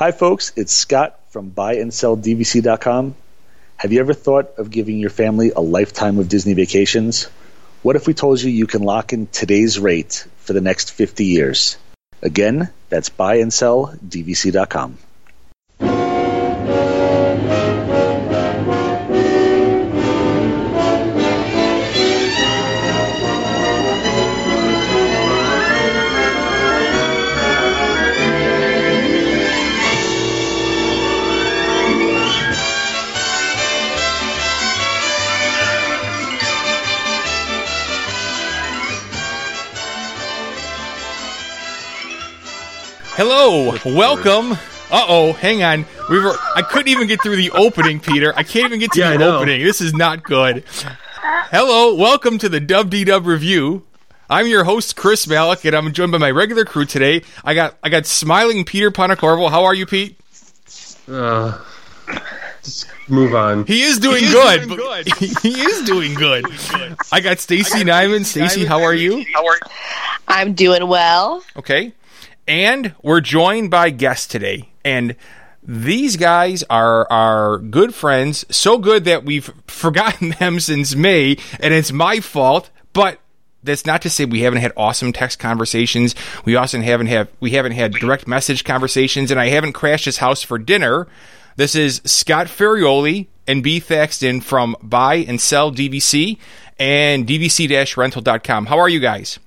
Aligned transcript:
Hi, 0.00 0.12
folks. 0.12 0.52
It's 0.56 0.72
Scott 0.72 1.20
from 1.28 1.50
BuyAndSellDVC.com. 1.50 3.14
Have 3.76 3.92
you 3.92 4.00
ever 4.00 4.14
thought 4.14 4.52
of 4.56 4.70
giving 4.70 4.98
your 4.98 5.10
family 5.10 5.52
a 5.54 5.60
lifetime 5.60 6.18
of 6.18 6.26
Disney 6.26 6.54
vacations? 6.54 7.24
What 7.82 7.96
if 7.96 8.06
we 8.06 8.14
told 8.14 8.40
you 8.40 8.50
you 8.50 8.66
can 8.66 8.82
lock 8.82 9.12
in 9.12 9.26
today's 9.26 9.78
rate 9.78 10.26
for 10.38 10.54
the 10.54 10.62
next 10.62 10.92
50 10.92 11.26
years? 11.26 11.76
Again, 12.22 12.70
that's 12.88 13.10
BuyAndSellDVC.com. 13.10 14.96
Hello, 43.22 43.76
welcome. 43.84 44.52
Uh 44.90 45.04
oh, 45.06 45.34
hang 45.34 45.62
on. 45.62 45.84
We 46.08 46.18
were. 46.20 46.34
I 46.56 46.62
couldn't 46.62 46.88
even 46.88 47.06
get 47.06 47.22
through 47.22 47.36
the 47.36 47.50
opening, 47.50 48.00
Peter. 48.00 48.32
I 48.34 48.42
can't 48.42 48.64
even 48.64 48.80
get 48.80 48.92
to 48.92 48.98
Yeah, 48.98 49.14
the 49.18 49.26
opening. 49.26 49.62
This 49.62 49.82
is 49.82 49.92
not 49.92 50.22
good. 50.22 50.64
Hello, 51.50 51.94
welcome 51.96 52.38
to 52.38 52.48
the 52.48 52.60
Dub 52.60 52.88
Dee 52.88 53.04
Dub 53.04 53.26
Revue. 53.26 53.82
I'm 54.30 54.46
your 54.46 54.64
host 54.64 54.96
Chris 54.96 55.28
Malik, 55.28 55.66
and 55.66 55.76
I'm 55.76 55.92
joined 55.92 56.12
by 56.12 56.16
my 56.16 56.30
regular 56.30 56.64
crew 56.64 56.86
today. 56.86 57.20
I 57.44 57.52
got 57.52 57.76
I 57.82 57.90
got 57.90 58.06
smiling 58.06 58.64
Peter 58.64 58.90
Ponacorvo. 58.90 59.50
How 59.50 59.64
are 59.64 59.74
you, 59.74 59.84
Pete? 59.84 60.18
Uh, 61.06 61.62
just 62.62 62.90
move 63.06 63.34
on. 63.34 63.66
He 63.66 63.82
is 63.82 63.98
doing 63.98 64.24
good. 64.24 64.66
Good. 64.66 65.08
he 65.42 65.60
is 65.60 65.82
doing 65.82 66.14
good. 66.14 66.46
I 67.12 67.20
got 67.20 67.38
Stacy 67.38 67.84
Nyman. 67.84 68.24
Stacy, 68.24 68.64
how 68.64 68.82
are 68.82 68.94
you? 68.94 69.26
I'm 70.26 70.54
doing 70.54 70.88
well. 70.88 71.44
Okay. 71.58 71.92
And 72.50 72.96
we're 73.00 73.20
joined 73.20 73.70
by 73.70 73.90
guests 73.90 74.26
today. 74.26 74.70
And 74.84 75.14
these 75.62 76.16
guys 76.16 76.64
are 76.64 77.06
our 77.08 77.58
good 77.58 77.94
friends, 77.94 78.44
so 78.50 78.76
good 78.76 79.04
that 79.04 79.24
we've 79.24 79.52
forgotten 79.68 80.30
them 80.30 80.58
since 80.58 80.96
May, 80.96 81.36
and 81.60 81.72
it's 81.72 81.92
my 81.92 82.18
fault. 82.18 82.70
But 82.92 83.20
that's 83.62 83.86
not 83.86 84.02
to 84.02 84.10
say 84.10 84.24
we 84.24 84.40
haven't 84.40 84.62
had 84.62 84.72
awesome 84.76 85.12
text 85.12 85.38
conversations. 85.38 86.16
We 86.44 86.56
also 86.56 86.80
haven't 86.80 87.06
have 87.06 87.28
we 87.38 87.52
haven't 87.52 87.72
had 87.72 87.92
direct 87.92 88.26
message 88.26 88.64
conversations, 88.64 89.30
and 89.30 89.38
I 89.38 89.46
haven't 89.50 89.74
crashed 89.74 90.06
his 90.06 90.16
house 90.16 90.42
for 90.42 90.58
dinner. 90.58 91.06
This 91.54 91.76
is 91.76 92.02
Scott 92.04 92.48
Ferraioli 92.48 93.28
and 93.46 93.62
Bee 93.62 93.78
Thaxton 93.78 94.40
from 94.40 94.74
Buy 94.82 95.16
and 95.16 95.40
Sell 95.40 95.70
DVC 95.70 96.38
and 96.80 97.28
DVC-rental.com. 97.28 98.66
How 98.66 98.78
are 98.80 98.88
you 98.88 98.98
guys? 98.98 99.38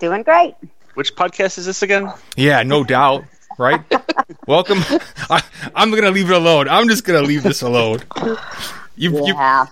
Doing 0.00 0.22
great. 0.22 0.54
Which 0.98 1.14
podcast 1.14 1.58
is 1.58 1.66
this 1.66 1.84
again? 1.84 2.12
Yeah, 2.36 2.64
no 2.64 2.82
doubt. 2.82 3.24
Right? 3.56 3.84
Welcome. 4.48 4.80
I, 5.30 5.44
I'm 5.72 5.90
going 5.90 6.02
to 6.02 6.10
leave 6.10 6.28
it 6.28 6.34
alone. 6.34 6.68
I'm 6.68 6.88
just 6.88 7.04
going 7.04 7.22
to 7.22 7.24
leave 7.24 7.44
this 7.44 7.62
alone. 7.62 8.00
You, 8.96 9.24
you, 9.24 9.26
Yeah. 9.28 9.66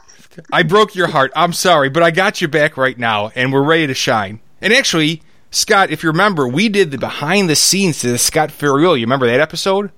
I 0.53 0.63
broke 0.63 0.95
your 0.95 1.09
heart. 1.09 1.33
I'm 1.35 1.53
sorry, 1.53 1.89
but 1.89 2.05
I 2.05 2.13
got 2.13 2.41
you 2.41 2.47
back 2.47 2.77
right 2.77 2.97
now, 2.97 3.33
and 3.35 3.53
we're 3.53 3.65
ready 3.65 3.89
to 3.89 3.95
shine. 3.95 4.39
And 4.61 4.73
actually, 4.73 5.21
Scott, 5.51 5.91
if 5.91 6.05
you 6.05 6.11
remember, 6.11 6.47
we 6.47 6.69
did 6.69 6.93
the 6.93 6.99
behind 6.99 7.51
the 7.51 7.57
scenes 7.57 7.99
to 8.03 8.09
the 8.13 8.19
Scott 8.19 8.51
Ferraioli. 8.51 9.01
You 9.01 9.07
remember 9.07 9.27
that 9.27 9.41
episode? 9.41 9.91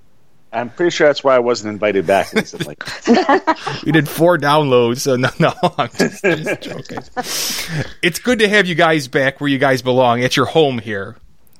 I'm 0.53 0.71
pretty 0.71 0.91
sure 0.91 1.07
that's 1.07 1.23
why 1.23 1.37
I 1.37 1.41
wasn't 1.41 1.73
invited 1.75 2.07
back 2.07 2.33
recently. 2.33 2.77
We 3.85 3.93
did 3.93 4.09
four 4.09 4.39
downloads, 4.39 5.01
so 5.01 5.17
no, 5.17 5.31
no, 5.39 5.53
I'm 5.77 5.91
just, 5.91 6.25
just 6.25 6.61
joking. 6.63 6.99
It's 8.03 8.19
good 8.19 8.39
to 8.41 8.49
have 8.49 8.67
you 8.67 8.75
guys 8.75 9.09
back 9.09 9.41
where 9.41 9.49
you 9.49 9.59
guys 9.59 9.83
belong 9.83 10.23
at 10.23 10.37
your 10.37 10.47
home 10.47 10.79
here. 10.79 11.17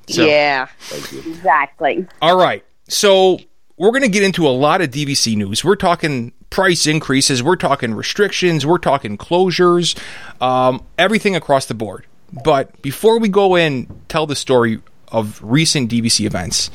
So- 0.09 0.25
Yeah. 0.25 0.67
Exactly. 0.93 2.05
All 2.21 2.37
right. 2.37 2.63
So 2.87 3.39
we're 3.77 3.91
going 3.91 4.01
to 4.03 4.09
get 4.09 4.23
into 4.23 4.47
a 4.47 4.49
lot 4.49 4.81
of 4.81 4.89
DVC 4.91 5.35
news. 5.35 5.63
We're 5.63 5.75
talking 5.75 6.33
price 6.49 6.87
increases. 6.87 7.43
We're 7.43 7.55
talking 7.55 7.93
restrictions. 7.93 8.65
We're 8.65 8.79
talking 8.79 9.17
closures. 9.17 9.97
Um, 10.41 10.83
everything 10.97 11.35
across 11.35 11.67
the 11.67 11.75
board. 11.75 12.05
But 12.43 12.81
before 12.81 13.19
we 13.19 13.29
go 13.29 13.55
in, 13.55 13.87
tell 14.07 14.25
the 14.25 14.35
story 14.35 14.79
of 15.11 15.39
recent 15.43 15.91
DVC 15.91 16.25
events. 16.25 16.69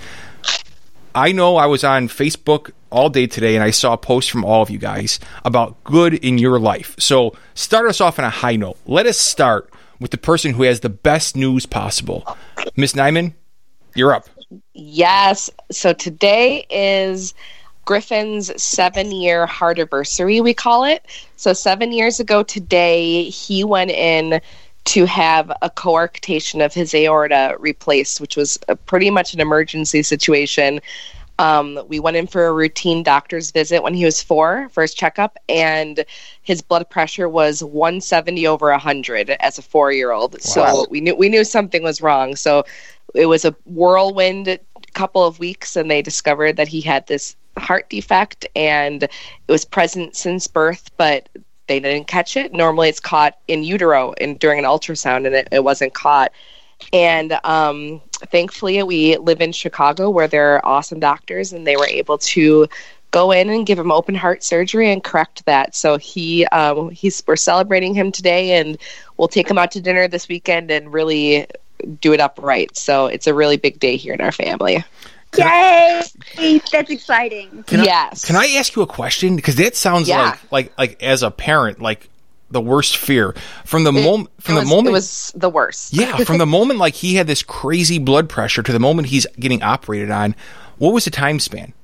I 1.15 1.31
know 1.33 1.56
I 1.56 1.67
was 1.67 1.84
on 1.84 2.09
Facebook 2.09 2.73
all 2.91 3.09
day 3.09 3.27
today 3.27 3.55
and 3.55 3.62
I 3.62 3.71
saw 3.71 3.93
a 3.93 3.97
post 3.99 4.31
from 4.31 4.44
all 4.44 4.62
of 4.62 4.71
you 4.71 4.78
guys 4.78 5.21
about 5.44 5.83
good 5.84 6.15
in 6.15 6.39
your 6.39 6.59
life. 6.59 6.97
So 6.99 7.34
start 7.55 7.89
us 7.89 8.00
off 8.00 8.19
on 8.19 8.25
a 8.25 8.31
high 8.31 8.56
note. 8.56 8.78
Let 8.87 9.06
us 9.06 9.19
start 9.19 9.71
with 10.05 10.11
the 10.11 10.19
person 10.19 10.53
who 10.53 10.65
has 10.65 10.81
the 10.81 10.91
best 10.91 11.35
news 11.35 11.65
possible. 11.65 12.37
Miss 12.77 12.93
Nyman, 12.93 13.33
you're 13.95 14.13
up. 14.13 14.29
Yes. 14.75 15.49
So 15.73 15.95
today 15.95 16.67
is 16.69 17.33
Griffin's 17.87 18.63
seven 18.63 19.13
year 19.13 19.47
heart 19.47 19.79
anniversary, 19.79 20.43
we 20.43 20.53
call 20.53 20.85
it. 20.85 21.07
So, 21.37 21.55
seven 21.55 21.91
years 21.91 22.21
ago 22.21 22.43
today, 22.43 23.25
he 23.31 23.65
went 23.65 23.93
in 23.93 24.43
to 24.85 25.07
have 25.07 25.51
a 25.63 25.71
coarctation 25.71 26.63
of 26.63 26.75
his 26.75 26.95
aorta 26.95 27.57
replaced, 27.59 28.21
which 28.21 28.37
was 28.37 28.59
pretty 28.85 29.09
much 29.09 29.33
an 29.33 29.41
emergency 29.41 30.03
situation. 30.03 30.81
Um, 31.39 31.81
we 31.89 31.99
went 31.99 32.17
in 32.17 32.27
for 32.27 32.47
a 32.47 32.53
routine 32.53 33.03
doctor's 33.03 33.50
visit 33.50 33.83
when 33.83 33.95
he 33.95 34.05
was 34.05 34.22
four 34.22 34.69
for 34.71 34.83
his 34.83 34.95
checkup, 34.95 35.37
and 35.49 36.05
his 36.43 36.62
blood 36.62 36.89
pressure 36.89 37.28
was 37.28 37.62
170 37.62 38.47
over 38.47 38.71
100 38.71 39.31
as 39.31 39.59
a 39.59 39.62
four 39.62 39.93
year 39.93 40.12
old. 40.12 40.41
So 40.41 40.87
we 40.91 41.00
knew 41.00 41.15
we 41.15 41.28
knew 41.28 41.44
something 41.44 41.83
was 41.83 42.00
wrong. 42.00 42.37
So 42.37 42.65
it 43.15 43.27
was 43.27 43.44
a 43.44 43.55
whirlwind 43.65 44.59
couple 44.93 45.25
of 45.25 45.39
weeks, 45.39 45.77
and 45.77 45.91
they 45.91 46.03
discovered 46.03 46.56
that 46.56 46.69
he 46.69 46.81
had 46.81 47.06
this 47.06 47.37
heart 47.59 47.91
defect, 47.91 48.47
and 48.56 49.03
it 49.03 49.11
was 49.49 49.65
present 49.65 50.17
since 50.17 50.47
birth, 50.47 50.91
but 50.97 51.28
they 51.67 51.81
didn't 51.81 52.06
catch 52.06 52.37
it. 52.37 52.53
Normally, 52.53 52.89
it's 52.89 53.00
caught 53.00 53.39
in 53.49 53.65
utero 53.65 54.15
and 54.21 54.39
during 54.39 54.59
an 54.59 54.65
ultrasound, 54.65 55.27
and 55.27 55.34
it, 55.34 55.49
it 55.50 55.65
wasn't 55.65 55.94
caught. 55.94 56.33
And 56.93 57.39
um, 57.44 58.00
thankfully, 58.17 58.83
we 58.83 59.17
live 59.19 59.41
in 59.41 59.53
Chicago 59.53 60.11
where 60.11 60.29
there 60.29 60.55
are 60.57 60.67
awesome 60.67 61.01
doctors, 61.01 61.53
and 61.53 61.67
they 61.67 61.77
were 61.77 61.87
able 61.87 62.19
to 62.19 62.67
go 63.11 63.31
in 63.31 63.49
and 63.49 63.65
give 63.65 63.79
him 63.79 63.93
open 63.93 64.15
heart 64.15 64.43
surgery 64.43 64.91
and 64.91 65.03
correct 65.05 65.45
that. 65.47 65.75
So 65.75 65.97
he, 65.99 66.45
um, 66.47 66.91
he's 66.91 67.23
we're 67.27 67.37
celebrating 67.37 67.95
him 67.95 68.11
today, 68.11 68.59
and 68.59 68.77
we'll 69.17 69.29
take 69.29 69.49
him 69.49 69.59
out 69.59 69.71
to 69.73 69.81
dinner 69.81 70.09
this 70.09 70.29
weekend 70.29 70.71
and 70.71 70.93
really 70.93 71.47
do 72.01 72.13
it 72.13 72.21
up 72.21 72.39
right. 72.43 72.75
So 72.77 73.07
it's 73.07 73.27
a 73.27 73.35
really 73.35 73.57
big 73.57 73.79
day 73.79 73.97
here 73.97 74.15
in 74.15 74.21
our 74.21 74.33
family. 74.33 74.85
Yay! 75.37 76.03
That's 76.71 76.91
exciting. 76.91 77.65
Can 77.67 77.81
I- 77.81 77.85
yes. 77.85 78.25
Can 78.25 78.37
I 78.37 78.47
ask 78.57 78.77
you 78.77 78.83
a 78.83 78.87
question? 78.87 79.35
Because 79.37 79.57
that 79.57 79.75
sounds 79.77 80.09
Yeah. 80.09 80.37
like 80.53 80.53
like 80.53 80.79
like 80.79 81.03
as 81.03 81.23
a 81.25 81.31
parent, 81.31 81.81
like 81.81 82.09
the 82.55 82.61
worst 82.61 82.97
fear 82.97 83.35
from 83.67 83.85
the 83.85 83.93
moment 83.93 84.31
from 84.41 84.57
it 84.57 84.61
the 84.61 84.67
moment. 84.67 84.89
it 84.89 84.93
was 84.93 85.33
the 85.37 85.51
worst. 85.51 85.93
yeah, 85.93 86.17
from 86.19 86.39
the 86.39 86.47
moment 86.47 86.79
like 86.79 86.95
he 86.95 87.17
had 87.17 87.27
this 87.27 87.43
crazy 87.43 87.99
blood 87.99 88.31
pressure 88.31 88.63
to 88.63 88.73
the 88.73 88.81
moment 88.81 89.09
he's 89.09 89.27
getting 89.39 89.63
operated 89.63 90.11
on. 90.11 90.35
What 90.79 90.95
was 90.95 91.05
the 91.05 91.11
time 91.11 91.39
span? 91.39 91.75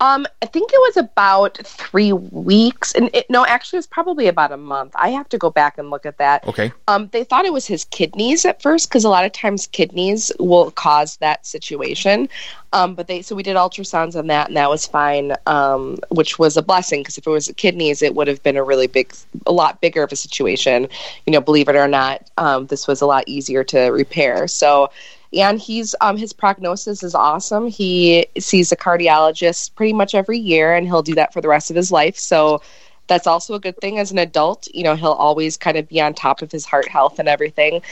Um, 0.00 0.26
I 0.42 0.46
think 0.46 0.70
it 0.72 0.78
was 0.78 0.96
about 0.98 1.58
three 1.64 2.12
weeks, 2.12 2.92
and 2.92 3.08
it, 3.14 3.28
no, 3.30 3.46
actually, 3.46 3.78
it 3.78 3.80
was 3.80 3.86
probably 3.86 4.26
about 4.26 4.52
a 4.52 4.56
month. 4.56 4.92
I 4.94 5.08
have 5.08 5.28
to 5.30 5.38
go 5.38 5.48
back 5.48 5.78
and 5.78 5.90
look 5.90 6.04
at 6.04 6.18
that. 6.18 6.46
Okay. 6.46 6.70
Um, 6.86 7.08
they 7.12 7.24
thought 7.24 7.46
it 7.46 7.52
was 7.52 7.66
his 7.66 7.86
kidneys 7.86 8.44
at 8.44 8.60
first 8.60 8.88
because 8.88 9.04
a 9.04 9.08
lot 9.08 9.24
of 9.24 9.32
times 9.32 9.66
kidneys 9.66 10.30
will 10.38 10.70
cause 10.70 11.16
that 11.18 11.46
situation. 11.46 12.28
Um, 12.74 12.94
but 12.94 13.06
they 13.06 13.22
so 13.22 13.34
we 13.34 13.42
did 13.42 13.56
ultrasounds 13.56 14.16
on 14.16 14.26
that, 14.26 14.48
and 14.48 14.56
that 14.56 14.68
was 14.68 14.86
fine, 14.86 15.32
um, 15.46 15.96
which 16.10 16.38
was 16.38 16.58
a 16.58 16.62
blessing 16.62 17.00
because 17.00 17.16
if 17.16 17.26
it 17.26 17.30
was 17.30 17.50
kidneys, 17.56 18.02
it 18.02 18.14
would 18.14 18.28
have 18.28 18.42
been 18.42 18.58
a 18.58 18.62
really 18.62 18.86
big, 18.86 19.14
a 19.46 19.52
lot 19.52 19.80
bigger 19.80 20.02
of 20.02 20.12
a 20.12 20.16
situation. 20.16 20.88
You 21.26 21.32
know, 21.32 21.40
believe 21.40 21.68
it 21.68 21.76
or 21.76 21.88
not, 21.88 22.30
um, 22.36 22.66
this 22.66 22.86
was 22.86 23.00
a 23.00 23.06
lot 23.06 23.24
easier 23.26 23.64
to 23.64 23.86
repair. 23.86 24.46
So 24.46 24.90
and 25.32 25.58
he's 25.60 25.94
um, 26.00 26.16
his 26.16 26.32
prognosis 26.32 27.02
is 27.02 27.14
awesome. 27.14 27.68
He 27.68 28.26
sees 28.38 28.72
a 28.72 28.76
cardiologist 28.76 29.74
pretty 29.74 29.92
much 29.92 30.14
every 30.14 30.38
year, 30.38 30.74
and 30.74 30.86
he'll 30.86 31.02
do 31.02 31.14
that 31.14 31.32
for 31.32 31.40
the 31.40 31.48
rest 31.48 31.70
of 31.70 31.76
his 31.76 31.90
life. 31.90 32.16
So 32.16 32.62
that's 33.06 33.26
also 33.26 33.54
a 33.54 33.60
good 33.60 33.76
thing 33.78 33.98
as 33.98 34.10
an 34.12 34.18
adult. 34.18 34.68
You 34.72 34.84
know, 34.84 34.94
he'll 34.96 35.12
always 35.12 35.56
kind 35.56 35.76
of 35.76 35.88
be 35.88 36.00
on 36.00 36.14
top 36.14 36.42
of 36.42 36.50
his 36.50 36.64
heart 36.64 36.88
health 36.88 37.18
and 37.18 37.28
everything. 37.28 37.82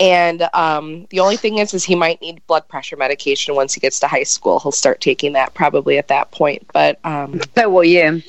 And 0.00 0.48
um, 0.52 1.06
the 1.10 1.20
only 1.20 1.36
thing 1.36 1.58
is, 1.58 1.74
is 1.74 1.84
he 1.84 1.94
might 1.94 2.20
need 2.20 2.44
blood 2.48 2.66
pressure 2.66 2.96
medication 2.96 3.54
once 3.54 3.72
he 3.74 3.80
gets 3.80 4.00
to 4.00 4.08
high 4.08 4.24
school. 4.24 4.58
He'll 4.58 4.72
start 4.72 5.00
taking 5.00 5.34
that 5.34 5.54
probably 5.54 5.96
at 5.98 6.08
that 6.08 6.30
point. 6.32 6.66
But 6.72 6.98
um, 7.04 7.40
you. 7.82 8.22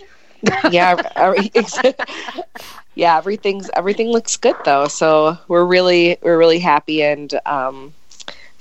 yeah, 0.70 1.02
every- 1.16 1.52
yeah, 2.96 3.18
everything's 3.18 3.70
everything 3.76 4.10
looks 4.10 4.38
good 4.38 4.56
though. 4.66 4.88
So 4.88 5.38
we're 5.48 5.66
really 5.66 6.18
we're 6.22 6.38
really 6.38 6.60
happy 6.60 7.02
and 7.02 7.34
um, 7.46 7.94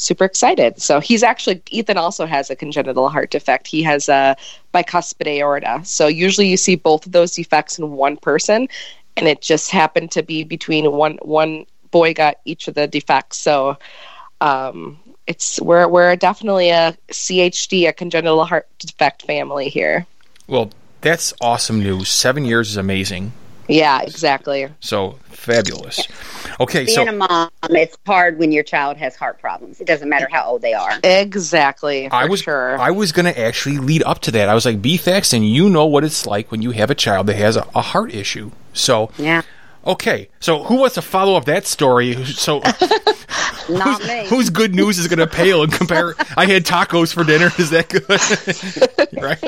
super 0.03 0.25
excited. 0.25 0.81
So 0.81 1.01
he's 1.01 1.23
actually 1.23 1.63
Ethan 1.71 1.97
also 1.97 2.27
has 2.27 2.51
a 2.51 2.57
congenital 2.57 3.09
heart 3.09 3.31
defect. 3.31 3.67
He 3.67 3.83
has 3.83 4.09
a 4.09 4.37
bicuspid 4.75 5.27
aorta. 5.27 5.81
So 5.85 6.07
usually 6.07 6.49
you 6.49 6.57
see 6.57 6.75
both 6.75 7.07
of 7.07 7.13
those 7.13 7.33
defects 7.33 7.79
in 7.79 7.93
one 7.93 8.17
person, 8.17 8.69
and 9.17 9.29
it 9.29 9.41
just 9.41 9.71
happened 9.71 10.11
to 10.13 10.23
be 10.23 10.45
between 10.45 10.91
one 10.93 11.19
one 11.23 11.67
boy 11.91 12.15
got 12.15 12.37
each 12.45 12.69
of 12.69 12.75
the 12.75 12.87
defects. 12.87 13.39
So 13.39 13.79
um, 14.41 14.99
it's 15.27 15.61
we're 15.61 15.89
we're 15.89 16.17
definitely 16.17 16.71
a 16.71 16.97
CHD, 17.09 17.89
a 17.89 17.93
congenital 17.93 18.45
heart 18.45 18.69
defect 18.79 19.23
family 19.23 19.69
here. 19.69 20.07
Well, 20.47 20.71
that's 21.01 21.33
awesome 21.41 21.83
news. 21.83 22.09
Seven 22.09 22.45
years 22.45 22.71
is 22.71 22.77
amazing. 22.77 23.33
Yeah, 23.69 24.03
exactly. 24.03 24.69
So 24.81 25.19
fabulous. 25.43 26.07
Okay, 26.61 26.85
Being 26.85 26.95
so 26.95 27.09
a 27.09 27.13
mom, 27.13 27.51
it's 27.71 27.97
hard 28.07 28.39
when 28.39 28.53
your 28.53 28.63
child 28.63 28.97
has 28.97 29.17
heart 29.17 29.41
problems. 29.41 29.81
It 29.81 29.87
doesn't 29.87 30.09
matter 30.09 30.29
how 30.31 30.45
old 30.45 30.63
they 30.63 30.75
are. 30.75 30.99
Exactly. 31.03 32.09
For 32.09 32.15
I 32.15 32.27
was 32.27 32.43
sure. 32.43 32.79
I 32.79 32.91
was 32.91 33.13
gonna 33.13 33.31
actually 33.31 33.79
lead 33.79 34.03
up 34.05 34.21
to 34.21 34.31
that. 34.33 34.49
I 34.49 34.55
was 34.55 34.65
like, 34.65 34.81
BFX, 34.81 35.33
and 35.35 35.47
you 35.49 35.69
know 35.69 35.87
what 35.87 36.05
it's 36.05 36.27
like 36.27 36.51
when 36.51 36.63
you 36.63 36.71
have 36.73 36.91
a 36.91 36.95
child 36.95 37.27
that 37.27 37.37
has 37.37 37.57
a, 37.57 37.67
a 37.75 37.83
heart 37.83 38.15
issue. 38.15 38.51
So 38.73 39.11
Yeah. 39.19 39.43
Okay, 39.87 40.29
so 40.41 40.63
who 40.65 40.77
wants 40.77 40.95
to 40.97 41.03
follow 41.03 41.37
up 41.37 41.45
that 41.47 41.67
story? 41.67 42.25
So 42.25 42.61
Not 43.69 44.03
me. 44.05 44.27
whose 44.27 44.51
good 44.51 44.75
news 44.75 44.99
is 44.99 45.09
gonna 45.09 45.27
pale 45.27 45.63
and 45.63 45.73
compare? 45.73 46.15
I 46.37 46.47
had 46.47 46.65
tacos 46.65 47.13
for 47.13 47.25
dinner. 47.25 47.51
Is 47.59 47.71
that 47.71 47.89
good? 47.89 48.03
right. 49.23 49.41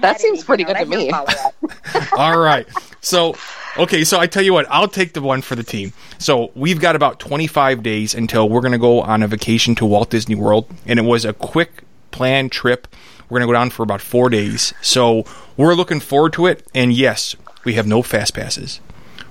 That 0.00 0.20
seems 0.20 0.44
pretty 0.44 0.64
good 0.64 0.76
to 0.76 0.84
me. 0.84 1.10
All 2.16 2.38
right. 2.38 2.66
So, 3.00 3.36
okay. 3.78 4.04
So 4.04 4.18
I 4.20 4.26
tell 4.26 4.42
you 4.42 4.52
what, 4.52 4.66
I'll 4.70 4.88
take 4.88 5.14
the 5.14 5.22
one 5.22 5.42
for 5.42 5.54
the 5.56 5.62
team. 5.62 5.92
So 6.18 6.50
we've 6.54 6.80
got 6.80 6.96
about 6.96 7.18
25 7.20 7.82
days 7.82 8.14
until 8.14 8.48
we're 8.48 8.60
going 8.60 8.72
to 8.72 8.78
go 8.78 9.00
on 9.00 9.22
a 9.22 9.28
vacation 9.28 9.74
to 9.76 9.86
Walt 9.86 10.10
Disney 10.10 10.34
World, 10.34 10.68
and 10.86 10.98
it 10.98 11.02
was 11.02 11.24
a 11.24 11.32
quick 11.32 11.84
planned 12.10 12.52
trip. 12.52 12.86
We're 13.28 13.38
going 13.38 13.48
to 13.48 13.52
go 13.52 13.58
down 13.58 13.70
for 13.70 13.82
about 13.84 14.00
four 14.00 14.28
days. 14.28 14.74
So 14.82 15.24
we're 15.56 15.74
looking 15.74 16.00
forward 16.00 16.32
to 16.34 16.46
it. 16.46 16.66
And 16.74 16.92
yes, 16.92 17.36
we 17.64 17.74
have 17.74 17.86
no 17.86 18.02
fast 18.02 18.34
passes. 18.34 18.80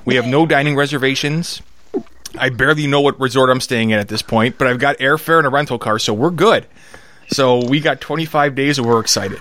We 0.09 0.15
have 0.15 0.25
no 0.25 0.45
dining 0.45 0.75
reservations. 0.75 1.61
I 2.37 2.49
barely 2.49 2.87
know 2.87 3.01
what 3.01 3.19
resort 3.19 3.49
I'm 3.49 3.61
staying 3.61 3.93
at 3.93 3.99
at 3.99 4.07
this 4.07 4.21
point, 4.21 4.57
but 4.57 4.67
I've 4.67 4.79
got 4.79 4.97
airfare 4.97 5.37
and 5.37 5.47
a 5.47 5.49
rental 5.49 5.77
car, 5.79 5.99
so 5.99 6.13
we're 6.13 6.29
good. 6.31 6.65
So 7.29 7.63
we 7.65 7.79
got 7.79 8.01
25 8.01 8.55
days, 8.55 8.77
and 8.79 8.87
we're 8.87 8.99
excited, 8.99 9.39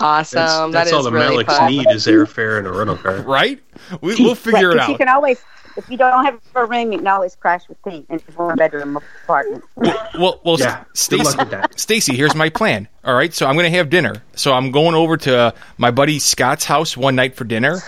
awesome. 0.00 0.72
that's 0.72 0.90
that 0.90 0.96
all 0.96 1.02
the 1.04 1.12
really 1.12 1.44
Malik's 1.44 1.56
fun. 1.56 1.70
need 1.70 1.86
is 1.90 2.06
airfare 2.06 2.58
and 2.58 2.66
a 2.66 2.72
rental 2.72 2.96
car. 2.96 3.20
right? 3.22 3.62
We, 4.00 4.16
we'll 4.16 4.34
figure 4.34 4.68
Right, 4.70 4.76
it 4.76 4.80
'cause 4.80 4.88
You 4.90 4.98
can 4.98 5.08
always, 5.08 5.40
if 5.76 5.88
you 5.88 5.96
don't 5.96 6.24
have 6.24 6.40
a 6.56 6.64
room, 6.66 6.90
you 6.92 6.98
can 6.98 7.06
always 7.06 7.36
crash 7.36 7.62
with 7.68 7.84
me 7.86 8.04
in 8.08 8.18
his 8.18 8.36
one 8.36 8.56
bedroom 8.56 8.96
apartment. 9.24 9.62
Well, 9.76 10.40
well, 10.44 10.56
Yeah, 10.58 10.84
Stacy, 10.94 11.22
good 11.22 11.26
luck 11.26 11.38
with 11.38 11.50
that. 11.50 11.78
Stacy, 11.78 12.16
here's 12.16 12.34
my 12.34 12.48
plan. 12.48 12.88
All 13.04 13.14
right, 13.14 13.32
so 13.32 13.46
I'm 13.46 13.54
going 13.54 13.70
to 13.70 13.76
have 13.78 13.90
dinner. 13.90 14.22
So 14.34 14.52
I'm 14.52 14.70
going 14.72 14.94
over 14.96 15.16
to 15.18 15.54
my 15.78 15.90
buddy 15.92 16.18
Scott's 16.18 16.64
house 16.64 16.96
one 16.96 17.14
night 17.16 17.36
for 17.36 17.44
dinner. 17.44 17.78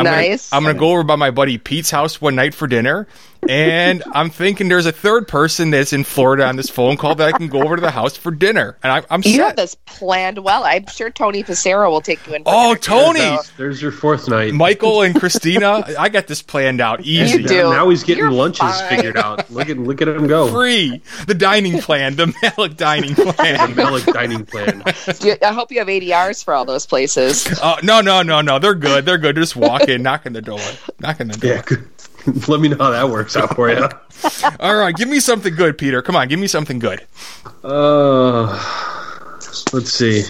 I'm 0.00 0.04
Nice. 0.04 0.50
Gonna, 0.50 0.58
I'm 0.58 0.64
going 0.64 0.74
to 0.76 0.80
go 0.80 0.90
over 0.92 1.02
by 1.04 1.16
my 1.16 1.30
buddy 1.30 1.58
Pete's 1.58 1.90
house 1.90 2.20
one 2.20 2.34
night 2.34 2.54
for 2.54 2.66
dinner, 2.66 3.06
and 3.48 4.02
I'm 4.12 4.30
thinking 4.30 4.68
there's 4.68 4.86
a 4.86 4.92
third 4.92 5.26
person 5.28 5.70
that's 5.70 5.92
in 5.92 6.04
Florida 6.04 6.44
on 6.46 6.56
this 6.56 6.68
phone 6.68 6.96
call 6.96 7.14
that 7.16 7.28
I 7.28 7.36
can 7.36 7.48
go 7.48 7.62
over 7.62 7.76
to 7.76 7.82
the 7.82 7.90
house 7.90 8.16
for 8.16 8.30
dinner, 8.30 8.76
and 8.82 8.92
I, 8.92 9.02
I'm 9.10 9.22
You 9.24 9.42
have 9.42 9.56
this 9.56 9.74
planned 9.86 10.38
well. 10.38 10.64
I'm 10.64 10.86
sure 10.86 11.10
Tony 11.10 11.42
Pissarro 11.42 11.90
will 11.90 12.00
take 12.00 12.24
you 12.26 12.34
in. 12.34 12.44
for 12.44 12.50
Oh, 12.52 12.62
dinner, 12.74 12.76
too, 12.76 12.90
Tony! 12.90 13.18
so- 13.20 13.26
uh, 13.34 13.42
There's 13.56 13.80
your 13.82 13.92
fourth 13.92 14.28
night. 14.28 14.52
Michael 14.54 15.02
and 15.02 15.14
Christina, 15.18 15.84
I 15.98 16.08
got 16.08 16.26
this 16.26 16.42
planned 16.42 16.80
out 16.80 17.00
easy. 17.02 17.42
You 17.42 17.48
do. 17.48 17.62
Now 17.70 17.88
he's 17.88 18.04
getting 18.04 18.24
You're 18.24 18.32
lunches 18.32 18.60
fine. 18.80 18.88
figured 18.88 19.16
out. 19.16 19.50
Look 19.50 19.68
at 19.68 19.78
look 19.78 20.02
at 20.02 20.08
him 20.08 20.26
go. 20.26 20.48
Free 20.50 21.02
the 21.26 21.34
dining 21.34 21.80
plan, 21.80 22.16
the 22.16 22.34
Malik 22.42 22.76
dining 22.76 23.14
plan. 23.34 23.74
Malik 23.74 24.04
dining 24.06 24.44
plan. 24.46 24.82
You- 25.20 25.36
I 25.42 25.52
hope 25.52 25.70
you 25.72 25.78
have 25.78 25.88
ADRs 25.88 26.44
for 26.44 26.54
all 26.54 26.64
those 26.64 26.86
places. 26.86 27.46
Oh 27.62 27.76
no, 27.82 28.00
no, 28.00 28.22
no, 28.22 28.40
no! 28.40 28.58
They're 28.58 28.74
good. 28.74 29.04
They're 29.04 29.18
good. 29.18 29.36
Just 29.36 29.56
walk 29.56 29.82
in, 29.88 30.02
knock 30.02 30.26
on 30.26 30.32
the 30.32 30.42
door, 30.42 30.60
knock 31.00 31.20
on 31.20 31.28
the 31.28 31.36
door. 31.38 31.54
Yeah, 31.54 31.62
good. 31.64 31.88
Let 32.48 32.60
me 32.60 32.68
know 32.68 32.76
how 32.78 32.90
that 32.90 33.08
works 33.08 33.36
out 33.36 33.54
for 33.54 33.70
you. 33.70 33.88
All 34.60 34.76
right, 34.76 34.94
give 34.94 35.08
me 35.08 35.20
something 35.20 35.54
good, 35.54 35.78
Peter. 35.78 36.02
Come 36.02 36.16
on, 36.16 36.28
give 36.28 36.38
me 36.38 36.46
something 36.46 36.78
good. 36.78 37.06
Uh, 37.64 38.46
let's 39.72 39.92
see. 39.92 40.24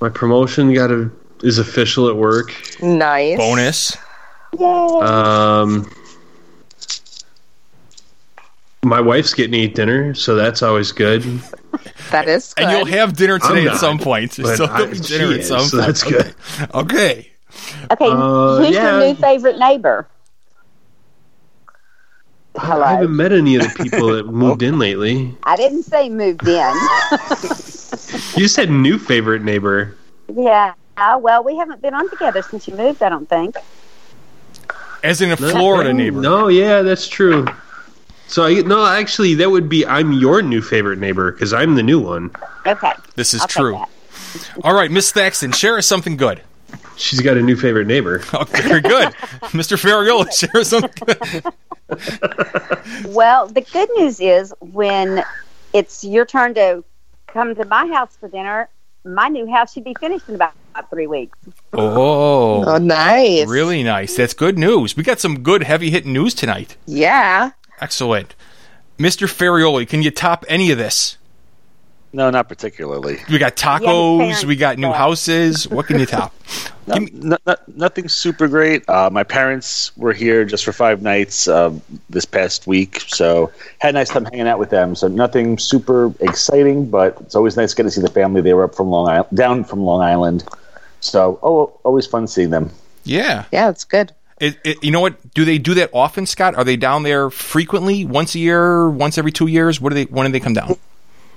My 0.00 0.08
promotion 0.08 0.72
got 0.74 0.90
a, 0.90 1.10
is 1.42 1.58
official 1.58 2.08
at 2.08 2.16
work. 2.16 2.54
Nice. 2.82 3.38
Bonus. 3.38 3.96
Um, 4.60 5.90
my 8.82 9.00
wife's 9.00 9.34
getting 9.34 9.52
to 9.52 9.58
eat 9.58 9.74
dinner, 9.74 10.14
so 10.14 10.34
that's 10.34 10.62
always 10.62 10.92
good. 10.92 11.22
That 12.10 12.28
is 12.28 12.54
good. 12.54 12.64
And 12.64 12.72
you'll 12.72 12.86
have 12.86 13.16
dinner 13.16 13.38
today 13.38 13.66
at 13.66 13.76
some 13.76 13.98
point. 13.98 14.32
So 14.34 14.66
I- 14.66 14.86
dinner 14.92 15.32
at 15.34 15.44
some 15.44 15.60
so 15.60 15.76
point. 15.78 15.86
that's 15.86 16.02
good. 16.02 16.34
Okay. 16.74 17.30
Okay, 17.90 18.06
Uh, 18.08 18.58
who's 18.58 18.70
yeah. 18.74 18.98
your 18.98 19.06
new 19.08 19.14
favorite 19.14 19.58
neighbor? 19.58 20.06
Hello. 22.56 22.82
I 22.82 22.92
haven't 22.94 23.14
met 23.14 23.32
any 23.32 23.56
of 23.56 23.62
the 23.62 23.84
people 23.84 24.08
that 24.08 24.26
moved 24.32 24.62
in 24.62 24.78
lately. 24.78 25.34
I 25.44 25.56
didn't 25.56 25.84
say 25.84 26.08
moved 26.08 26.46
in. 26.48 26.74
You 28.36 28.48
said 28.48 28.70
new 28.70 28.98
favorite 28.98 29.42
neighbor. 29.42 29.94
yeah. 30.34 30.74
Well, 31.20 31.44
we 31.44 31.56
haven't 31.56 31.80
been 31.80 31.94
on 31.94 32.10
together 32.10 32.42
since 32.42 32.66
you 32.66 32.74
moved. 32.74 33.02
I 33.04 33.08
don't 33.08 33.28
think. 33.28 33.54
As 35.04 35.20
in 35.22 35.30
a 35.30 35.36
No, 35.40 35.50
Florida 35.50 35.92
neighbor. 35.92 36.20
No, 36.20 36.48
yeah, 36.48 36.82
that's 36.82 37.06
true. 37.06 37.46
So 38.26 38.44
I 38.44 38.54
no, 38.62 38.84
actually, 38.84 39.34
that 39.34 39.48
would 39.50 39.68
be 39.68 39.86
I'm 39.86 40.12
your 40.12 40.42
new 40.42 40.60
favorite 40.60 40.98
neighbor 40.98 41.30
because 41.30 41.52
I'm 41.52 41.76
the 41.76 41.84
new 41.84 42.00
one. 42.00 42.32
Okay. 42.66 42.92
This 43.14 43.32
is 43.32 43.42
I'll 43.42 43.46
true. 43.46 43.76
All 44.64 44.74
right, 44.74 44.90
Miss 44.90 45.12
Thaxton, 45.12 45.52
share 45.52 45.78
us 45.78 45.86
something 45.86 46.16
good. 46.16 46.42
She's 46.98 47.20
got 47.20 47.36
a 47.36 47.42
new 47.42 47.56
favorite 47.56 47.86
neighbor. 47.86 48.20
Oh, 48.32 48.44
very 48.44 48.80
good. 48.80 49.08
Mr. 49.54 49.76
Ferraioli, 49.78 50.32
share 50.38 50.60
us 50.60 50.68
something. 50.68 51.42
Well, 53.14 53.46
the 53.48 53.60
good 53.60 53.88
news 53.96 54.20
is 54.20 54.52
when 54.60 55.22
it's 55.72 56.04
your 56.04 56.24
turn 56.26 56.54
to 56.54 56.84
come 57.26 57.54
to 57.54 57.64
my 57.64 57.86
house 57.88 58.16
for 58.16 58.28
dinner, 58.28 58.68
my 59.04 59.28
new 59.28 59.46
house 59.50 59.72
should 59.72 59.84
be 59.84 59.94
finished 60.00 60.28
in 60.28 60.34
about 60.34 60.52
three 60.90 61.06
weeks. 61.06 61.38
Oh, 61.72 62.64
Oh, 62.66 62.78
nice. 62.78 63.46
really 63.46 63.82
nice. 63.82 64.16
That's 64.16 64.34
good 64.34 64.58
news. 64.58 64.96
We 64.96 65.02
got 65.02 65.20
some 65.20 65.40
good 65.42 65.62
heavy 65.62 65.90
hitting 65.90 66.12
news 66.12 66.34
tonight. 66.34 66.76
Yeah. 66.86 67.50
Excellent. 67.80 68.34
Mr. 68.98 69.28
Ferraioli, 69.28 69.88
can 69.88 70.02
you 70.02 70.10
top 70.10 70.44
any 70.48 70.70
of 70.70 70.78
this? 70.78 71.17
No, 72.12 72.30
not 72.30 72.48
particularly. 72.48 73.18
We 73.30 73.38
got 73.38 73.54
tacos, 73.56 74.18
parents 74.18 74.44
we 74.44 74.56
got 74.56 74.78
new 74.78 74.86
stuff. 74.86 74.96
houses. 74.96 75.68
What 75.68 75.86
can 75.86 75.98
you 75.98 76.06
top? 76.18 76.34
No, 76.86 77.00
me- 77.00 77.10
no- 77.12 77.36
no- 77.46 77.56
nothing 77.76 78.08
super 78.08 78.48
great. 78.48 78.88
Uh, 78.88 79.10
my 79.10 79.24
parents 79.24 79.94
were 79.96 80.14
here 80.14 80.44
just 80.46 80.64
for 80.64 80.72
five 80.72 81.02
nights 81.02 81.46
uh, 81.48 81.72
this 82.08 82.24
past 82.24 82.66
week, 82.66 83.00
so 83.08 83.52
had 83.78 83.90
a 83.90 83.92
nice 83.92 84.08
time 84.08 84.24
hanging 84.24 84.48
out 84.48 84.58
with 84.58 84.70
them. 84.70 84.94
So 84.94 85.08
nothing 85.08 85.58
super 85.58 86.12
exciting, 86.20 86.88
but 86.88 87.18
it's 87.20 87.34
always 87.34 87.56
nice 87.58 87.74
getting 87.74 87.90
to 87.90 87.94
see 87.94 88.00
the 88.00 88.08
family. 88.10 88.40
They 88.40 88.54
were 88.54 88.64
up 88.64 88.74
from 88.74 88.88
Long 88.88 89.08
Island, 89.08 89.36
down 89.36 89.64
from 89.64 89.82
Long 89.82 90.00
Island, 90.00 90.44
so 91.00 91.38
oh, 91.42 91.78
always 91.84 92.06
fun 92.06 92.26
seeing 92.26 92.50
them. 92.50 92.70
Yeah. 93.04 93.44
Yeah, 93.52 93.68
it's 93.68 93.84
good. 93.84 94.12
It, 94.40 94.56
it, 94.64 94.82
you 94.84 94.90
know 94.92 95.00
what? 95.00 95.34
Do 95.34 95.44
they 95.44 95.58
do 95.58 95.74
that 95.74 95.90
often, 95.92 96.24
Scott? 96.24 96.54
Are 96.54 96.64
they 96.64 96.76
down 96.76 97.02
there 97.02 97.28
frequently? 97.28 98.04
Once 98.04 98.34
a 98.34 98.38
year? 98.38 98.88
Once 98.88 99.18
every 99.18 99.32
two 99.32 99.48
years? 99.48 99.78
What 99.80 99.90
do 99.90 99.94
they? 99.96 100.04
When 100.04 100.24
do 100.26 100.32
they 100.32 100.40
come 100.40 100.54
down? 100.54 100.76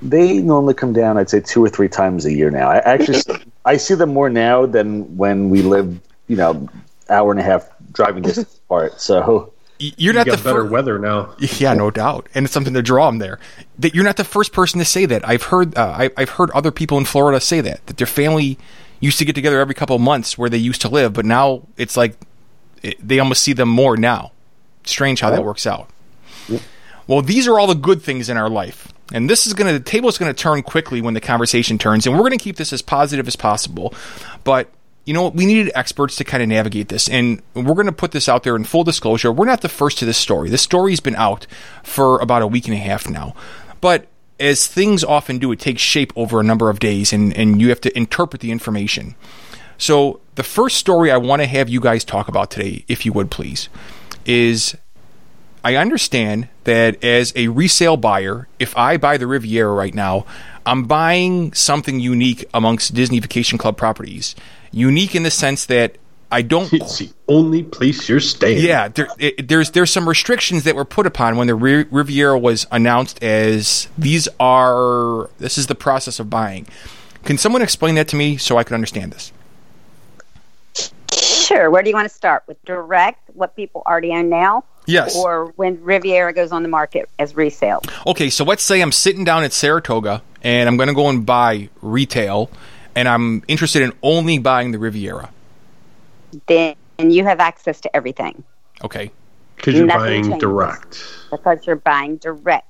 They 0.02 0.40
normally 0.40 0.74
come 0.74 0.94
down, 0.94 1.18
I'd 1.18 1.30
say, 1.30 1.40
two 1.42 1.64
or 1.64 1.70
three 1.70 1.90
times 1.90 2.26
a 2.26 2.34
year 2.34 2.50
now. 2.50 2.70
I 2.70 2.78
actually 2.80 3.22
I 3.66 3.78
see 3.78 3.94
them 3.94 4.14
more 4.14 4.30
now 4.30 4.66
than 4.66 5.16
when 5.18 5.50
we 5.50 5.62
lived, 5.62 6.02
you 6.28 6.36
know, 6.36 6.68
hour 7.10 7.32
and 7.32 7.40
a 7.40 7.44
half 7.44 7.70
driving 7.92 8.24
distance 8.24 8.56
apart. 8.66 9.00
So 9.00 9.54
You're 9.78 9.94
You 9.98 10.14
not 10.14 10.26
the 10.26 10.32
got 10.32 10.44
better 10.44 10.62
first. 10.62 10.72
weather 10.72 10.98
now. 10.98 11.36
Yeah, 11.38 11.74
no 11.76 11.92
doubt, 11.92 12.30
and 12.34 12.46
it's 12.46 12.54
something 12.54 12.74
to 12.74 12.82
draw 12.82 13.06
them 13.08 13.20
there. 13.20 13.40
That 13.80 13.94
you're 13.94 14.04
not 14.04 14.18
the 14.18 14.24
first 14.24 14.54
person 14.54 14.80
to 14.80 14.86
say 14.86 15.06
that. 15.06 15.28
I've 15.28 15.44
heard. 15.44 15.78
Uh, 15.78 15.96
I, 15.98 16.10
I've 16.18 16.30
heard 16.32 16.50
other 16.52 16.72
people 16.72 16.98
in 16.98 17.06
Florida 17.06 17.40
say 17.40 17.62
that 17.62 17.86
that 17.88 17.98
their 17.98 18.08
family 18.08 18.58
used 19.00 19.20
to 19.20 19.26
get 19.26 19.34
together 19.36 19.60
every 19.60 19.74
couple 19.76 19.96
of 19.96 20.02
months 20.02 20.38
where 20.38 20.50
they 20.50 20.58
used 20.58 20.82
to 20.82 20.90
live, 20.90 21.14
but 21.14 21.26
now 21.26 21.64
it's 21.78 21.98
like 21.98 22.16
it, 22.84 22.96
they 23.08 23.20
almost 23.20 23.42
see 23.44 23.54
them 23.54 23.70
more 23.70 23.98
now. 23.98 24.32
Strange 24.84 25.22
how 25.22 25.30
that 25.30 25.44
works 25.44 25.68
out. 25.68 25.90
Well, 27.08 27.22
these 27.22 27.48
are 27.48 27.60
all 27.60 27.68
the 27.68 27.76
good 27.76 28.02
things 28.02 28.30
in 28.30 28.38
our 28.38 28.50
life. 28.50 28.91
And 29.14 29.30
this 29.30 29.46
is 29.48 29.54
going 29.54 29.72
to, 29.72 29.80
the 29.80 29.84
table 29.84 30.10
is 30.10 30.18
going 30.18 30.34
to 30.34 30.40
turn 30.40 30.62
quickly 30.64 31.02
when 31.02 31.14
the 31.14 31.22
conversation 31.22 31.78
turns. 31.78 32.06
And 32.06 32.16
we're 32.16 32.22
going 32.22 32.38
to 32.38 32.44
keep 32.44 32.56
this 32.56 32.74
as 32.74 32.82
positive 32.82 33.28
as 33.28 33.36
possible. 33.36 33.94
But, 34.44 34.70
you 35.06 35.14
know, 35.14 35.30
we 35.30 35.46
needed 35.46 35.72
experts 35.76 36.16
to 36.18 36.24
kind 36.24 36.42
of 36.42 36.50
navigate 36.50 36.90
this. 36.90 37.10
And 37.10 37.42
we're 37.54 37.74
going 37.74 37.86
to 37.88 37.92
put 37.92 38.12
this 38.12 38.30
out 38.30 38.44
there 38.44 38.56
in 38.56 38.64
full 38.64 38.84
disclosure. 38.84 39.32
We're 39.32 39.46
not 39.46 39.62
the 39.62 39.70
first 39.70 40.00
to 40.00 40.06
this 40.06 40.18
story. 40.18 40.50
This 40.50 40.62
story's 40.62 41.00
been 41.00 41.16
out 41.16 41.48
for 41.84 42.20
about 42.20 42.42
a 42.42 42.48
week 42.48 42.68
and 42.68 42.76
a 42.76 42.80
half 42.80 43.10
now. 43.10 43.36
But 43.82 44.08
as 44.40 44.68
things 44.68 45.04
often 45.04 45.38
do, 45.38 45.52
it 45.52 45.60
takes 45.60 45.82
shape 45.82 46.12
over 46.16 46.40
a 46.40 46.44
number 46.44 46.70
of 46.70 46.80
days 46.80 47.14
and, 47.14 47.36
and 47.38 47.62
you 47.62 47.70
have 47.70 47.82
to 47.82 47.96
interpret 47.98 48.42
the 48.42 48.52
information. 48.52 49.16
So, 49.78 50.22
the 50.36 50.44
first 50.44 50.78
story 50.78 51.12
I 51.12 51.18
want 51.18 51.42
to 51.42 51.48
have 51.48 51.68
you 51.68 51.80
guys 51.80 52.04
talk 52.06 52.28
about 52.28 52.52
today, 52.52 52.86
if 52.88 53.06
you 53.06 53.14
would 53.14 53.32
please, 53.32 53.68
is 54.26 54.78
I 55.64 55.76
understand 55.76 56.48
that 56.64 57.04
as 57.04 57.34
a 57.36 57.48
resale 57.50 57.98
buyer, 57.98 58.48
if 58.60 58.76
I 58.76 58.98
buy 58.98 59.18
the 59.18 59.28
Riviera 59.28 59.72
right 59.72 59.94
now, 59.94 60.26
I'm 60.66 60.86
buying 60.86 61.54
something 61.54 62.00
unique 62.00 62.46
amongst 62.54 62.94
Disney 62.94 63.20
Vacation 63.20 63.58
Club 63.58 63.78
properties. 63.78 64.36
Unique 64.72 65.16
in 65.16 65.24
the 65.24 65.32
sense 65.32 65.66
that 65.68 65.98
I 66.32 66.42
don't. 66.42 66.72
It's 66.72 66.98
the 66.98 67.12
only 67.28 67.62
place 67.62 68.08
you're 68.08 68.22
staying. 68.22 68.66
Yeah, 68.66 68.88
there, 68.88 69.10
it, 69.20 69.50
there's 69.50 69.72
there's 69.72 69.92
some 69.92 70.08
restrictions 70.08 70.64
that 70.64 70.76
were 70.76 70.86
put 70.86 71.06
upon 71.06 71.36
when 71.36 71.48
the 71.48 71.56
Ri- 71.56 71.88
Riviera 71.92 72.40
was 72.40 72.66
announced 72.72 73.22
as 73.22 73.90
these 73.98 74.30
are 74.40 75.30
this 75.40 75.58
is 75.58 75.68
the 75.68 75.76
process 75.76 76.20
of 76.20 76.30
buying. 76.30 76.68
Can 77.26 77.38
someone 77.38 77.62
explain 77.62 77.96
that 77.96 78.08
to 78.10 78.16
me 78.16 78.38
so 78.38 78.58
I 78.58 78.64
can 78.64 78.76
understand 78.76 79.12
this? 79.12 79.34
Sure. 81.12 81.70
Where 81.70 81.84
do 81.84 81.90
you 81.90 81.96
want 81.96 82.10
to 82.10 82.16
start? 82.16 82.44
With 82.48 82.64
direct, 82.64 83.30
what 83.34 83.56
people 83.56 83.84
already 83.86 84.12
own 84.12 84.30
now? 84.30 84.64
Yes. 84.88 85.16
Or 85.16 85.54
when 85.56 85.82
Riviera 85.84 86.34
goes 86.34 86.52
on 86.52 86.64
the 86.64 86.70
market 86.70 87.08
as 87.20 87.36
resale? 87.36 87.82
Okay, 88.08 88.30
so 88.30 88.44
let's 88.44 88.64
say 88.64 88.82
I'm 88.82 88.92
sitting 88.92 89.24
down 89.24 89.44
at 89.44 89.54
Saratoga 89.54 90.22
and 90.44 90.68
I'm 90.68 90.76
going 90.78 90.90
to 90.90 90.96
go 90.96 91.08
and 91.10 91.24
buy 91.26 91.70
retail, 91.84 92.50
and 92.96 93.08
I'm 93.08 93.44
interested 93.48 93.84
in 93.84 93.94
only 94.02 94.40
buying 94.40 94.72
the 94.72 94.80
Riviera. 94.80 95.30
Then 96.48 96.76
you 97.00 97.24
have 97.26 97.40
access 97.40 97.82
to 97.82 97.96
everything 97.96 98.44
Okay, 98.84 99.12
Because 99.56 99.76
you're 99.76 99.86
Nothing 99.86 100.02
buying 100.02 100.24
changes. 100.24 100.40
direct. 100.42 101.04
because 101.30 101.66
you're 101.68 101.76
buying 101.76 102.18
direct. 102.18 102.68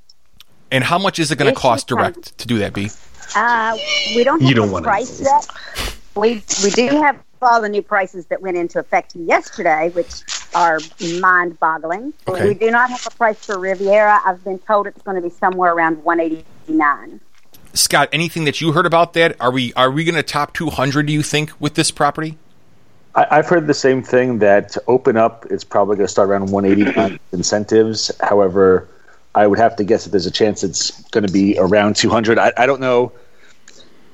and 0.71 0.83
how 0.83 0.97
much 0.97 1.19
is 1.19 1.31
it 1.31 1.37
going 1.37 1.53
to 1.53 1.59
cost 1.59 1.87
can- 1.87 1.97
direct 1.97 2.37
to 2.39 2.47
do 2.47 2.59
that? 2.59 2.73
Bee. 2.73 2.89
Uh, 3.35 3.77
we 4.15 4.25
don't 4.25 4.41
You 4.41 4.53
don't 4.53 4.67
the 4.67 4.73
wanna 4.73 4.83
price 4.83 5.21
know. 5.21 5.29
yet. 5.77 5.95
We 6.15 6.43
we 6.63 6.69
do 6.71 6.87
have 7.01 7.17
all 7.41 7.61
the 7.61 7.69
new 7.69 7.81
prices 7.81 8.25
that 8.25 8.41
went 8.41 8.57
into 8.57 8.77
effect 8.79 9.15
yesterday, 9.15 9.89
which 9.93 10.21
are 10.53 10.79
mind-boggling. 11.19 12.13
Okay. 12.27 12.49
We 12.49 12.53
do 12.53 12.71
not 12.71 12.89
have 12.89 13.05
a 13.07 13.11
price 13.11 13.45
for 13.45 13.57
Riviera. 13.59 14.21
I've 14.25 14.43
been 14.43 14.59
told 14.59 14.87
it's 14.87 15.01
going 15.01 15.15
to 15.15 15.21
be 15.21 15.29
somewhere 15.29 15.73
around 15.73 16.03
one 16.03 16.19
eighty-nine. 16.19 17.19
Scott, 17.73 18.09
anything 18.11 18.43
that 18.45 18.59
you 18.59 18.73
heard 18.73 18.85
about 18.85 19.13
that? 19.13 19.39
Are 19.39 19.51
we 19.51 19.73
are 19.73 19.91
we 19.91 20.03
going 20.03 20.15
to 20.15 20.23
top 20.23 20.53
200? 20.53 21.05
Do 21.05 21.13
you 21.13 21.23
think 21.23 21.51
with 21.59 21.75
this 21.75 21.91
property? 21.91 22.37
I, 23.15 23.27
I've 23.31 23.47
heard 23.47 23.67
the 23.67 23.73
same 23.73 24.03
thing 24.03 24.39
that 24.39 24.69
to 24.69 24.83
open 24.87 25.17
up, 25.17 25.45
it's 25.49 25.63
probably 25.63 25.95
going 25.97 26.07
to 26.07 26.11
start 26.11 26.29
around 26.29 26.51
180 26.51 27.19
incentives. 27.31 28.11
However, 28.21 28.87
I 29.35 29.47
would 29.47 29.59
have 29.59 29.75
to 29.77 29.83
guess 29.83 30.03
that 30.03 30.11
there's 30.11 30.25
a 30.25 30.31
chance 30.31 30.63
it's 30.63 31.01
going 31.09 31.25
to 31.25 31.31
be 31.31 31.57
around 31.57 31.95
200. 31.95 32.37
I, 32.37 32.51
I 32.57 32.65
don't 32.65 32.81
know 32.81 33.13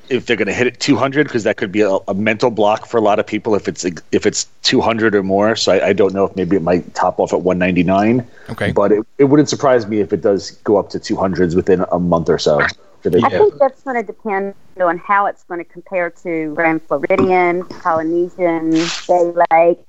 if 0.09 0.25
they're 0.25 0.35
going 0.35 0.47
to 0.47 0.53
hit 0.53 0.67
it 0.67 0.79
200 0.79 1.27
because 1.27 1.43
that 1.43 1.57
could 1.57 1.71
be 1.71 1.81
a, 1.81 1.97
a 2.07 2.13
mental 2.13 2.49
block 2.49 2.85
for 2.85 2.97
a 2.97 3.01
lot 3.01 3.19
of 3.19 3.27
people 3.27 3.55
if 3.55 3.67
it's 3.67 3.85
if 4.11 4.25
it's 4.25 4.45
200 4.63 5.15
or 5.15 5.23
more. 5.23 5.55
So 5.55 5.73
I, 5.73 5.87
I 5.87 5.93
don't 5.93 6.13
know 6.13 6.25
if 6.25 6.35
maybe 6.35 6.55
it 6.55 6.61
might 6.61 6.93
top 6.95 7.19
off 7.19 7.33
at 7.33 7.41
199. 7.41 8.25
Okay. 8.49 8.71
But 8.71 8.91
it, 8.91 9.05
it 9.17 9.25
wouldn't 9.25 9.49
surprise 9.49 9.87
me 9.87 9.99
if 9.99 10.13
it 10.13 10.21
does 10.21 10.51
go 10.63 10.77
up 10.77 10.89
to 10.91 10.99
200s 10.99 11.55
within 11.55 11.85
a 11.91 11.99
month 11.99 12.29
or 12.29 12.39
so. 12.39 12.59
For 13.01 13.09
the- 13.09 13.23
I 13.23 13.29
think 13.29 13.55
that's 13.59 13.81
going 13.83 13.95
to 13.95 14.03
depend 14.03 14.55
on 14.79 14.97
how 14.97 15.25
it's 15.27 15.43
going 15.43 15.63
to 15.63 15.69
compare 15.69 16.09
to 16.09 16.53
Grand 16.55 16.81
Floridian, 16.83 17.65
Polynesian, 17.65 18.71
Bay 19.07 19.33
Lake, 19.51 19.79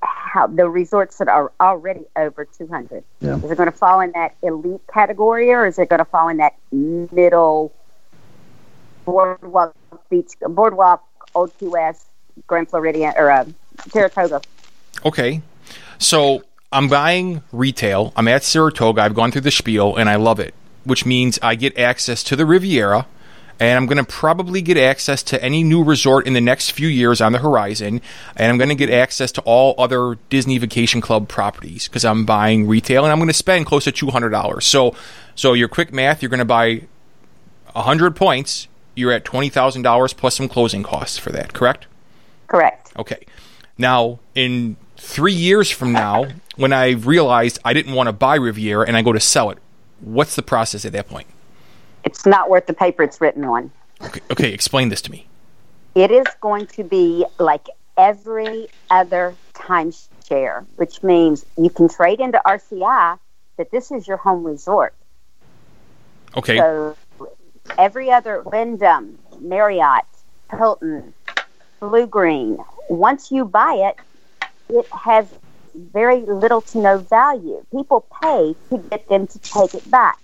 how 0.00 0.46
the 0.46 0.68
resorts 0.68 1.18
that 1.18 1.28
are 1.28 1.52
already 1.60 2.04
over 2.16 2.44
200. 2.44 3.04
Yeah. 3.20 3.36
Is 3.36 3.50
it 3.50 3.56
going 3.56 3.70
to 3.70 3.76
fall 3.76 4.00
in 4.00 4.12
that 4.12 4.34
elite 4.42 4.80
category 4.92 5.52
or 5.52 5.66
is 5.66 5.78
it 5.78 5.88
going 5.88 5.98
to 5.98 6.04
fall 6.04 6.28
in 6.28 6.38
that 6.38 6.54
middle 6.72 7.72
boardwalk 9.06 9.74
beach, 10.10 10.32
boardwalk, 10.40 11.02
Old 11.34 11.56
Key 11.58 11.68
West, 11.68 12.06
Grand 12.46 12.68
Floridian, 12.68 13.14
or 13.16 13.30
uh, 13.30 13.46
Saratoga? 13.88 14.42
Okay. 15.04 15.40
So 15.98 16.42
I'm 16.72 16.88
buying 16.88 17.42
retail. 17.52 18.12
I'm 18.16 18.28
at 18.28 18.44
Saratoga. 18.44 19.02
I've 19.02 19.14
gone 19.14 19.32
through 19.32 19.42
the 19.42 19.50
spiel 19.50 19.96
and 19.96 20.08
I 20.08 20.16
love 20.16 20.40
it, 20.40 20.54
which 20.84 21.06
means 21.06 21.38
I 21.42 21.54
get 21.54 21.78
access 21.78 22.22
to 22.24 22.36
the 22.36 22.44
Riviera. 22.44 23.06
And 23.58 23.78
I'm 23.78 23.86
going 23.86 23.96
to 23.96 24.04
probably 24.04 24.60
get 24.60 24.76
access 24.76 25.22
to 25.22 25.42
any 25.42 25.62
new 25.62 25.82
resort 25.82 26.26
in 26.26 26.34
the 26.34 26.42
next 26.42 26.72
few 26.72 26.88
years 26.88 27.22
on 27.22 27.32
the 27.32 27.38
horizon. 27.38 28.02
And 28.36 28.50
I'm 28.50 28.58
going 28.58 28.68
to 28.68 28.74
get 28.74 28.90
access 28.90 29.32
to 29.32 29.40
all 29.46 29.74
other 29.78 30.18
Disney 30.28 30.58
Vacation 30.58 31.00
Club 31.00 31.26
properties 31.26 31.88
because 31.88 32.04
I'm 32.04 32.26
buying 32.26 32.66
retail 32.66 33.04
and 33.04 33.12
I'm 33.12 33.18
going 33.18 33.28
to 33.28 33.32
spend 33.32 33.64
close 33.64 33.84
to 33.84 33.92
$200. 33.92 34.62
So, 34.62 34.94
so 35.34 35.54
your 35.54 35.68
quick 35.68 35.90
math, 35.90 36.20
you're 36.20 36.28
going 36.28 36.40
to 36.40 36.44
buy 36.44 36.82
100 37.72 38.14
points. 38.14 38.68
You're 38.96 39.12
at 39.12 39.24
$20,000 39.24 40.16
plus 40.16 40.34
some 40.34 40.48
closing 40.48 40.82
costs 40.82 41.18
for 41.18 41.30
that, 41.30 41.52
correct? 41.52 41.86
Correct. 42.48 42.92
Okay. 42.98 43.26
Now, 43.78 44.18
in 44.34 44.76
three 44.96 45.32
years 45.32 45.70
from 45.70 45.92
now, 45.92 46.26
when 46.56 46.72
I 46.72 46.90
realized 46.90 47.60
I 47.64 47.72
didn't 47.72 47.94
want 47.94 48.08
to 48.08 48.12
buy 48.12 48.34
Riviera 48.34 48.86
and 48.86 48.96
I 48.96 49.02
go 49.02 49.12
to 49.12 49.20
sell 49.20 49.50
it, 49.50 49.58
what's 50.00 50.34
the 50.34 50.42
process 50.42 50.84
at 50.84 50.92
that 50.92 51.08
point? 51.08 51.28
It's 52.02 52.26
not 52.26 52.50
worth 52.50 52.66
the 52.66 52.74
paper 52.74 53.04
it's 53.04 53.20
written 53.20 53.44
on. 53.44 53.70
Okay, 54.02 54.20
okay 54.30 54.52
explain 54.52 54.88
this 54.88 55.02
to 55.02 55.12
me. 55.12 55.26
It 55.94 56.10
is 56.10 56.26
going 56.40 56.66
to 56.68 56.84
be 56.84 57.24
like 57.38 57.68
every 57.96 58.68
other 58.90 59.34
timeshare, 59.54 60.66
which 60.76 61.02
means 61.02 61.46
you 61.56 61.70
can 61.70 61.88
trade 61.88 62.20
into 62.20 62.40
RCI 62.44 63.18
but 63.56 63.70
this 63.70 63.90
is 63.90 64.06
your 64.06 64.18
home 64.18 64.44
resort. 64.44 64.94
Okay. 66.36 66.58
So 66.58 66.96
every 67.78 68.10
other 68.10 68.42
Wyndham, 68.42 69.18
Marriott, 69.40 70.04
Hilton, 70.50 71.14
Bluegreen, 71.80 72.64
once 72.88 73.30
you 73.30 73.44
buy 73.44 73.90
it, 73.90 73.96
it 74.68 74.86
has 74.92 75.26
very 75.74 76.20
little 76.20 76.60
to 76.62 76.78
no 76.78 76.98
value. 76.98 77.64
People 77.70 78.06
pay 78.22 78.54
to 78.70 78.78
get 78.90 79.08
them 79.08 79.26
to 79.26 79.38
take 79.38 79.74
it 79.74 79.90
back. 79.90 80.18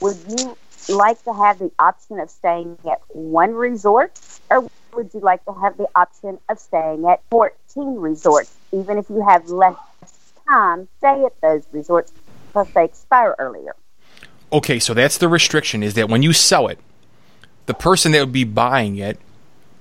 Would 0.00 0.16
you 0.28 0.56
like 0.88 1.22
to 1.24 1.32
have 1.32 1.58
the 1.58 1.70
option 1.78 2.20
of 2.20 2.30
staying 2.30 2.78
at 2.90 3.00
one 3.08 3.54
resort, 3.54 4.18
or 4.50 4.68
would 4.94 5.12
you 5.14 5.20
like 5.20 5.44
to 5.44 5.52
have 5.52 5.76
the 5.76 5.88
option 5.94 6.38
of 6.48 6.58
staying 6.58 7.06
at 7.06 7.22
14 7.30 7.96
resorts, 7.96 8.54
even 8.72 8.98
if 8.98 9.08
you 9.08 9.24
have 9.26 9.48
less 9.48 9.76
time, 10.48 10.88
stay 10.98 11.24
at 11.24 11.40
those 11.40 11.66
resorts 11.72 12.12
because 12.48 12.68
they 12.74 12.84
expire 12.84 13.34
earlier? 13.38 13.74
Okay, 14.54 14.78
so 14.78 14.94
that's 14.94 15.18
the 15.18 15.28
restriction 15.28 15.82
is 15.82 15.94
that 15.94 16.08
when 16.08 16.22
you 16.22 16.32
sell 16.32 16.68
it, 16.68 16.78
the 17.66 17.74
person 17.74 18.12
that 18.12 18.20
would 18.20 18.32
be 18.32 18.44
buying 18.44 18.96
it 18.96 19.18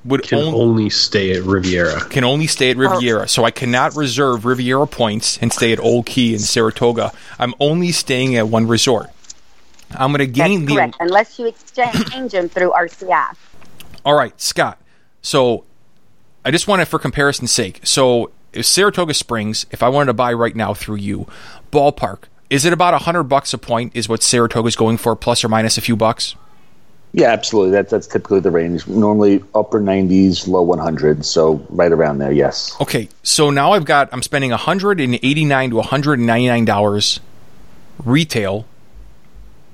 would 0.03 0.24
Can 0.24 0.39
only 0.39 0.60
only 0.60 0.89
stay 0.89 1.32
at 1.38 1.44
Riviera. 1.44 2.01
can 2.10 2.24
only 2.24 2.48
stay 2.48 2.72
at 2.72 2.77
Riviera. 2.77 3.27
So 3.27 3.46
I 3.46 3.51
cannot 3.51 3.96
reserve 3.96 4.46
Riviera 4.46 4.88
points 4.88 5.38
and 5.38 5.53
stay 5.53 5.72
at 5.72 5.80
Old 5.80 6.08
Key 6.08 6.34
in 6.34 6.39
Saratoga. 6.39 7.12
I'm 7.39 7.53
only 7.60 7.92
staying 7.92 8.36
at 8.36 8.48
one 8.50 8.68
resort. 8.68 9.08
I'm 9.92 10.12
going 10.12 10.20
to 10.20 10.27
gain 10.27 10.62
That's 10.62 10.70
the 10.70 10.75
correct, 10.75 10.98
unless 11.00 11.39
you 11.39 11.46
exchange 11.46 12.32
them 12.32 12.50
through 12.50 12.72
RCI. 12.72 13.36
All 14.03 14.15
right, 14.15 14.39
Scott. 14.42 14.82
So 15.22 15.63
I 16.44 16.51
just 16.51 16.68
wanted 16.68 16.88
for 16.88 17.00
comparison's 17.00 17.51
sake. 17.51 17.80
So 17.84 18.32
if 18.51 18.65
Saratoga 18.65 19.13
Springs, 19.13 19.65
if 19.72 19.84
I 19.84 19.89
wanted 19.89 20.08
to 20.08 20.13
buy 20.13 20.34
right 20.34 20.56
now 20.56 20.74
through 20.74 20.98
you, 20.98 21.27
ballpark, 21.72 22.24
is 22.53 22.65
it 22.65 22.72
about 22.72 22.93
a 22.93 23.00
hundred 23.00 23.24
bucks 23.24 23.51
a 23.55 23.57
point? 23.57 23.95
Is 23.95 24.07
what 24.07 24.22
Saratoga's 24.22 24.75
going 24.75 24.98
for, 24.98 25.15
plus 25.15 25.43
or 25.43 25.50
minus 25.50 25.79
a 25.79 25.81
few 25.81 25.95
bucks? 25.95 26.36
Yeah, 27.12 27.31
absolutely. 27.31 27.72
That's 27.72 27.89
that's 27.89 28.05
typically 28.05 28.41
the 28.41 28.51
range. 28.51 28.88
Normally 28.88 29.43
upper 29.55 29.81
90s, 29.81 30.48
low 30.48 30.63
100s. 30.63 31.25
So 31.25 31.65
right 31.69 31.91
around 31.91 32.19
there. 32.19 32.31
Yes. 32.31 32.75
Okay, 32.79 33.10
so 33.24 33.50
now 33.50 33.72
I've 33.72 33.86
got 33.86 34.10
I'm 34.12 34.22
spending 34.22 34.51
189 34.51 35.69
to 35.72 35.75
199 35.75 36.65
dollars 36.65 37.19
retail 38.05 38.67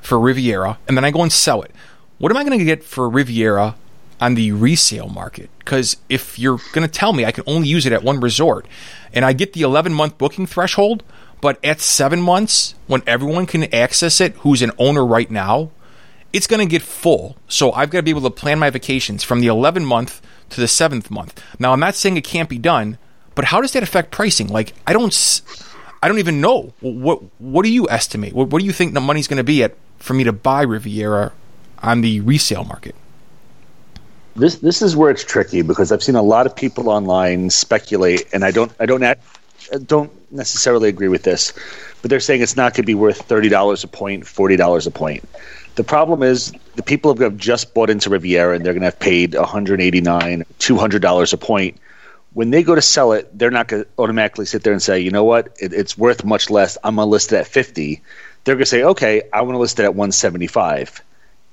for 0.01 0.17
Riviera, 0.17 0.77
and 0.87 0.95
then 0.95 1.03
I 1.03 1.11
go 1.11 1.21
and 1.21 1.31
sell 1.31 1.61
it. 1.61 1.71
What 2.17 2.31
am 2.31 2.37
I 2.37 2.45
going 2.45 2.59
to 2.59 2.65
get 2.65 2.85
for 2.85 3.09
Riviera 3.09 3.75
on 4.21 4.35
the 4.35 4.53
resale 4.53 5.09
market? 5.09 5.49
Because 5.59 5.97
if 6.07 6.39
you're 6.39 6.59
going 6.71 6.87
to 6.87 6.93
tell 6.93 7.11
me 7.11 7.25
I 7.25 7.31
can 7.31 7.43
only 7.45 7.67
use 7.67 7.85
it 7.85 7.91
at 7.91 8.03
one 8.03 8.21
resort, 8.21 8.65
and 9.13 9.25
I 9.25 9.33
get 9.33 9.51
the 9.51 9.63
11 9.63 9.93
month 9.93 10.17
booking 10.17 10.45
threshold, 10.45 11.03
but 11.41 11.63
at 11.63 11.79
seven 11.79 12.21
months, 12.21 12.75
when 12.87 13.01
everyone 13.07 13.45
can 13.45 13.73
access 13.73 14.19
it, 14.19 14.33
who's 14.37 14.61
an 14.61 14.71
owner 14.77 15.05
right 15.05 15.29
now, 15.29 15.71
it's 16.33 16.47
going 16.47 16.59
to 16.59 16.69
get 16.69 16.81
full. 16.81 17.37
So 17.47 17.71
I've 17.71 17.89
got 17.89 17.99
to 17.99 18.03
be 18.03 18.11
able 18.11 18.21
to 18.21 18.29
plan 18.29 18.59
my 18.59 18.69
vacations 18.69 19.23
from 19.23 19.41
the 19.41 19.47
11 19.47 19.85
month 19.85 20.21
to 20.49 20.61
the 20.61 20.67
seventh 20.67 21.09
month. 21.09 21.41
Now 21.59 21.73
I'm 21.73 21.79
not 21.79 21.95
saying 21.95 22.17
it 22.17 22.23
can't 22.23 22.49
be 22.49 22.57
done, 22.57 22.97
but 23.35 23.45
how 23.45 23.61
does 23.61 23.73
that 23.73 23.83
affect 23.83 24.11
pricing? 24.11 24.47
Like 24.47 24.73
I 24.85 24.93
don't, 24.93 25.41
I 26.01 26.07
don't 26.07 26.19
even 26.19 26.41
know 26.41 26.73
what 26.81 27.21
what 27.39 27.63
do 27.63 27.69
you 27.69 27.89
estimate? 27.89 28.33
What, 28.33 28.49
what 28.49 28.59
do 28.59 28.65
you 28.65 28.71
think 28.71 28.93
the 28.93 29.01
money's 29.01 29.27
going 29.27 29.37
to 29.37 29.43
be 29.43 29.63
at 29.63 29.75
for 29.97 30.13
me 30.13 30.23
to 30.23 30.33
buy 30.33 30.61
Riviera 30.61 31.33
on 31.79 32.01
the 32.01 32.21
resale 32.21 32.63
market? 32.63 32.95
This 34.35 34.55
this 34.55 34.81
is 34.81 34.95
where 34.95 35.11
it's 35.11 35.23
tricky 35.23 35.61
because 35.61 35.91
I've 35.91 36.03
seen 36.03 36.15
a 36.15 36.21
lot 36.21 36.45
of 36.45 36.55
people 36.55 36.89
online 36.89 37.49
speculate, 37.49 38.27
and 38.31 38.45
I 38.45 38.51
don't 38.51 38.71
I 38.79 38.85
don't 38.85 39.03
act, 39.03 39.38
don't 39.85 40.11
necessarily 40.31 40.89
agree 40.89 41.07
with 41.07 41.23
this, 41.23 41.53
but 42.01 42.09
they're 42.09 42.19
saying 42.19 42.41
it's 42.41 42.55
not 42.55 42.73
going 42.73 42.83
to 42.83 42.87
be 42.87 42.95
worth 42.95 43.21
thirty 43.21 43.49
dollars 43.49 43.83
a 43.83 43.87
point, 43.87 44.25
forty 44.25 44.55
dollars 44.55 44.87
a 44.87 44.91
point. 44.91 45.27
The 45.75 45.83
problem 45.83 46.23
is 46.23 46.51
the 46.75 46.83
people 46.83 47.15
have 47.15 47.37
just 47.37 47.73
bought 47.73 47.89
into 47.89 48.09
Riviera 48.09 48.55
and 48.55 48.65
they're 48.65 48.73
going 48.73 48.81
to 48.81 48.87
have 48.87 48.99
paid 48.99 49.35
one 49.35 49.45
hundred 49.45 49.81
eighty 49.81 50.01
nine, 50.01 50.43
two 50.59 50.77
hundred 50.77 51.01
dollars 51.01 51.33
a 51.33 51.37
point 51.37 51.77
when 52.33 52.51
they 52.51 52.63
go 52.63 52.75
to 52.75 52.81
sell 52.81 53.11
it, 53.13 53.37
they're 53.37 53.51
not 53.51 53.67
going 53.67 53.83
to 53.83 53.89
automatically 53.97 54.45
sit 54.45 54.63
there 54.63 54.73
and 54.73 54.81
say, 54.81 54.99
you 54.99 55.11
know 55.11 55.23
what, 55.23 55.57
it, 55.59 55.73
it's 55.73 55.97
worth 55.97 56.23
much 56.23 56.49
less. 56.49 56.77
I'm 56.83 56.95
going 56.95 57.07
to 57.07 57.09
list 57.09 57.33
it 57.33 57.37
at 57.37 57.47
50. 57.47 58.01
They're 58.43 58.55
going 58.55 58.63
to 58.63 58.65
say, 58.69 58.83
okay, 58.83 59.23
I 59.33 59.41
want 59.41 59.55
to 59.55 59.59
list 59.59 59.79
it 59.79 59.83
at 59.83 59.95
175. 59.95 61.01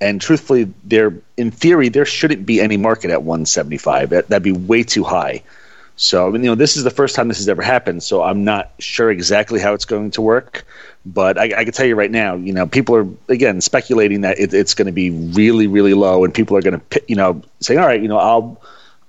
And 0.00 0.20
truthfully, 0.20 0.72
there 0.84 1.14
in 1.38 1.50
theory 1.50 1.88
there 1.88 2.04
shouldn't 2.04 2.44
be 2.44 2.60
any 2.60 2.76
market 2.76 3.10
at 3.10 3.22
175. 3.22 4.10
That, 4.10 4.28
that'd 4.28 4.42
be 4.42 4.52
way 4.52 4.82
too 4.82 5.04
high. 5.04 5.42
So 5.96 6.26
I 6.26 6.30
mean, 6.30 6.44
you 6.44 6.50
know, 6.50 6.54
this 6.54 6.76
is 6.76 6.84
the 6.84 6.90
first 6.90 7.16
time 7.16 7.28
this 7.28 7.38
has 7.38 7.48
ever 7.48 7.62
happened. 7.62 8.02
So 8.02 8.22
I'm 8.22 8.44
not 8.44 8.70
sure 8.78 9.10
exactly 9.10 9.60
how 9.60 9.74
it's 9.74 9.86
going 9.86 10.10
to 10.12 10.22
work. 10.22 10.64
But 11.06 11.38
I, 11.38 11.44
I 11.44 11.64
can 11.64 11.72
tell 11.72 11.86
you 11.86 11.94
right 11.94 12.10
now, 12.10 12.34
you 12.34 12.52
know, 12.52 12.66
people 12.66 12.96
are 12.96 13.06
again 13.28 13.60
speculating 13.60 14.22
that 14.22 14.38
it, 14.40 14.52
it's 14.52 14.74
going 14.74 14.86
to 14.86 14.92
be 14.92 15.10
really, 15.10 15.68
really 15.68 15.94
low, 15.94 16.24
and 16.24 16.34
people 16.34 16.56
are 16.56 16.62
going 16.62 16.80
to, 16.80 17.02
you 17.06 17.14
know, 17.14 17.40
say, 17.60 17.76
all 17.76 17.86
right, 17.86 18.02
you 18.02 18.08
know, 18.08 18.18
I'll 18.18 18.60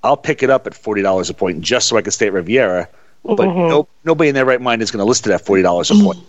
I'll 0.04 0.18
pick 0.18 0.44
it 0.44 0.50
up 0.50 0.68
at 0.68 0.76
forty 0.76 1.02
dollars 1.02 1.30
a 1.30 1.34
point 1.34 1.62
just 1.62 1.88
so 1.88 1.98
I 1.98 2.04
can 2.04 2.12
stay 2.12 2.28
at 2.28 2.34
Riviera. 2.34 2.88
But 3.24 3.40
mm-hmm. 3.40 3.70
no, 3.70 3.88
nobody 4.06 4.30
in 4.30 4.36
their 4.36 4.46
right 4.46 4.62
mind 4.62 4.82
is 4.82 4.92
going 4.92 5.00
to 5.00 5.06
list 5.06 5.26
it 5.26 5.34
at 5.34 5.42
forty 5.42 5.64
dollars 5.64 5.90
a 5.90 5.96
mm-hmm. 5.96 6.06
point. 6.06 6.20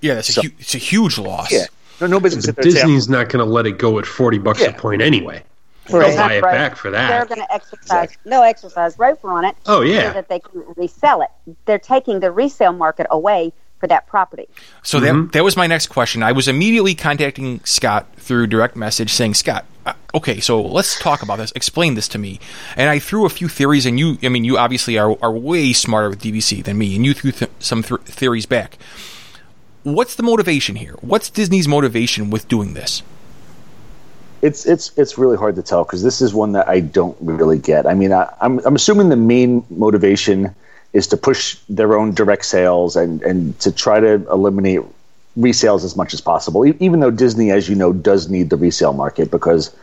Yeah, 0.00 0.18
it's 0.18 0.36
a, 0.36 0.40
hu- 0.40 0.54
it's 0.58 0.74
a 0.74 0.78
huge 0.78 1.18
loss. 1.18 1.52
Yeah, 1.52 1.66
no, 2.00 2.06
nobody's 2.06 2.34
going 2.34 2.54
to 2.54 2.62
sit 2.62 2.72
say, 2.72 2.80
Disney's 2.80 3.08
not 3.08 3.28
going 3.28 3.46
to 3.46 3.50
let 3.50 3.66
it 3.66 3.78
go 3.78 3.98
at 3.98 4.06
forty 4.06 4.38
bucks 4.38 4.60
Yeah. 4.60 4.68
a 4.68 4.72
point 4.72 5.02
anyway. 5.02 5.44
Right. 5.90 6.08
They'll 6.08 6.16
buy 6.16 6.34
it 6.34 6.42
Right. 6.42 6.52
back 6.54 6.76
for 6.76 6.90
that. 6.90 7.08
They're 7.08 7.26
going 7.26 7.46
to 7.46 7.52
exercise. 7.54 8.16
They'll 8.24 8.42
exercise 8.42 8.96
ROFR 8.96 9.24
on 9.32 9.44
it 9.44 9.56
Oh 9.66 9.82
yeah, 9.82 10.08
so 10.08 10.14
that 10.14 10.28
they 10.28 10.40
can 10.40 10.64
resell 10.76 11.22
it. 11.22 11.28
They're 11.66 11.78
taking 11.78 12.20
the 12.20 12.30
resale 12.30 12.72
market 12.72 13.06
away 13.10 13.52
for 13.80 13.86
that 13.88 14.06
property. 14.06 14.48
So 14.82 14.98
that 15.00 15.32
that 15.32 15.44
was 15.44 15.56
my 15.56 15.66
next 15.66 15.88
question. 15.88 16.22
I 16.22 16.32
was 16.32 16.48
immediately 16.48 16.94
contacting 16.94 17.60
Scott 17.64 18.06
through 18.16 18.46
direct 18.46 18.76
message 18.76 19.12
saying, 19.12 19.34
Scott, 19.34 19.66
uh, 19.84 19.92
okay, 20.14 20.40
so 20.40 20.62
let's 20.62 20.98
talk 20.98 21.22
about 21.22 21.36
this. 21.36 21.52
Explain 21.54 21.94
this 21.94 22.08
to 22.08 22.18
me. 22.18 22.40
And 22.76 22.88
I 22.88 22.98
threw 22.98 23.26
a 23.26 23.28
few 23.28 23.48
theories, 23.48 23.84
and 23.84 23.98
you, 23.98 24.16
I 24.22 24.30
mean, 24.30 24.44
you 24.44 24.56
obviously 24.56 24.96
are, 24.96 25.18
are 25.22 25.32
way 25.32 25.74
smarter 25.74 26.08
with 26.08 26.22
DVC 26.22 26.64
than 26.64 26.78
me, 26.78 26.96
and 26.96 27.04
you 27.04 27.12
threw 27.12 27.32
th- 27.32 27.50
some 27.58 27.82
th- 27.82 28.00
theories 28.02 28.46
back. 28.46 28.78
What's 29.82 30.14
the 30.14 30.22
motivation 30.22 30.76
here? 30.76 30.94
What's 31.02 31.28
Disney's 31.28 31.68
motivation 31.68 32.30
with 32.30 32.48
doing 32.48 32.72
this? 32.72 33.02
It's 34.44 34.66
it's 34.66 34.96
it's 34.98 35.16
really 35.16 35.38
hard 35.38 35.56
to 35.56 35.62
tell 35.62 35.84
because 35.84 36.02
this 36.02 36.20
is 36.20 36.34
one 36.34 36.52
that 36.52 36.68
I 36.68 36.80
don't 36.80 37.16
really 37.18 37.58
get. 37.58 37.86
I 37.86 37.94
mean, 37.94 38.12
I, 38.12 38.30
I'm 38.42 38.58
I'm 38.66 38.76
assuming 38.76 39.08
the 39.08 39.16
main 39.16 39.64
motivation 39.70 40.54
is 40.92 41.06
to 41.08 41.16
push 41.16 41.56
their 41.70 41.96
own 41.96 42.12
direct 42.12 42.44
sales 42.44 42.94
and 42.94 43.22
and 43.22 43.58
to 43.60 43.72
try 43.72 44.00
to 44.00 44.12
eliminate 44.30 44.82
resales 45.38 45.82
as 45.82 45.96
much 45.96 46.12
as 46.12 46.20
possible. 46.20 46.66
E- 46.66 46.76
even 46.78 47.00
though 47.00 47.10
Disney, 47.10 47.50
as 47.52 47.70
you 47.70 47.74
know, 47.74 47.94
does 47.94 48.28
need 48.28 48.50
the 48.50 48.56
resale 48.56 48.92
market 48.92 49.30
because 49.30 49.74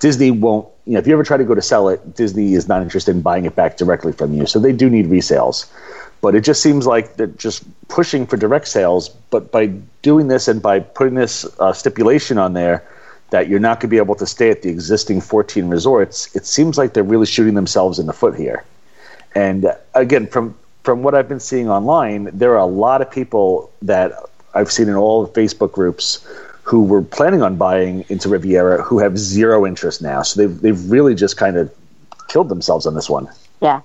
Disney 0.00 0.32
won't. 0.32 0.66
You 0.84 0.94
know, 0.94 0.98
if 0.98 1.06
you 1.06 1.12
ever 1.12 1.22
try 1.22 1.36
to 1.36 1.44
go 1.44 1.54
to 1.54 1.62
sell 1.62 1.88
it, 1.88 2.16
Disney 2.16 2.54
is 2.54 2.66
not 2.66 2.82
interested 2.82 3.14
in 3.14 3.22
buying 3.22 3.44
it 3.44 3.54
back 3.54 3.76
directly 3.76 4.12
from 4.12 4.34
you. 4.34 4.46
So 4.46 4.58
they 4.58 4.72
do 4.72 4.90
need 4.90 5.06
resales. 5.06 5.66
But 6.20 6.34
it 6.34 6.40
just 6.40 6.60
seems 6.60 6.88
like 6.88 7.14
they're 7.14 7.28
just 7.28 7.62
pushing 7.86 8.26
for 8.26 8.36
direct 8.36 8.66
sales. 8.66 9.10
But 9.30 9.52
by 9.52 9.66
doing 10.02 10.26
this 10.26 10.48
and 10.48 10.60
by 10.60 10.80
putting 10.80 11.14
this 11.14 11.46
uh, 11.60 11.72
stipulation 11.72 12.36
on 12.36 12.54
there 12.54 12.82
that 13.30 13.48
you're 13.48 13.60
not 13.60 13.80
going 13.80 13.82
to 13.82 13.88
be 13.88 13.98
able 13.98 14.14
to 14.16 14.26
stay 14.26 14.50
at 14.50 14.62
the 14.62 14.70
existing 14.70 15.20
14 15.20 15.68
resorts, 15.68 16.34
it 16.34 16.46
seems 16.46 16.78
like 16.78 16.94
they're 16.94 17.02
really 17.04 17.26
shooting 17.26 17.54
themselves 17.54 17.98
in 17.98 18.06
the 18.06 18.12
foot 18.12 18.34
here. 18.34 18.64
And 19.34 19.66
uh, 19.66 19.74
again, 19.94 20.26
from 20.26 20.56
from 20.84 21.02
what 21.02 21.14
I've 21.14 21.28
been 21.28 21.40
seeing 21.40 21.68
online, 21.68 22.30
there 22.32 22.52
are 22.54 22.58
a 22.60 22.66
lot 22.66 23.02
of 23.02 23.10
people 23.10 23.70
that 23.82 24.12
I've 24.54 24.72
seen 24.72 24.88
in 24.88 24.94
all 24.94 25.26
the 25.26 25.40
Facebook 25.40 25.72
groups 25.72 26.26
who 26.62 26.84
were 26.84 27.02
planning 27.02 27.42
on 27.42 27.56
buying 27.56 28.04
into 28.08 28.28
Riviera 28.28 28.82
who 28.82 28.98
have 28.98 29.18
zero 29.18 29.66
interest 29.66 30.00
now. 30.00 30.22
So 30.22 30.40
they've 30.40 30.60
they've 30.60 30.90
really 30.90 31.14
just 31.14 31.36
kind 31.36 31.56
of 31.56 31.72
killed 32.28 32.48
themselves 32.48 32.86
on 32.86 32.94
this 32.94 33.10
one. 33.10 33.28
Yeah. 33.60 33.82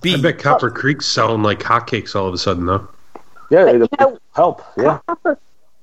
Bee. 0.00 0.14
I 0.14 0.20
bet 0.20 0.38
Copper 0.38 0.70
Creek's 0.70 1.06
selling 1.06 1.42
like 1.42 1.60
hotcakes 1.60 2.14
all 2.14 2.28
of 2.28 2.34
a 2.34 2.38
sudden 2.38 2.66
though. 2.66 2.88
Yeah, 3.50 3.68
it'll 3.68 3.82
you 3.82 3.88
know- 3.98 4.18
help. 4.34 4.62
Yeah. 4.76 5.00
Copper, 5.06 5.38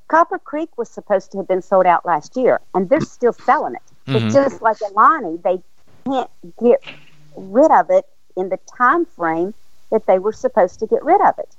Copper 0.10 0.40
Creek 0.40 0.70
was 0.78 0.90
supposed 0.90 1.32
to 1.32 1.38
have 1.38 1.48
been 1.48 1.62
sold 1.62 1.86
out 1.86 2.06
last 2.06 2.36
year, 2.36 2.60
and 2.76 2.90
they're 2.90 3.00
still 3.00 3.32
selling 3.32 3.76
it. 3.76 3.82
It's 4.08 4.34
just 4.34 4.62
like 4.62 4.78
Aulani; 4.80 5.42
they 5.44 5.62
can't 6.04 6.30
get 6.60 6.82
rid 7.36 7.72
of 7.72 7.90
it 7.92 8.06
in 8.36 8.50
the 8.50 8.58
time 8.78 9.06
frame 9.06 9.54
that 9.92 10.08
they 10.08 10.18
were 10.18 10.34
supposed 10.34 10.80
to 10.80 10.88
get 10.88 11.04
rid 11.04 11.22
of 11.22 11.38
it. 11.38 11.56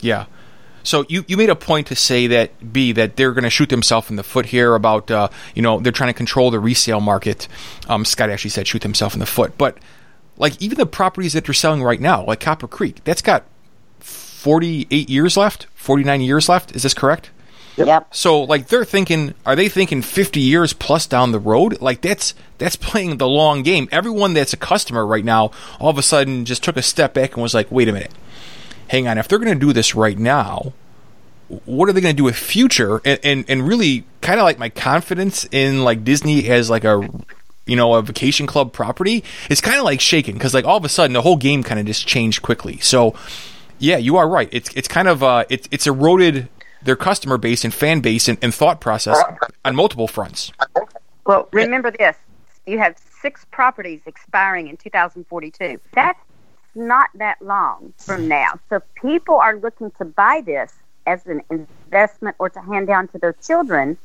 Yeah. 0.00 0.26
So 0.82 1.04
you, 1.08 1.24
you 1.26 1.36
made 1.36 1.50
a 1.50 1.56
point 1.56 1.86
to 1.88 1.96
say 1.96 2.26
that 2.28 2.72
Bee 2.72 2.92
that 2.92 3.16
they're 3.16 3.32
going 3.32 3.44
to 3.44 3.50
shoot 3.50 3.68
themselves 3.68 4.10
in 4.10 4.16
the 4.16 4.22
foot 4.22 4.46
here 4.46 4.74
about 4.74 5.10
uh, 5.10 5.28
you 5.54 5.62
know 5.62 5.80
they're 5.80 5.92
trying 5.92 6.10
to 6.10 6.16
control 6.16 6.50
the 6.50 6.60
resale 6.60 7.00
market. 7.00 7.48
Um, 7.88 8.04
Scott 8.04 8.30
actually 8.30 8.50
said 8.50 8.66
shoot 8.66 8.82
themselves 8.82 9.14
in 9.14 9.20
the 9.20 9.26
foot, 9.26 9.56
but 9.56 9.78
like 10.36 10.60
even 10.60 10.76
the 10.76 10.86
properties 10.86 11.32
that 11.32 11.46
they're 11.46 11.54
selling 11.54 11.82
right 11.82 12.00
now, 12.00 12.24
like 12.24 12.40
Copper 12.40 12.68
Creek, 12.68 13.02
that's 13.04 13.22
got 13.22 13.44
forty 13.98 14.86
eight 14.90 15.08
years 15.08 15.38
left, 15.38 15.66
forty 15.74 16.04
nine 16.04 16.20
years 16.20 16.50
left. 16.50 16.76
Is 16.76 16.82
this 16.82 16.94
correct? 16.94 17.30
Yep. 17.86 18.14
So 18.14 18.42
like 18.42 18.68
they're 18.68 18.84
thinking, 18.84 19.34
are 19.46 19.56
they 19.56 19.68
thinking 19.68 20.02
50 20.02 20.40
years 20.40 20.72
plus 20.72 21.06
down 21.06 21.32
the 21.32 21.38
road? 21.38 21.80
Like 21.80 22.00
that's 22.00 22.34
that's 22.58 22.76
playing 22.76 23.18
the 23.18 23.28
long 23.28 23.62
game. 23.62 23.88
Everyone 23.92 24.34
that's 24.34 24.52
a 24.52 24.56
customer 24.56 25.06
right 25.06 25.24
now, 25.24 25.50
all 25.80 25.90
of 25.90 25.98
a 25.98 26.02
sudden, 26.02 26.44
just 26.44 26.62
took 26.62 26.76
a 26.76 26.82
step 26.82 27.14
back 27.14 27.34
and 27.34 27.42
was 27.42 27.54
like, 27.54 27.70
wait 27.70 27.88
a 27.88 27.92
minute, 27.92 28.12
hang 28.88 29.06
on. 29.06 29.18
If 29.18 29.28
they're 29.28 29.38
going 29.38 29.58
to 29.58 29.66
do 29.66 29.72
this 29.72 29.94
right 29.94 30.18
now, 30.18 30.72
what 31.64 31.88
are 31.88 31.92
they 31.92 32.00
going 32.00 32.14
to 32.14 32.16
do 32.16 32.24
with 32.24 32.36
future? 32.36 33.00
And 33.04 33.20
and, 33.22 33.44
and 33.48 33.68
really, 33.68 34.04
kind 34.20 34.40
of 34.40 34.44
like 34.44 34.58
my 34.58 34.68
confidence 34.68 35.46
in 35.50 35.84
like 35.84 36.04
Disney 36.04 36.48
as 36.48 36.68
like 36.68 36.84
a 36.84 37.08
you 37.66 37.76
know 37.76 37.94
a 37.94 38.02
vacation 38.02 38.46
club 38.46 38.72
property 38.72 39.22
is 39.48 39.60
kind 39.60 39.78
of 39.78 39.84
like 39.84 40.00
shaken 40.00 40.34
because 40.34 40.54
like 40.54 40.64
all 40.64 40.78
of 40.78 40.84
a 40.84 40.88
sudden 40.88 41.12
the 41.12 41.22
whole 41.22 41.36
game 41.36 41.62
kind 41.62 41.78
of 41.78 41.86
just 41.86 42.06
changed 42.06 42.42
quickly. 42.42 42.78
So 42.78 43.14
yeah, 43.78 43.96
you 43.98 44.16
are 44.16 44.28
right. 44.28 44.48
It's 44.50 44.70
it's 44.74 44.88
kind 44.88 45.06
of 45.06 45.22
uh 45.22 45.44
it's 45.48 45.68
it's 45.70 45.86
eroded 45.86 46.48
their 46.88 46.96
customer 46.96 47.36
base 47.36 47.64
and 47.64 47.72
fan 47.74 48.00
base 48.00 48.28
and, 48.28 48.38
and 48.40 48.54
thought 48.54 48.80
process 48.80 49.22
on 49.62 49.76
multiple 49.76 50.08
fronts. 50.08 50.50
Well, 51.26 51.46
remember 51.52 51.90
this: 51.90 52.16
you 52.66 52.78
have 52.78 52.96
six 53.20 53.44
properties 53.50 54.00
expiring 54.06 54.68
in 54.68 54.78
2042. 54.78 55.78
That's 55.92 56.18
not 56.74 57.10
that 57.14 57.40
long 57.42 57.92
from 57.98 58.26
now. 58.26 58.58
So 58.70 58.80
people 58.94 59.36
are 59.36 59.56
looking 59.56 59.90
to 59.98 60.06
buy 60.06 60.42
this 60.44 60.72
as 61.06 61.26
an 61.26 61.42
investment 61.50 62.36
or 62.38 62.48
to 62.48 62.60
hand 62.60 62.86
down 62.86 63.08
to 63.08 63.18
their 63.18 63.34
children. 63.34 63.98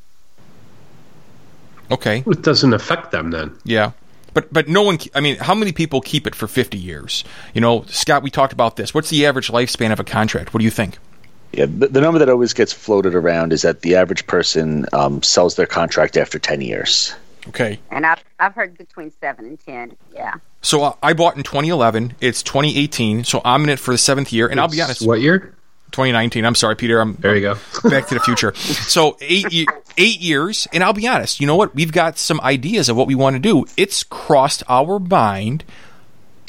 Okay, 1.89 2.23
It 2.27 2.41
doesn't 2.41 2.73
affect 2.73 3.11
them 3.11 3.31
then. 3.31 3.57
yeah. 3.63 3.91
But 4.33 4.51
but 4.51 4.67
no 4.67 4.81
one. 4.81 4.97
I 5.15 5.21
mean, 5.21 5.37
how 5.37 5.53
many 5.53 5.71
people 5.71 6.01
keep 6.01 6.25
it 6.27 6.33
for 6.35 6.47
fifty 6.47 6.77
years? 6.77 7.23
You 7.53 7.61
know, 7.61 7.83
Scott, 7.87 8.23
we 8.23 8.29
talked 8.31 8.51
about 8.51 8.75
this. 8.75 8.93
What's 8.93 9.09
the 9.09 9.25
average 9.27 9.49
lifespan 9.49 9.93
of 9.93 9.99
a 9.99 10.03
contract? 10.03 10.53
What 10.53 10.57
do 10.59 10.65
you 10.65 10.71
think? 10.71 10.97
Yeah, 11.53 11.65
the, 11.65 11.87
the 11.87 12.01
number 12.01 12.19
that 12.19 12.29
always 12.29 12.53
gets 12.53 12.73
floated 12.73 13.15
around 13.15 13.53
is 13.53 13.61
that 13.61 13.81
the 13.81 13.95
average 13.95 14.25
person 14.27 14.85
um, 14.91 15.21
sells 15.21 15.55
their 15.55 15.67
contract 15.67 16.17
after 16.17 16.39
10 16.39 16.61
years. 16.61 17.13
Okay, 17.49 17.77
And 17.91 18.05
I've, 18.05 18.23
I've 18.39 18.55
heard 18.55 18.77
between 18.77 19.11
seven 19.19 19.45
and 19.45 19.59
ten. 19.59 19.97
Yeah. 20.13 20.35
so 20.61 20.81
uh, 20.83 20.93
I 21.03 21.11
bought 21.11 21.35
in 21.35 21.43
2011. 21.43 22.15
It's 22.21 22.41
2018, 22.41 23.25
so 23.25 23.41
I'm 23.43 23.63
in 23.63 23.69
it 23.69 23.79
for 23.79 23.91
the 23.91 23.97
seventh 23.97 24.31
year. 24.31 24.47
And 24.47 24.61
I'll 24.61 24.69
be 24.69 24.81
honest, 24.81 25.05
What 25.05 25.19
year? 25.19 25.53
2019. 25.91 26.45
I'm 26.45 26.55
sorry, 26.55 26.75
Peter. 26.77 27.01
I'm 27.01 27.15
There 27.15 27.35
you 27.35 27.41
go. 27.41 27.53
Back 27.89 28.07
to 28.07 28.13
the 28.15 28.21
Future. 28.21 28.55
So 28.55 29.17
eight 29.21 29.67
eight 29.97 30.21
years, 30.21 30.67
and 30.73 30.83
I'll 30.83 30.93
be 30.93 31.07
honest. 31.07 31.39
You 31.39 31.45
know 31.47 31.55
what? 31.55 31.75
We've 31.75 31.91
got 31.91 32.17
some 32.17 32.39
ideas 32.41 32.87
of 32.89 32.95
what 32.95 33.07
we 33.07 33.13
want 33.13 33.35
to 33.35 33.39
do. 33.39 33.65
It's 33.77 34.03
crossed 34.03 34.63
our 34.69 34.97
mind 34.97 35.63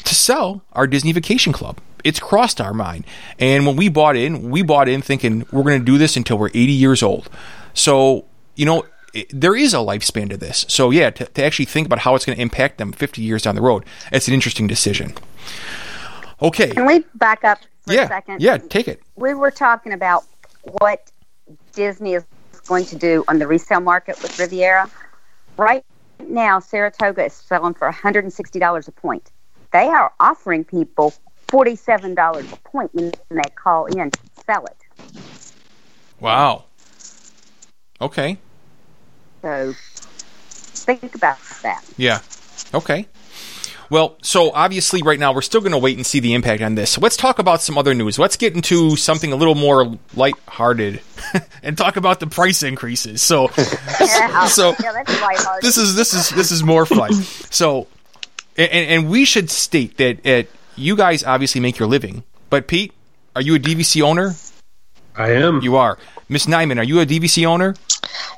to 0.05 0.15
sell 0.15 0.63
our 0.73 0.87
Disney 0.87 1.11
Vacation 1.11 1.51
Club. 1.53 1.79
It's 2.05 2.19
crossed 2.19 2.61
our 2.61 2.73
mind, 2.73 3.03
and 3.39 3.65
when 3.65 3.75
we 3.75 3.89
bought 3.89 4.15
in, 4.15 4.49
we 4.49 4.61
bought 4.61 4.87
in 4.87 5.01
thinking 5.01 5.45
we're 5.51 5.63
going 5.63 5.79
to 5.79 5.85
do 5.85 5.97
this 5.97 6.15
until 6.15 6.37
we're 6.37 6.47
80 6.49 6.71
years 6.71 7.03
old. 7.03 7.29
So 7.73 8.25
you 8.55 8.65
know. 8.65 8.85
it- 9.13 9.27
There 9.31 9.55
is 9.55 9.73
a 9.73 9.77
lifespan 9.77 10.29
to 10.29 10.37
this. 10.37 10.65
So, 10.67 10.91
yeah, 10.91 11.09
to, 11.09 11.23
to 11.25 11.41
actually 11.43 11.65
think 11.73 11.85
about 11.87 11.99
how 11.99 12.15
it's 12.15 12.25
going 12.25 12.35
to 12.35 12.41
impact 12.41 12.77
them 12.79 12.91
50 12.91 13.21
years 13.21 13.41
down 13.43 13.55
the 13.55 13.61
road, 13.61 13.85
it's 14.11 14.27
an 14.27 14.33
interesting 14.33 14.67
decision. 14.67 15.13
Okay. 16.41 16.69
Can 16.71 16.85
we 16.85 16.99
back 17.15 17.43
up 17.45 17.59
for 17.85 17.93
a 17.93 17.95
Yeah. 17.95 18.07
second? 18.09 18.41
Yeah, 18.41 18.57
take 18.57 18.87
it. 18.89 18.99
we 19.15 19.33
were 19.33 19.51
talking 19.51 19.93
about 19.93 20.25
what 20.81 21.09
Disney 21.73 22.13
is 22.15 22.25
going 22.67 22.85
to 22.87 22.95
do 22.97 23.23
on 23.29 23.39
the 23.39 23.47
resale 23.47 23.79
market 23.79 24.21
with 24.21 24.37
Riviera. 24.37 24.89
Right 25.57 25.85
now, 26.27 26.59
Saratoga 26.59 27.23
is 27.25 27.33
selling 27.33 27.73
for 27.73 27.89
$160 27.89 28.87
a 28.87 28.91
point. 28.91 29.31
They 29.71 29.87
are 29.87 30.11
offering 30.19 30.63
people 30.65 31.13
$47 31.47 32.53
a 32.53 32.57
point 32.69 32.93
when 32.93 33.11
they 33.29 33.49
call 33.55 33.85
in 33.85 34.11
to 34.11 34.19
sell 34.45 34.65
it. 34.65 34.77
Wow. 36.19 36.65
Okay. 38.01 38.37
So 39.41 39.73
think 39.73 41.15
about 41.15 41.37
that. 41.63 41.83
Yeah. 41.97 42.19
Okay. 42.73 43.07
Well, 43.89 44.17
so 44.23 44.51
obviously, 44.51 45.03
right 45.03 45.19
now 45.19 45.33
we're 45.33 45.41
still 45.41 45.61
going 45.61 45.71
to 45.71 45.77
wait 45.77 45.95
and 45.97 46.05
see 46.05 46.19
the 46.19 46.33
impact 46.33 46.61
on 46.63 46.75
this. 46.75 46.91
So 46.91 47.01
let's 47.01 47.17
talk 47.17 47.39
about 47.39 47.61
some 47.61 47.77
other 47.77 47.93
news. 47.93 48.17
Let's 48.17 48.35
get 48.35 48.55
into 48.55 48.95
something 48.95 49.31
a 49.31 49.35
little 49.35 49.55
more 49.55 49.97
light-hearted 50.15 51.01
and 51.63 51.77
talk 51.77 51.95
about 51.95 52.19
the 52.19 52.27
price 52.27 52.63
increases. 52.63 53.21
So, 53.21 53.51
Yeah, 53.99 54.45
so 54.47 54.75
yeah, 54.81 55.03
this 55.61 55.77
is 55.77 55.95
this 55.95 56.13
is 56.13 56.29
this 56.31 56.51
is 56.51 56.63
more 56.63 56.85
fun. 56.85 57.13
So, 57.13 57.87
and, 58.57 58.71
and 58.71 59.09
we 59.09 59.25
should 59.25 59.51
state 59.51 59.97
that 59.97 60.25
at 60.25 60.47
you 60.75 60.95
guys 60.95 61.23
obviously 61.23 61.61
make 61.61 61.79
your 61.79 61.87
living. 61.87 62.23
But 62.49 62.67
Pete, 62.67 62.93
are 63.35 63.41
you 63.41 63.55
a 63.55 63.59
DVC 63.59 64.01
owner? 64.01 64.35
I 65.15 65.31
am. 65.31 65.61
You 65.61 65.75
are. 65.77 65.97
Miss 66.27 66.45
Nyman, 66.45 66.77
are 66.77 66.83
you 66.83 66.99
a 66.99 67.05
DVC 67.05 67.45
owner? 67.45 67.75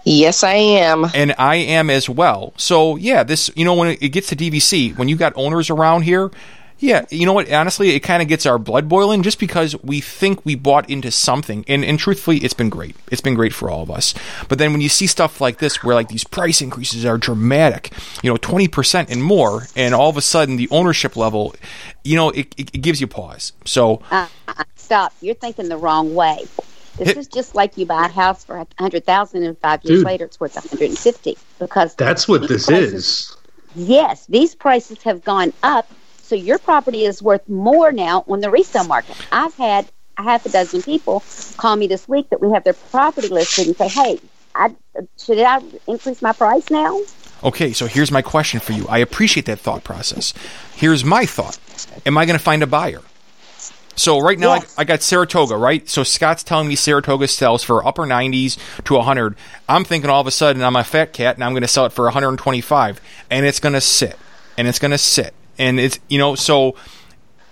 Yes, 0.05 0.43
I 0.43 0.53
am. 0.53 1.05
and 1.13 1.35
I 1.37 1.55
am 1.55 1.89
as 1.89 2.09
well. 2.09 2.53
So 2.57 2.95
yeah, 2.95 3.23
this 3.23 3.49
you 3.55 3.65
know 3.65 3.73
when 3.73 3.97
it 3.99 4.09
gets 4.09 4.27
to 4.29 4.35
DVC, 4.35 4.97
when 4.97 5.07
you 5.09 5.15
got 5.15 5.33
owners 5.35 5.69
around 5.69 6.03
here, 6.03 6.31
yeah, 6.79 7.05
you 7.09 7.25
know 7.25 7.33
what? 7.33 7.51
Honestly, 7.51 7.89
it 7.91 8.01
kind 8.01 8.21
of 8.21 8.27
gets 8.27 8.45
our 8.45 8.57
blood 8.59 8.87
boiling 8.87 9.23
just 9.23 9.39
because 9.39 9.75
we 9.83 9.99
think 10.01 10.45
we 10.45 10.55
bought 10.55 10.89
into 10.89 11.11
something, 11.11 11.65
and 11.67 11.83
and 11.83 11.97
truthfully, 11.97 12.37
it's 12.37 12.53
been 12.53 12.69
great. 12.69 12.95
It's 13.11 13.21
been 13.21 13.35
great 13.35 13.53
for 13.53 13.69
all 13.69 13.81
of 13.83 13.91
us. 13.91 14.13
But 14.47 14.59
then 14.59 14.71
when 14.71 14.81
you 14.81 14.89
see 14.89 15.07
stuff 15.07 15.41
like 15.41 15.57
this, 15.59 15.83
where 15.83 15.95
like 15.95 16.09
these 16.09 16.23
price 16.23 16.61
increases 16.61 17.05
are 17.05 17.17
dramatic, 17.17 17.91
you 18.21 18.29
know, 18.29 18.37
twenty 18.37 18.67
percent 18.67 19.09
and 19.09 19.23
more, 19.23 19.63
and 19.75 19.95
all 19.95 20.09
of 20.09 20.17
a 20.17 20.21
sudden 20.21 20.57
the 20.57 20.67
ownership 20.69 21.15
level, 21.15 21.55
you 22.03 22.15
know, 22.15 22.29
it, 22.31 22.53
it, 22.57 22.75
it 22.75 22.81
gives 22.81 23.01
you 23.01 23.07
pause. 23.07 23.53
So 23.65 24.01
Uh, 24.11 24.27
uh, 24.47 24.63
stop. 24.75 25.13
You're 25.21 25.35
thinking 25.35 25.69
the 25.69 25.77
wrong 25.77 26.13
way. 26.15 26.45
This 26.97 27.09
Hit- 27.09 27.17
is 27.17 27.27
just 27.27 27.53
like 27.53 27.77
you 27.77 27.85
buy 27.85 28.05
a 28.05 28.09
house 28.09 28.43
for 28.43 28.57
a 28.57 28.67
hundred 28.79 29.05
thousand, 29.05 29.43
and 29.43 29.57
five 29.59 29.83
years 29.83 29.99
Dude. 29.99 30.05
later 30.05 30.25
it's 30.25 30.39
worth 30.39 30.57
a 30.57 30.61
hundred 30.61 30.89
and 30.89 30.97
fifty. 30.97 31.37
Because 31.59 31.95
That's 31.95 32.27
what 32.27 32.47
this 32.47 32.65
prices- 32.65 32.93
is. 32.93 33.37
Yes, 33.75 34.25
these 34.25 34.55
prices 34.55 35.03
have 35.03 35.23
gone 35.23 35.53
up, 35.61 35.87
so 36.27 36.35
your 36.35 36.59
property 36.59 37.05
is 37.05 37.21
worth 37.21 37.47
more 37.47 37.91
now 37.91 38.25
on 38.27 38.41
the 38.41 38.49
resale 38.49 38.83
market. 38.83 39.15
I've 39.31 39.53
had 39.55 39.89
a 40.17 40.23
half 40.23 40.45
a 40.45 40.49
dozen 40.49 40.81
people 40.81 41.23
call 41.55 41.75
me 41.75 41.87
this 41.87 42.07
week 42.07 42.29
that 42.29 42.41
we 42.41 42.51
have 42.51 42.63
their 42.63 42.73
property 42.73 43.29
listed 43.29 43.67
and 43.67 43.77
say, 43.77 43.87
"Hey, 43.87 44.19
I, 44.53 44.75
should 45.17 45.39
I 45.39 45.61
increase 45.87 46.21
my 46.21 46.33
price 46.33 46.69
now?" 46.69 46.99
Okay, 47.43 47.71
so 47.71 47.85
here's 47.85 48.11
my 48.11 48.21
question 48.21 48.59
for 48.59 48.73
you. 48.73 48.87
I 48.89 48.97
appreciate 48.97 49.45
that 49.45 49.59
thought 49.59 49.83
process. 49.83 50.33
Here's 50.75 51.05
my 51.05 51.25
thought. 51.25 51.57
Am 52.05 52.17
I 52.17 52.25
going 52.25 52.37
to 52.37 52.43
find 52.43 52.63
a 52.63 52.67
buyer? 52.67 53.01
So 53.95 54.19
right 54.19 54.37
now 54.37 54.55
Yes. 54.55 54.75
I, 54.77 54.81
I 54.81 54.85
got 54.85 55.01
Saratoga, 55.01 55.55
right? 55.55 55.87
So 55.89 56.03
Scott's 56.03 56.43
telling 56.43 56.67
me 56.67 56.75
Saratoga 56.75 57.27
sells 57.27 57.63
for 57.63 57.85
upper 57.85 58.03
90s 58.03 58.57
to 58.85 58.93
100. 58.95 59.35
I'm 59.67 59.83
thinking 59.83 60.09
all 60.09 60.21
of 60.21 60.27
a 60.27 60.31
sudden 60.31 60.63
I'm 60.63 60.75
a 60.75 60.83
fat 60.83 61.13
cat 61.13 61.35
and 61.35 61.43
I'm 61.43 61.53
going 61.53 61.63
to 61.63 61.67
sell 61.67 61.85
it 61.85 61.91
for 61.93 62.05
125 62.05 63.01
and 63.31 63.45
it's 63.45 63.59
going 63.59 63.73
to 63.73 63.81
sit 63.81 64.17
and 64.55 64.67
it's 64.67 64.77
going 64.79 64.91
to 64.91 64.99
sit 64.99 65.33
and 65.57 65.79
it's 65.79 65.99
you 66.07 66.17
know 66.17 66.35
so 66.35 66.75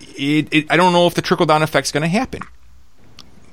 it, 0.00 0.48
it 0.52 0.66
I 0.70 0.76
don't 0.76 0.92
know 0.92 1.06
if 1.06 1.14
the 1.14 1.22
trickle 1.22 1.46
down 1.46 1.62
effect's 1.62 1.92
going 1.92 2.02
to 2.02 2.08
happen. 2.08 2.42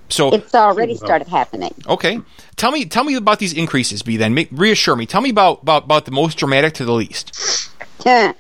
So 0.10 0.30
It's 0.32 0.54
already 0.54 0.96
started 0.96 1.28
happening. 1.28 1.74
Okay. 1.88 2.20
Tell 2.56 2.72
me 2.72 2.86
tell 2.86 3.04
me 3.04 3.16
about 3.16 3.40
these 3.40 3.54
increases, 3.54 4.04
Bee 4.04 4.18
then. 4.18 4.34
Make, 4.36 4.50
reassure 4.52 4.96
me. 4.96 5.06
Tell 5.08 5.22
me 5.22 5.32
about, 5.32 5.64
about 5.64 5.86
about 5.86 6.06
the 6.06 6.12
most 6.12 6.38
dramatic 6.38 6.74
to 6.76 6.86
the 6.86 6.92
least. 6.94 7.70
How 8.06 8.34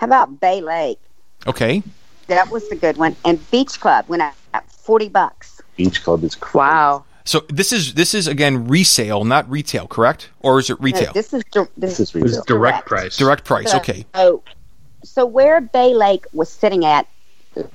about 0.00 0.40
Bay 0.40 0.60
Lake? 0.60 0.98
Okay. 1.46 1.82
That 2.28 2.50
was 2.50 2.68
the 2.68 2.76
good 2.76 2.96
one. 2.96 3.16
And 3.24 3.38
Beach 3.50 3.78
Club 3.80 4.08
went 4.08 4.22
up 4.22 4.70
forty 4.70 5.08
bucks. 5.08 5.60
Beach 5.76 6.02
Club 6.02 6.24
is 6.24 6.34
crazy. 6.34 6.58
Wow. 6.58 7.04
So 7.24 7.40
this 7.48 7.72
is 7.72 7.94
this 7.94 8.14
is 8.14 8.26
again 8.26 8.66
resale, 8.66 9.24
not 9.24 9.48
retail, 9.50 9.86
correct? 9.86 10.30
Or 10.40 10.58
is 10.58 10.70
it 10.70 10.80
No, 10.80 10.84
retail? 10.84 11.12
this 11.12 11.32
is 11.34 11.44
dir- 11.52 11.68
this, 11.76 11.98
This 11.98 12.00
is 12.00 12.14
It 12.16 12.22
was 12.22 12.32
retail. 12.32 12.44
direct 12.46 12.86
price. 12.86 13.16
Direct 13.16 13.44
price. 13.44 13.70
So- 13.70 13.76
Okay. 13.78 14.06
So, 14.14 14.42
so 15.04 15.26
where 15.26 15.60
Bay 15.60 15.94
Lake 15.94 16.24
was 16.32 16.50
sitting 16.50 16.84
at 16.84 17.06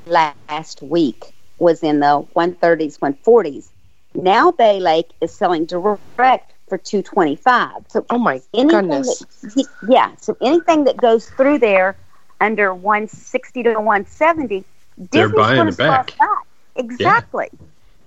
last 0.05 0.81
week 0.81 1.25
was 1.59 1.83
in 1.83 1.99
the 1.99 2.25
130s, 2.35 2.99
140s. 2.99 3.69
Now 4.15 4.51
Bay 4.51 4.79
Lake 4.79 5.11
is 5.21 5.33
selling 5.33 5.65
direct 5.65 6.53
for 6.67 6.77
225. 6.77 7.71
So 7.89 8.05
Oh 8.09 8.17
my 8.17 8.41
goodness. 8.53 9.19
that, 9.55 9.67
yeah, 9.87 10.15
so 10.19 10.35
anything 10.41 10.83
that 10.85 10.97
goes 10.97 11.29
through 11.29 11.59
there 11.59 11.95
under 12.41 12.73
160 12.73 13.63
to 13.63 13.73
170, 13.73 14.63
They're 14.97 15.27
Disney's 15.27 15.33
buying 15.35 15.57
gonna 15.57 15.71
it 15.71 15.77
back. 15.77 16.11
start 16.11 16.29
back. 16.29 16.47
Exactly. 16.75 17.47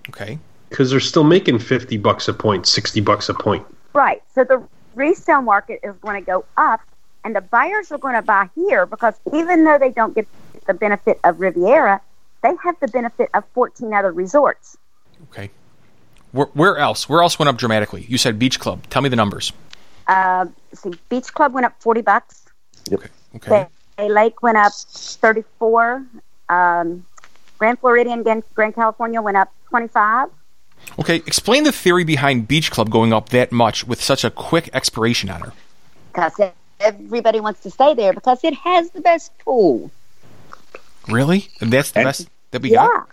Okay. 0.09 0.39
Because 0.69 0.89
they're 0.89 0.99
still 1.01 1.25
making 1.25 1.59
50 1.59 1.97
bucks 1.97 2.27
a 2.29 2.33
point, 2.33 2.65
60 2.65 3.01
bucks 3.01 3.27
a 3.27 3.33
point. 3.33 3.65
Right. 3.93 4.21
So 4.33 4.45
the 4.45 4.65
resale 4.95 5.41
market 5.41 5.81
is 5.83 5.93
going 6.01 6.15
to 6.15 6.25
go 6.25 6.45
up, 6.55 6.79
and 7.23 7.35
the 7.35 7.41
buyers 7.41 7.91
are 7.91 7.97
going 7.97 8.15
to 8.15 8.21
buy 8.21 8.49
here 8.55 8.85
because 8.85 9.15
even 9.33 9.63
though 9.63 9.77
they 9.77 9.91
don't 9.91 10.15
get 10.15 10.27
the 10.67 10.73
benefit 10.73 11.19
of 11.23 11.39
Riviera, 11.39 12.01
they 12.41 12.53
have 12.63 12.79
the 12.79 12.87
benefit 12.87 13.29
of 13.33 13.43
14 13.53 13.93
other 13.93 14.11
resorts. 14.11 14.77
Okay. 15.29 15.49
Where, 16.31 16.47
where 16.53 16.77
else? 16.77 17.07
Where 17.07 17.21
else 17.21 17.37
went 17.37 17.49
up 17.49 17.57
dramatically? 17.57 18.05
You 18.07 18.17
said 18.17 18.39
Beach 18.39 18.59
Club. 18.59 18.87
Tell 18.89 19.01
me 19.01 19.09
the 19.09 19.15
numbers. 19.15 19.53
Uh, 20.07 20.47
see, 20.73 20.91
Beach 21.09 21.33
Club 21.33 21.53
went 21.53 21.65
up 21.65 21.73
40 21.81 22.01
bucks. 22.01 22.45
Okay. 22.91 23.09
Okay. 23.35 23.67
Bay 23.97 24.09
Lake 24.09 24.41
went 24.41 24.57
up 24.57 24.73
34. 24.73 26.05
Um, 26.49 27.05
Grand 27.57 27.79
Floridian, 27.79 28.23
Grand, 28.23 28.43
Grand 28.55 28.73
California 28.73 29.21
went 29.21 29.37
up 29.37 29.53
25. 29.69 30.29
Okay. 30.99 31.17
Explain 31.17 31.63
the 31.63 31.71
theory 31.71 32.03
behind 32.03 32.47
Beach 32.47 32.71
Club 32.71 32.89
going 32.89 33.13
up 33.13 33.29
that 33.29 33.51
much 33.51 33.85
with 33.85 34.01
such 34.01 34.23
a 34.23 34.31
quick 34.31 34.69
expiration 34.73 35.29
on 35.29 35.41
her. 35.41 35.53
Because 36.11 36.51
everybody 36.83 37.39
wants 37.39 37.61
to 37.61 37.69
stay 37.71 37.93
there 37.93 38.13
because 38.13 38.43
it 38.43 38.53
has 38.55 38.91
the 38.91 39.01
best 39.01 39.31
pool. 39.39 39.91
Really? 41.07 41.49
And 41.59 41.71
that's 41.71 41.91
the 41.91 41.99
And- 41.99 42.07
best 42.07 42.27
that 42.51 42.61
we 42.61 42.71
Yeah. 42.71 42.87
got. 42.87 43.07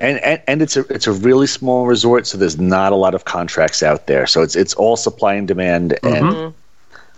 And, 0.00 0.18
and 0.24 0.42
and 0.48 0.62
it's 0.62 0.76
a 0.76 0.80
it's 0.92 1.06
a 1.06 1.12
really 1.12 1.46
small 1.46 1.86
resort, 1.86 2.26
so 2.26 2.36
there's 2.36 2.58
not 2.58 2.90
a 2.92 2.96
lot 2.96 3.14
of 3.14 3.24
contracts 3.24 3.84
out 3.84 4.06
there. 4.08 4.26
So 4.26 4.42
it's 4.42 4.56
it's 4.56 4.74
all 4.74 4.96
supply 4.96 5.34
and 5.34 5.46
demand, 5.46 5.96
mm-hmm. 6.02 6.26
and 6.46 6.54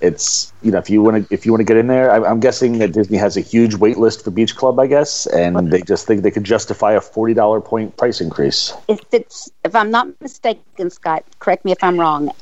it's 0.02 0.52
you 0.60 0.70
know 0.70 0.76
if 0.78 0.90
you 0.90 1.00
want 1.00 1.26
to 1.26 1.32
if 1.34 1.46
you 1.46 1.52
want 1.52 1.60
to 1.60 1.64
get 1.64 1.78
in 1.78 1.86
there, 1.86 2.10
I, 2.10 2.28
I'm 2.28 2.40
guessing 2.40 2.76
that 2.80 2.92
Disney 2.92 3.16
has 3.16 3.38
a 3.38 3.40
huge 3.40 3.74
wait 3.74 3.96
list 3.96 4.22
for 4.22 4.30
Beach 4.32 4.54
Club, 4.54 4.78
I 4.78 4.86
guess, 4.86 5.24
and 5.28 5.70
they 5.72 5.80
just 5.80 6.06
think 6.06 6.22
they 6.24 6.30
could 6.30 6.44
justify 6.44 6.92
a 6.92 7.00
forty 7.00 7.32
dollar 7.32 7.62
point 7.62 7.96
price 7.96 8.20
increase. 8.20 8.74
if 8.86 9.00
it's 9.12 9.50
if 9.64 9.74
I'm 9.74 9.90
not 9.90 10.08
mistaken, 10.20 10.90
Scott, 10.90 11.24
correct 11.38 11.64
me 11.64 11.72
if 11.72 11.82
I'm 11.82 11.98
wrong. 11.98 12.32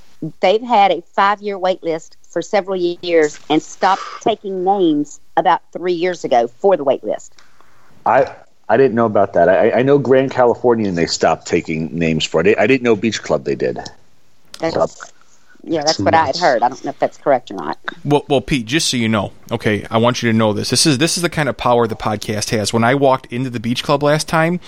They've 0.41 0.63
had 0.63 0.91
a 0.91 1.03
five 1.03 1.41
year 1.41 1.57
wait 1.57 1.85
list 1.85 2.17
for 2.33 2.43
several 2.43 2.77
years 2.77 3.39
and 3.51 3.63
stopped 3.63 4.03
taking 4.21 4.65
names 4.65 5.21
about 5.37 5.63
three 5.73 5.93
years 5.93 6.25
ago 6.25 6.49
for 6.49 6.77
the 6.77 6.85
wait 6.85 7.05
list. 7.05 7.35
I 8.07 8.35
I 8.69 8.77
didn't 8.77 8.95
know 8.95 9.07
about 9.07 9.35
that. 9.35 9.49
I, 9.49 9.71
I 9.73 9.83
know 9.83 9.99
Grand 9.99 10.31
Californian 10.31 10.95
they 10.95 11.07
stopped 11.07 11.47
taking 11.47 11.97
names 11.97 12.25
for 12.25 12.41
it. 12.41 12.59
I 12.59 12.67
didn't 12.67 12.83
know 12.83 12.97
Beach 12.97 13.23
Club 13.23 13.45
they 13.45 13.55
did. 13.55 13.79
That's, 14.59 15.13
yeah, 15.65 15.85
that's 15.85 15.99
what 15.99 16.15
I 16.15 16.27
had 16.27 16.37
heard. 16.37 16.63
I 16.63 16.69
don't 16.69 16.85
know 16.85 16.91
if 16.91 16.99
that's 16.99 17.17
correct 17.17 17.51
or 17.51 17.55
not. 17.55 17.79
Well, 18.05 18.25
well, 18.29 18.41
Pete, 18.41 18.67
just 18.67 18.89
so 18.89 18.97
you 18.97 19.09
know, 19.09 19.33
okay, 19.51 19.87
I 19.91 19.99
want 19.99 20.23
you 20.23 20.33
to 20.33 20.37
know 20.37 20.53
this. 20.53 20.71
This 20.71 20.87
is 20.87 20.99
this 20.99 21.17
is 21.17 21.23
the 21.23 21.31
kind 21.31 21.49
of 21.49 21.57
power 21.57 21.87
the 21.87 21.95
podcast 21.95 22.51
has. 22.51 22.73
When 22.73 22.83
I 22.83 22.95
walked 22.95 23.33
into 23.33 23.49
the 23.49 23.61
beach 23.61 23.85
club 23.85 24.03
last 24.03 24.29
time, 24.29 24.59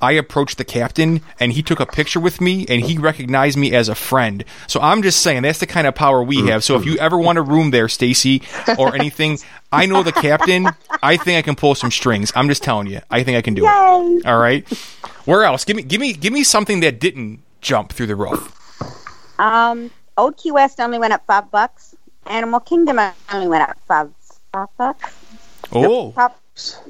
I 0.00 0.12
approached 0.12 0.56
the 0.56 0.64
captain 0.64 1.20
and 1.38 1.52
he 1.52 1.62
took 1.62 1.80
a 1.80 1.86
picture 1.86 2.20
with 2.20 2.40
me 2.40 2.64
and 2.68 2.82
he 2.82 2.96
recognized 2.96 3.58
me 3.58 3.74
as 3.74 3.88
a 3.88 3.94
friend. 3.94 4.42
So 4.66 4.80
I'm 4.80 5.02
just 5.02 5.20
saying 5.20 5.42
that's 5.42 5.58
the 5.60 5.66
kind 5.66 5.86
of 5.86 5.94
power 5.94 6.22
we 6.22 6.46
have. 6.46 6.64
So 6.64 6.76
if 6.76 6.86
you 6.86 6.96
ever 6.98 7.18
want 7.18 7.38
a 7.38 7.42
room 7.42 7.70
there, 7.70 7.88
Stacy, 7.88 8.42
or 8.78 8.94
anything, 8.94 9.38
I 9.70 9.84
know 9.84 10.02
the 10.02 10.12
captain. 10.12 10.66
I 11.02 11.18
think 11.18 11.36
I 11.38 11.42
can 11.42 11.56
pull 11.56 11.74
some 11.74 11.90
strings. 11.90 12.32
I'm 12.34 12.48
just 12.48 12.62
telling 12.62 12.86
you. 12.86 13.00
I 13.10 13.22
think 13.22 13.36
I 13.36 13.42
can 13.42 13.54
do 13.54 13.66
it. 13.66 14.26
All 14.26 14.38
right. 14.38 14.66
Where 15.26 15.44
else? 15.44 15.64
Give 15.64 15.76
me 15.76 15.82
give 15.82 16.00
me 16.00 16.14
give 16.14 16.32
me 16.32 16.42
something 16.42 16.80
that 16.80 17.00
didn't 17.00 17.40
jump 17.60 17.92
through 17.92 18.06
the 18.06 18.16
roof. 18.16 18.54
Um, 19.38 19.90
Old 20.18 20.36
Key 20.36 20.50
West 20.50 20.80
only 20.80 20.98
went 20.98 21.12
up 21.14 21.24
five 21.26 21.50
bucks. 21.50 21.94
Animal 22.26 22.60
Kingdom 22.60 22.98
only 23.32 23.48
went 23.48 23.62
up 23.70 23.78
five 23.86 24.10
five 24.52 24.68
bucks. 24.76 25.14
Oh, 25.72 26.12
Cop, 26.14 26.38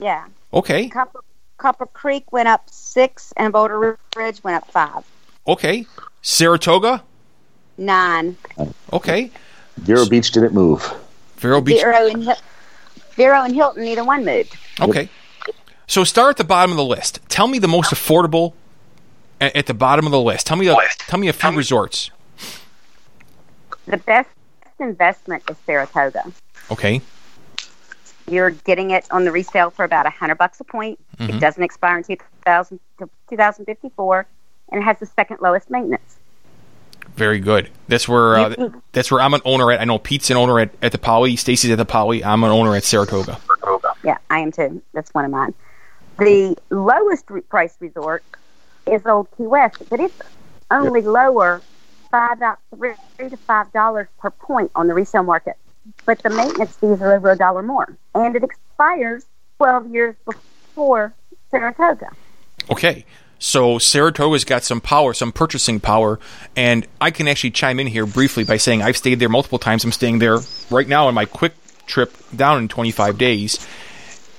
yeah, 0.00 0.24
okay. 0.52 0.88
Copper, 0.88 1.20
Copper 1.58 1.86
Creek 1.86 2.32
went 2.32 2.48
up 2.48 2.68
six, 2.70 3.32
and 3.36 3.52
Boulder 3.52 3.98
Ridge 4.16 4.42
went 4.42 4.56
up 4.56 4.70
five. 4.70 5.04
Okay. 5.46 5.86
Saratoga? 6.22 7.02
Nine. 7.76 8.36
Okay. 8.92 9.30
Vero 9.76 10.06
Beach 10.06 10.32
didn't 10.32 10.52
move. 10.54 10.92
Vero 11.36 11.60
Beach. 11.60 11.80
Vero 11.80 12.06
and 12.08 12.24
Hil- 12.24 12.36
Vero 13.14 13.42
and 13.42 13.54
Hilton, 13.54 13.84
neither 13.84 14.04
one 14.04 14.24
moved. 14.24 14.56
Okay. 14.80 15.08
So 15.86 16.02
start 16.04 16.30
at 16.30 16.36
the 16.38 16.44
bottom 16.44 16.70
of 16.70 16.76
the 16.76 16.84
list. 16.84 17.20
Tell 17.28 17.46
me 17.46 17.58
the 17.58 17.68
most 17.68 17.92
affordable 17.92 18.54
a- 19.40 19.56
at 19.56 19.66
the 19.66 19.74
bottom 19.74 20.06
of 20.06 20.12
the 20.12 20.20
list. 20.20 20.46
Tell 20.46 20.56
me 20.56 20.68
a, 20.68 20.76
tell 20.98 21.18
me 21.20 21.28
a 21.28 21.32
few 21.32 21.50
resorts. 21.52 22.10
The 23.88 23.96
best 23.98 24.28
investment 24.78 25.42
is 25.50 25.56
Saratoga. 25.66 26.32
Okay. 26.70 27.00
You're 28.28 28.50
getting 28.50 28.90
it 28.90 29.06
on 29.10 29.24
the 29.24 29.32
resale 29.32 29.70
for 29.70 29.84
about 29.84 30.06
a 30.06 30.10
hundred 30.10 30.36
bucks 30.36 30.60
a 30.60 30.64
point. 30.64 31.00
It 31.18 31.40
doesn't 31.40 31.62
expire 31.62 31.96
in 31.96 32.04
2000 32.04 32.78
to 32.98 33.10
2054, 33.30 34.26
and 34.70 34.80
it 34.80 34.84
has 34.84 34.98
the 34.98 35.06
second 35.06 35.38
lowest 35.40 35.70
maintenance. 35.70 36.18
Very 37.16 37.40
good. 37.40 37.70
That's 37.88 38.06
where 38.06 38.36
uh, 38.36 38.70
that's 38.92 39.10
where 39.10 39.20
I'm 39.20 39.34
an 39.34 39.40
owner 39.44 39.72
at. 39.72 39.80
I 39.80 39.84
know 39.84 39.98
Pete's 39.98 40.30
an 40.30 40.36
owner 40.36 40.60
at, 40.60 40.70
at 40.82 40.92
the 40.92 40.98
Poly. 40.98 41.36
Stacy's 41.36 41.70
at 41.70 41.78
the 41.78 41.84
Poly. 41.84 42.22
I'm 42.22 42.44
an 42.44 42.50
owner 42.50 42.76
at 42.76 42.84
Saratoga. 42.84 43.40
Yeah, 44.04 44.18
I 44.30 44.38
am 44.40 44.52
too. 44.52 44.82
That's 44.92 45.12
one 45.14 45.24
of 45.24 45.30
mine. 45.30 45.54
The 46.18 46.56
lowest 46.70 47.28
re- 47.30 47.40
price 47.40 47.76
resort 47.80 48.22
is 48.86 49.04
Old 49.06 49.28
Key 49.36 49.46
West, 49.46 49.82
but 49.88 50.00
it's 50.00 50.20
only 50.70 51.00
lower 51.00 51.62
five 52.10 52.40
out 52.42 52.58
three 52.74 52.94
to 53.18 53.36
five 53.36 53.72
dollars 53.72 54.08
per 54.18 54.30
point 54.30 54.70
on 54.74 54.88
the 54.88 54.94
resale 54.94 55.22
market. 55.22 55.56
But 56.04 56.22
the 56.22 56.30
maintenance 56.30 56.76
fees 56.76 57.00
are 57.00 57.14
over 57.14 57.30
a 57.30 57.36
dollar 57.36 57.62
more, 57.62 57.96
and 58.14 58.36
it 58.36 58.42
expires 58.42 59.26
twelve 59.56 59.88
years 59.92 60.14
before 60.24 61.14
Saratoga. 61.50 62.10
Okay. 62.70 63.04
So 63.40 63.78
Saratoga's 63.78 64.44
got 64.44 64.64
some 64.64 64.80
power, 64.80 65.14
some 65.14 65.30
purchasing 65.30 65.78
power, 65.78 66.18
and 66.56 66.84
I 67.00 67.12
can 67.12 67.28
actually 67.28 67.52
chime 67.52 67.78
in 67.78 67.86
here 67.86 68.04
briefly 68.04 68.42
by 68.42 68.56
saying 68.56 68.82
I've 68.82 68.96
stayed 68.96 69.20
there 69.20 69.28
multiple 69.28 69.60
times. 69.60 69.84
I'm 69.84 69.92
staying 69.92 70.18
there 70.18 70.40
right 70.70 70.88
now 70.88 71.06
on 71.06 71.14
my 71.14 71.24
quick 71.24 71.52
trip 71.86 72.12
down 72.34 72.58
in 72.58 72.68
25 72.68 73.16
days. 73.16 73.64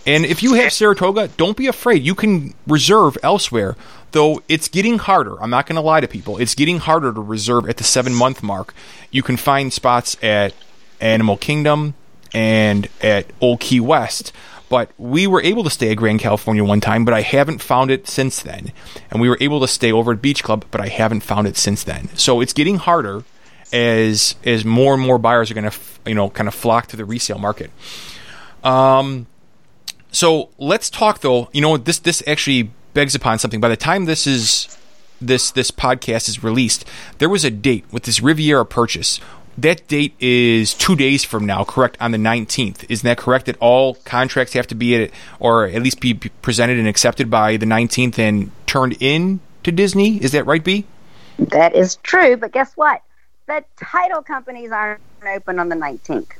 And 0.06 0.26
if 0.26 0.42
you 0.42 0.54
have 0.56 0.74
Saratoga, 0.74 1.28
don't 1.30 1.58
be 1.58 1.68
afraid. 1.68 2.04
You 2.04 2.16
can 2.16 2.54
reserve 2.68 3.18
elsewhere, 3.24 3.76
though 4.12 4.42
it's 4.48 4.68
getting 4.68 4.98
harder. 4.98 5.42
I'm 5.42 5.50
not 5.50 5.66
going 5.66 5.76
to 5.76 5.82
lie 5.82 6.02
to 6.02 6.08
people. 6.08 6.38
It's 6.38 6.56
getting 6.56 6.80
harder 6.80 7.14
to 7.14 7.22
reserve 7.22 7.70
at 7.70 7.78
the 7.78 7.84
seven 7.84 8.14
month 8.14 8.44
mark. 8.44 8.74
You 9.12 9.24
can 9.24 9.38
find 9.38 9.72
spots 9.72 10.18
at 10.22 10.54
Animal 11.00 11.38
Kingdom 11.38 11.96
and 12.34 12.88
at 13.02 13.28
Old 13.42 13.60
Key 13.60 13.80
West. 13.80 14.32
But 14.70 14.92
we 15.00 15.26
were 15.26 15.42
able 15.42 15.64
to 15.64 15.70
stay 15.72 15.90
at 15.92 15.96
Grand 15.96 16.20
California 16.20 16.64
one 16.64 16.80
time, 16.80 17.04
but 17.04 17.14
I 17.14 17.22
haven't 17.22 17.60
found 17.60 17.90
it 17.90 18.08
since 18.08 18.44
then. 18.44 18.72
And 19.10 19.20
we 19.20 19.28
were 19.28 19.38
able 19.42 19.60
to 19.62 19.68
stay 19.68 19.92
over 19.92 20.12
at 20.12 20.22
Beach 20.22 20.44
Club, 20.44 20.64
but 20.70 20.80
I 20.80 20.90
haven't 20.90 21.22
found 21.22 21.48
it 21.48 21.58
since 21.58 21.84
then. 21.84 22.10
So 22.16 22.40
it's 22.40 22.54
getting 22.54 22.76
harder 22.76 23.24
as 23.74 24.36
as 24.46 24.66
more 24.66 24.94
and 24.94 25.02
more 25.02 25.18
buyers 25.18 25.52
are 25.52 25.54
going 25.54 25.70
to 25.70 25.78
you 26.06 26.16
know 26.16 26.30
kind 26.30 26.48
of 26.48 26.54
flock 26.54 26.88
to 26.88 26.98
the 26.98 27.06
resale 27.06 27.40
market. 27.40 27.72
Um, 28.64 29.28
so 30.12 30.50
let's 30.58 30.90
talk 30.90 31.22
though. 31.22 31.50
You 31.52 31.62
know 31.62 31.78
this 31.78 32.00
this 32.00 32.22
actually 32.28 32.72
begs 32.94 33.16
upon 33.16 33.40
something. 33.40 33.62
By 33.62 33.70
the 33.70 33.78
time 33.78 34.06
this 34.06 34.26
is 34.28 34.78
this 35.22 35.52
this 35.52 35.72
podcast 35.72 36.30
is 36.30 36.44
released, 36.44 36.86
there 37.18 37.30
was 37.30 37.44
a 37.44 37.52
date 37.52 37.86
with 37.92 38.04
this 38.04 38.22
Riviera 38.22 38.66
purchase 38.66 39.20
that 39.62 39.88
date 39.88 40.14
is 40.20 40.74
two 40.74 40.96
days 40.96 41.24
from 41.24 41.46
now, 41.46 41.64
correct? 41.64 41.98
On 42.00 42.12
the 42.12 42.18
19th. 42.18 42.86
Isn't 42.90 43.06
that 43.06 43.18
correct? 43.18 43.46
That 43.46 43.58
all 43.60 43.96
contracts 44.06 44.54
have 44.54 44.68
to 44.68 44.76
be 44.76 45.04
at, 45.04 45.12
or 45.40 45.66
at 45.66 45.82
least 45.82 46.00
be 46.00 46.14
presented 46.14 46.80
and 46.80 46.88
accepted 46.88 47.30
by 47.30 47.58
the 47.58 47.66
19th 47.66 48.18
and 48.20 48.52
turned 48.68 48.96
in 49.02 49.40
to 49.64 49.72
Disney? 49.72 50.18
Is 50.24 50.32
that 50.32 50.46
right, 50.46 50.64
Bee? 50.64 50.86
That 51.38 51.76
is 51.76 51.98
true, 51.98 52.38
but 52.38 52.52
guess 52.52 52.74
what? 52.76 53.02
The 53.48 53.64
title 53.78 54.22
companies 54.22 54.72
aren't 54.72 55.02
open 55.28 55.60
on 55.60 55.70
the 55.70 55.76
19th. 55.76 56.32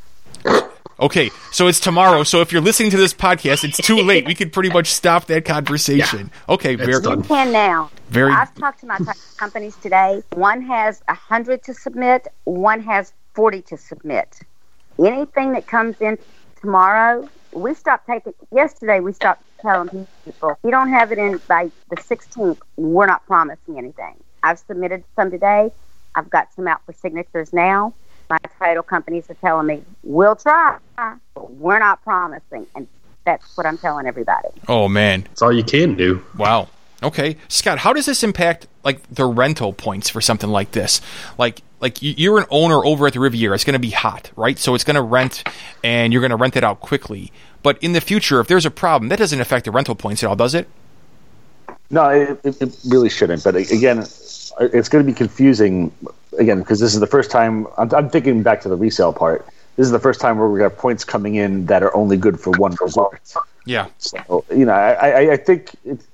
Okay, 1.00 1.32
so 1.52 1.68
it's 1.68 1.80
tomorrow. 1.80 2.24
So 2.24 2.42
if 2.42 2.52
you're 2.52 2.62
listening 2.62 2.92
to 2.92 2.98
this 2.98 3.14
podcast, 3.14 3.64
it's 3.64 3.78
too 3.78 3.98
late. 3.98 4.26
We 4.26 4.36
could 4.36 4.52
pretty 4.52 4.70
much 4.70 4.88
stop 4.88 5.26
that 5.26 5.46
conversation. 5.46 6.30
Yeah, 6.34 6.54
okay, 6.54 6.76
very 6.76 7.00
good. 7.02 7.20
You 7.20 7.24
can 7.24 7.54
now. 7.54 7.90
Very. 8.10 8.34
I've 8.34 8.54
talked 8.56 8.82
to 8.82 8.86
my 8.86 8.98
companies 9.38 9.78
today. 9.78 10.22
One 10.34 10.62
has 10.64 11.02
a 11.08 11.14
hundred 11.14 11.64
to 11.64 11.74
submit. 11.74 12.28
One 12.44 12.82
has 12.82 13.14
forty 13.34 13.62
to 13.64 13.78
submit. 13.78 14.42
Anything 15.00 15.54
that 15.54 15.68
comes 15.68 16.02
in 16.02 16.18
tomorrow, 16.60 17.30
we 17.54 17.74
stopped 17.74 18.06
taking. 18.06 18.34
Yesterday, 18.52 19.00
we 19.00 19.14
stopped 19.14 19.44
telling 19.62 20.06
people 20.26 20.58
you 20.66 20.72
don't 20.72 20.90
have 20.90 21.14
it 21.14 21.18
in 21.18 21.40
by 21.48 21.72
the 21.90 21.96
16th. 21.96 22.58
We're 22.76 23.08
not 23.08 23.26
promising 23.26 23.78
anything. 23.78 24.16
I've 24.44 24.60
submitted 24.60 25.04
some 25.16 25.32
today. 25.32 25.72
I've 26.16 26.30
got 26.30 26.54
some 26.54 26.68
out 26.68 26.86
for 26.86 26.92
signatures 26.92 27.54
now 27.54 27.94
my 28.30 28.40
title 28.60 28.84
companies 28.84 29.30
are 29.30 29.36
telling 29.36 29.68
me 29.68 29.84
we'll 30.04 30.36
try, 30.36 30.78
but 30.96 31.52
we're 31.54 31.80
not 31.80 32.04
promising, 32.04 32.68
and 32.76 32.88
that's 33.26 33.58
what 33.58 33.66
I'm 33.66 33.78
telling 33.78 34.06
everybody. 34.06 34.50
Oh 34.68 34.88
man, 34.88 35.24
that's 35.24 35.42
all 35.42 35.52
you 35.52 35.64
can 35.64 35.96
do. 35.96 36.24
Wow. 36.38 36.70
Okay, 37.02 37.38
Scott, 37.48 37.78
how 37.80 37.94
does 37.94 38.06
this 38.06 38.24
impact 38.24 38.68
like 38.84 39.02
the 39.10 39.26
rental 39.26 39.72
points 39.72 40.10
for 40.10 40.20
something 40.20 40.50
like 40.50 40.72
this? 40.72 41.00
Like, 41.38 41.62
like 41.80 41.98
you're 42.02 42.40
an 42.40 42.46
owner 42.50 42.84
over 42.84 43.08
at 43.08 43.14
the 43.14 43.22
Riviera. 43.22 43.56
It's 43.56 43.64
going 43.64 43.74
to 43.74 43.80
be 43.80 43.92
hot, 43.92 44.32
right? 44.36 44.60
So 44.60 44.76
it's 44.76 44.84
going 44.84 44.96
to 44.96 45.02
rent, 45.02 45.48
and 45.82 46.12
you're 46.12 46.22
going 46.22 46.32
to 46.32 46.36
rent 46.36 46.58
it 46.58 46.64
out 46.64 46.82
quickly. 46.82 47.32
But 47.64 47.82
in 47.82 47.94
the 47.94 48.02
future, 48.02 48.42
if 48.42 48.48
there's 48.48 48.66
a 48.66 48.72
problem, 48.72 49.08
that 49.10 49.20
doesn't 49.20 49.40
affect 49.40 49.64
the 49.64 49.72
rental 49.72 49.96
points 49.96 50.24
at 50.24 50.30
all, 50.30 50.36
does 50.36 50.54
it? 50.54 50.68
No, 51.92 52.10
it, 52.10 52.40
it 52.44 52.78
really 52.88 53.10
shouldn't. 53.10 53.44
But 53.44 53.56
again, 53.56 54.00
it's 54.00 54.90
going 54.90 55.06
to 55.06 55.12
be 55.12 55.16
confusing 55.16 55.92
again 56.38 56.60
because 56.60 56.80
this 56.80 56.94
is 56.94 57.00
the 57.00 57.08
first 57.08 57.32
time 57.32 57.68
I'm, 57.78 57.94
I'm, 57.94 58.10
thinking 58.10 58.44
back 58.44 58.62
to 58.62 58.70
the 58.70 58.76
resale 58.76 59.14
part. 59.14 59.46
This 59.76 59.86
is 59.86 59.92
the 59.92 60.00
first 60.00 60.20
time 60.20 60.38
where 60.38 60.50
we 60.50 60.62
have 60.62 60.78
points 60.78 61.04
coming 61.04 61.36
in 61.36 61.66
that 61.68 61.82
are 61.82 61.96
only 61.96 62.18
good 62.18 62.40
for 62.40 62.52
one 62.52 62.76
resort. 62.82 63.22
Yeah. 63.66 63.88
So 63.98 64.46
you 64.52 64.66
know, 64.66 64.74
I, 64.74 65.10
I, 65.10 65.32
I 65.34 65.38
think 65.38 65.72
it's 65.86 66.06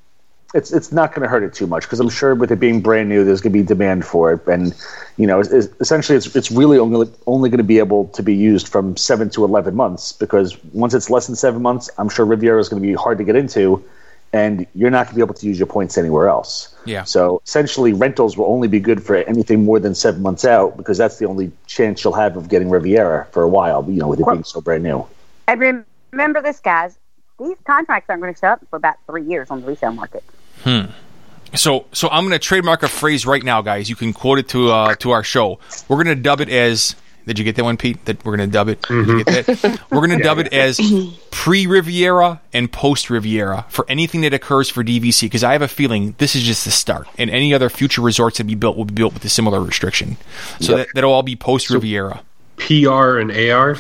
it's 0.54 0.72
it's 0.72 0.92
not 0.92 1.14
going 1.14 1.24
to 1.24 1.28
hurt 1.28 1.44
it 1.44 1.54
too 1.54 1.68
much 1.68 1.84
because 1.84 2.00
I'm 2.00 2.10
sure 2.10 2.34
with 2.36 2.52
it 2.52 2.60
being 2.60 2.80
brand 2.82 3.10
new, 3.10 3.26
there's 3.26 3.42
going 3.42 3.52
to 3.52 3.60
be 3.60 3.66
demand 3.66 4.06
for 4.06 4.34
it, 4.34 4.48
and 4.48 4.74
you 5.18 5.28
know, 5.28 5.40
it's, 5.42 5.52
it's, 5.52 5.68
essentially, 5.82 6.18
it's 6.18 6.34
it's 6.36 6.52
really 6.52 6.78
only 6.78 7.12
only 7.28 7.50
going 7.50 7.58
to 7.58 7.64
be 7.64 7.80
able 7.80 8.08
to 8.10 8.24
be 8.24 8.34
used 8.34 8.70
from 8.70 8.96
seven 8.96 9.30
to 9.32 9.44
eleven 9.44 9.76
months 9.76 10.14
because 10.14 10.64
once 10.74 10.94
it's 10.94 11.10
less 11.10 11.28
than 11.28 11.36
seven 11.36 11.62
months, 11.62 11.90
I'm 11.98 12.08
sure 12.08 12.26
Riviera 12.26 12.60
is 12.62 12.70
going 12.70 12.82
to 12.82 12.88
be 12.88 12.94
hard 12.94 13.18
to 13.18 13.26
get 13.26 13.36
into 13.36 13.84
and 14.36 14.68
you're 14.76 14.90
not 14.90 15.06
going 15.06 15.14
to 15.14 15.16
be 15.16 15.22
able 15.22 15.34
to 15.34 15.46
use 15.48 15.58
your 15.58 15.68
points 15.68 15.98
anywhere 15.98 16.28
else. 16.28 16.76
Yeah. 16.84 17.04
So 17.04 17.42
essentially, 17.46 17.94
rentals 17.94 18.38
will 18.38 18.48
only 18.48 18.68
be 18.68 18.82
good 18.82 19.02
for 19.02 19.16
anything 19.16 19.64
more 19.64 19.80
than 19.80 19.96
seven 19.96 20.22
months 20.22 20.44
out 20.44 20.76
because 20.76 20.98
that's 20.98 21.18
the 21.18 21.26
only 21.26 21.52
chance 21.68 22.04
you'll 22.04 22.14
have 22.14 22.36
of 22.36 22.50
getting 22.50 22.70
Riviera 22.70 23.28
for 23.32 23.44
a 23.44 23.48
while. 23.48 23.86
You 23.88 23.98
know, 23.98 24.10
with 24.10 24.20
it 24.20 24.26
being 24.26 24.44
so 24.44 24.60
brand 24.60 24.84
new. 24.84 25.08
And 25.48 25.86
remember 26.12 26.42
this, 26.42 26.60
guys. 26.60 26.98
These 27.40 27.58
contracts 27.66 28.10
aren't 28.10 28.22
going 28.22 28.34
to 28.34 28.40
show 28.40 28.48
up 28.48 28.66
for 28.70 28.76
about 28.76 28.96
three 29.08 29.24
years 29.24 29.50
on 29.52 29.62
the 29.62 29.68
resale 29.68 29.92
market. 29.92 30.24
Hmm. 30.64 30.86
So, 31.54 31.86
so 31.92 32.10
I'm 32.10 32.24
going 32.24 32.32
to 32.32 32.40
trademark 32.40 32.84
a 32.84 32.88
phrase 32.88 33.26
right 33.26 33.44
now, 33.44 33.62
guys. 33.62 33.90
You 33.90 33.96
can 33.96 34.14
quote 34.14 34.40
it 34.40 34.50
to 34.50 34.72
uh, 34.72 34.96
to 34.96 35.12
our 35.12 35.24
show. 35.24 35.60
We're 35.88 36.04
going 36.04 36.16
to 36.16 36.22
dub 36.22 36.42
it 36.42 36.50
as 36.50 36.96
did 37.26 37.40
you 37.40 37.46
get 37.46 37.56
that 37.56 37.64
one, 37.64 37.78
Pete? 37.78 38.04
That 38.06 38.24
we're 38.24 38.38
going 38.38 38.50
to 38.50 38.54
dub 38.54 38.70
it. 38.70 38.82
Mm-hmm. 38.84 39.96
We're 39.96 40.06
going 40.06 40.10
to 40.18 40.18
yeah, 40.18 40.24
dub 40.24 40.40
it 40.40 40.54
as 40.54 40.80
pre 41.32 41.66
Riviera 41.66 42.42
and 42.54 42.72
post 42.72 43.10
Riviera 43.10 43.66
for 43.70 43.86
anything 43.90 44.22
that 44.22 44.34
occurs 44.34 44.70
for 44.70 44.84
DVC 44.84 45.24
because 45.24 45.44
I 45.44 45.54
have 45.54 45.62
a 45.62 45.68
feeling 45.68 46.16
this 46.18 46.36
is 46.36 46.44
just 46.44 46.66
the 46.66 46.72
start, 46.72 47.08
and 47.18 47.30
any 47.30 47.54
other 47.54 47.70
future 47.70 48.02
resorts 48.02 48.38
that 48.38 48.46
be 48.46 48.56
built 48.56 48.78
will 48.78 48.86
be 48.86 48.94
built 48.94 49.14
with 49.14 49.26
a 49.26 49.30
similar 49.30 49.62
restriction. 49.62 50.18
So 50.60 50.76
yep. 50.76 50.88
that 50.88 50.96
that'll 50.96 51.12
all 51.12 51.24
be 51.24 51.36
post 51.36 51.70
Riviera. 51.70 52.22
So 52.60 52.66
PR 52.68 53.18
and 53.18 53.32
AR. 53.32 53.76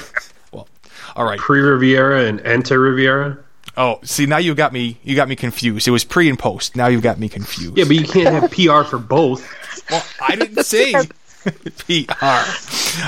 Well, 0.51 0.67
all 1.15 1.25
right. 1.25 1.39
Pre 1.39 1.59
Riviera 1.59 2.25
and 2.25 2.41
enter 2.41 2.79
Riviera. 2.79 3.37
Oh, 3.77 3.99
see 4.03 4.25
now 4.25 4.37
you 4.37 4.55
got 4.55 4.73
me. 4.73 4.97
You 5.03 5.15
got 5.15 5.27
me 5.27 5.35
confused. 5.35 5.87
It 5.87 5.91
was 5.91 6.03
pre 6.03 6.29
and 6.29 6.39
post. 6.39 6.75
Now 6.75 6.87
you've 6.87 7.03
got 7.03 7.19
me 7.19 7.29
confused. 7.29 7.77
Yeah, 7.77 7.85
but 7.85 7.95
you 7.95 8.05
can't 8.05 8.33
have 8.33 8.51
PR 8.51 8.87
for 8.87 8.97
both. 8.97 9.47
Well, 9.89 10.03
I 10.21 10.35
didn't 10.35 10.63
say. 10.63 10.93
PR. 11.45 12.15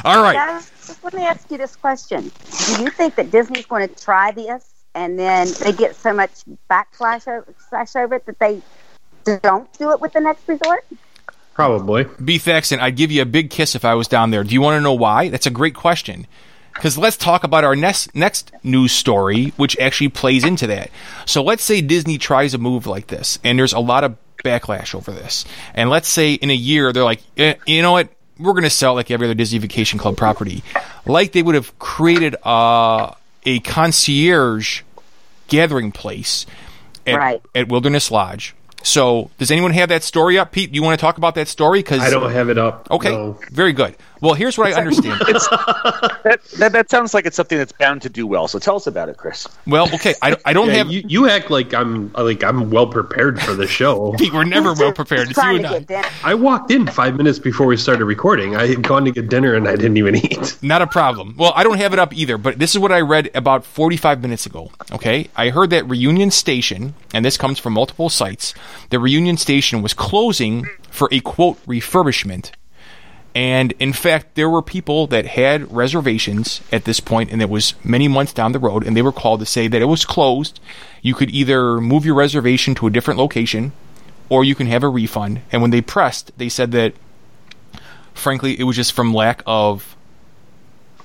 All 0.05 0.21
right. 0.21 0.33
Guys, 0.33 0.99
let 1.03 1.13
me 1.13 1.23
ask 1.23 1.49
you 1.51 1.57
this 1.57 1.75
question: 1.75 2.31
Do 2.75 2.83
you 2.83 2.89
think 2.89 3.15
that 3.15 3.31
Disney's 3.31 3.65
going 3.65 3.87
to 3.87 3.95
try 3.95 4.31
this, 4.31 4.73
and 4.95 5.17
then 5.17 5.47
they 5.61 5.71
get 5.71 5.95
so 5.95 6.13
much 6.13 6.31
backlash 6.69 7.27
over 7.95 8.15
it 8.15 8.25
that 8.25 8.39
they 8.39 8.61
don't 9.41 9.71
do 9.77 9.91
it 9.91 9.99
with 9.99 10.13
the 10.13 10.19
next 10.19 10.47
resort? 10.47 10.85
Probably. 11.53 12.05
Bee. 12.23 12.37
Thaxton, 12.37 12.79
I'd 12.79 12.95
give 12.95 13.11
you 13.11 13.23
a 13.23 13.25
big 13.25 13.49
kiss 13.49 13.73
if 13.73 13.83
I 13.83 13.95
was 13.95 14.07
down 14.07 14.29
there. 14.29 14.43
Do 14.43 14.53
you 14.53 14.61
want 14.61 14.77
to 14.77 14.81
know 14.81 14.93
why? 14.93 15.29
That's 15.29 15.47
a 15.47 15.51
great 15.51 15.73
question. 15.73 16.27
Because 16.73 16.95
let's 16.99 17.17
talk 17.17 17.43
about 17.43 17.63
our 17.63 17.75
next 17.75 18.13
next 18.13 18.51
news 18.63 18.91
story, 18.91 19.53
which 19.57 19.77
actually 19.79 20.09
plays 20.09 20.43
into 20.43 20.67
that. 20.67 20.91
So 21.25 21.41
let's 21.41 21.63
say 21.63 21.81
Disney 21.81 22.19
tries 22.19 22.53
a 22.53 22.59
move 22.59 22.85
like 22.85 23.07
this, 23.07 23.39
and 23.43 23.57
there's 23.57 23.73
a 23.73 23.79
lot 23.79 24.03
of 24.03 24.15
backlash 24.43 24.93
over 24.93 25.11
this. 25.11 25.45
And 25.73 25.89
let's 25.89 26.07
say 26.07 26.33
in 26.33 26.51
a 26.51 26.55
year 26.55 26.93
they're 26.93 27.03
like, 27.03 27.21
eh, 27.37 27.55
you 27.65 27.81
know 27.81 27.93
what? 27.93 28.09
We're 28.39 28.53
going 28.53 28.63
to 28.63 28.69
sell 28.69 28.93
like 28.93 29.11
every 29.11 29.27
other 29.27 29.33
Disney 29.33 29.59
Vacation 29.59 29.99
Club 29.99 30.17
property. 30.17 30.63
Like 31.05 31.31
they 31.31 31.43
would 31.43 31.55
have 31.55 31.77
created 31.79 32.35
a, 32.43 33.15
a 33.45 33.59
concierge 33.59 34.81
gathering 35.47 35.91
place 35.91 36.45
at, 37.05 37.15
right. 37.15 37.41
at 37.55 37.69
Wilderness 37.69 38.11
Lodge 38.11 38.53
so, 38.87 39.31
does 39.37 39.51
anyone 39.51 39.71
have 39.71 39.89
that 39.89 40.03
story 40.03 40.37
up, 40.37 40.51
Pete? 40.51 40.71
Do 40.71 40.75
you 40.75 40.83
want 40.83 40.97
to 40.97 41.01
talk 41.01 41.17
about 41.17 41.35
that 41.35 41.49
story? 41.49 41.79
Because 41.79 42.01
I 42.01 42.09
don't 42.09 42.31
have 42.31 42.49
it 42.49 42.57
up. 42.57 42.89
Okay, 42.89 43.09
no. 43.09 43.37
very 43.51 43.73
good. 43.73 43.95
Well, 44.21 44.33
here's 44.33 44.57
what 44.57 44.73
I 44.73 44.79
understand. 44.79 45.19
that, 45.21 46.39
that, 46.57 46.71
that, 46.71 46.89
sounds 46.89 47.13
like 47.13 47.25
it's 47.25 47.35
something 47.35 47.57
that's 47.57 47.71
bound 47.71 48.01
to 48.03 48.09
do 48.09 48.25
well. 48.25 48.47
So 48.47 48.59
tell 48.59 48.75
us 48.75 48.87
about 48.87 49.09
it, 49.09 49.17
Chris. 49.17 49.47
Well, 49.65 49.93
okay, 49.93 50.15
I, 50.21 50.35
I 50.45 50.53
don't 50.53 50.67
yeah, 50.67 50.75
have. 50.75 50.91
You, 50.91 51.03
you, 51.07 51.29
act 51.29 51.51
like 51.51 51.73
I'm 51.73 52.11
like 52.13 52.43
I'm 52.43 52.69
well 52.69 52.87
prepared 52.87 53.41
for 53.41 53.53
the 53.53 53.67
show. 53.67 54.13
Pete, 54.17 54.33
we're 54.33 54.43
never 54.43 54.73
well 54.73 54.93
prepared. 54.93 55.29
It's 55.29 55.37
you 55.37 55.55
and 55.57 55.65
I. 55.65 56.11
I 56.23 56.35
walked 56.35 56.71
in 56.71 56.87
five 56.87 57.15
minutes 57.15 57.39
before 57.39 57.67
we 57.67 57.77
started 57.77 58.05
recording. 58.05 58.55
I 58.55 58.67
had 58.67 58.83
gone 58.83 59.05
to 59.05 59.11
get 59.11 59.29
dinner 59.29 59.53
and 59.55 59.67
I 59.67 59.75
didn't 59.75 59.97
even 59.97 60.15
eat. 60.15 60.57
Not 60.61 60.81
a 60.81 60.87
problem. 60.87 61.35
Well, 61.37 61.53
I 61.55 61.63
don't 61.63 61.77
have 61.77 61.93
it 61.93 61.99
up 61.99 62.13
either, 62.13 62.37
but 62.37 62.59
this 62.59 62.73
is 62.73 62.79
what 62.79 62.91
I 62.91 63.01
read 63.01 63.29
about 63.35 63.65
45 63.65 64.21
minutes 64.21 64.45
ago. 64.45 64.71
Okay, 64.91 65.29
I 65.35 65.49
heard 65.49 65.69
that 65.71 65.87
Reunion 65.87 66.31
Station, 66.31 66.93
and 67.13 67.23
this 67.23 67.37
comes 67.37 67.59
from 67.59 67.73
multiple 67.73 68.09
sites. 68.09 68.53
The 68.89 68.99
Reunion 68.99 69.37
Station 69.37 69.81
was 69.81 69.93
closing 69.93 70.65
for 70.89 71.09
a 71.11 71.19
quote 71.19 71.63
refurbishment 71.65 72.51
and 73.37 73.73
in 73.73 73.93
fact, 73.93 74.33
there 74.33 74.49
were 74.49 74.63
people 74.63 75.05
that 75.07 75.27
had 75.27 75.71
reservations 75.71 76.59
at 76.71 76.85
this 76.85 76.99
point, 76.99 77.31
and 77.31 77.39
it 77.39 77.51
was 77.51 77.75
many 77.83 78.07
months 78.07 78.33
down 78.33 78.51
the 78.51 78.57
road, 78.57 78.83
and 78.83 78.97
they 78.97 79.03
were 79.03 79.11
called 79.11 79.41
to 79.41 79.45
say 79.45 79.67
that 79.67 79.79
it 79.79 79.85
was 79.85 80.05
closed. 80.05 80.59
You 81.03 81.13
could 81.13 81.29
either 81.29 81.79
move 81.79 82.03
your 82.03 82.15
reservation 82.15 82.73
to 82.73 82.87
a 82.87 82.89
different 82.89 83.19
location, 83.19 83.73
or 84.27 84.43
you 84.43 84.55
can 84.55 84.65
have 84.65 84.81
a 84.81 84.89
refund. 84.89 85.41
And 85.51 85.61
when 85.61 85.69
they 85.69 85.81
pressed, 85.81 86.31
they 86.39 86.49
said 86.49 86.71
that, 86.71 86.95
frankly, 88.15 88.59
it 88.59 88.63
was 88.63 88.75
just 88.75 88.93
from 88.93 89.13
lack 89.13 89.43
of 89.45 89.95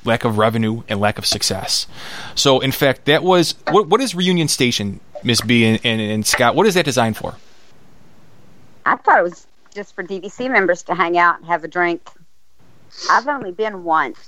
lack 0.03 0.25
of 0.25 0.39
revenue 0.39 0.85
and 0.89 0.99
lack 0.99 1.19
of 1.19 1.27
success. 1.27 1.87
So, 2.35 2.61
in 2.61 2.73
fact, 2.73 3.05
that 3.05 3.23
was 3.23 3.57
what, 3.71 3.89
what 3.89 4.01
is 4.01 4.15
Reunion 4.15 4.49
Station? 4.49 5.01
Miss 5.23 5.43
Bee 5.43 5.67
and, 5.67 5.81
and, 5.85 6.01
and 6.01 6.27
Scott. 6.27 6.55
What 6.55 6.67
is 6.67 6.73
that 6.77 6.87
designed 6.87 7.19
for? 7.19 7.35
I 8.87 8.97
thought 8.97 9.19
it 9.19 9.23
was 9.23 9.47
just 9.75 9.95
for 9.95 10.03
DVC 10.03 10.51
members 10.51 10.83
to 10.85 10.95
hang 10.95 11.19
out 11.19 11.37
and 11.37 11.47
have 11.47 11.63
a 11.63 11.69
drink. 11.69 12.09
I've 13.11 13.27
only 13.29 13.53
been 13.53 13.85
once. 13.85 14.19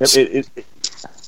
Yep, 0.00 0.08
It, 0.16 0.16
it, 0.16 0.50
it, 0.56 0.66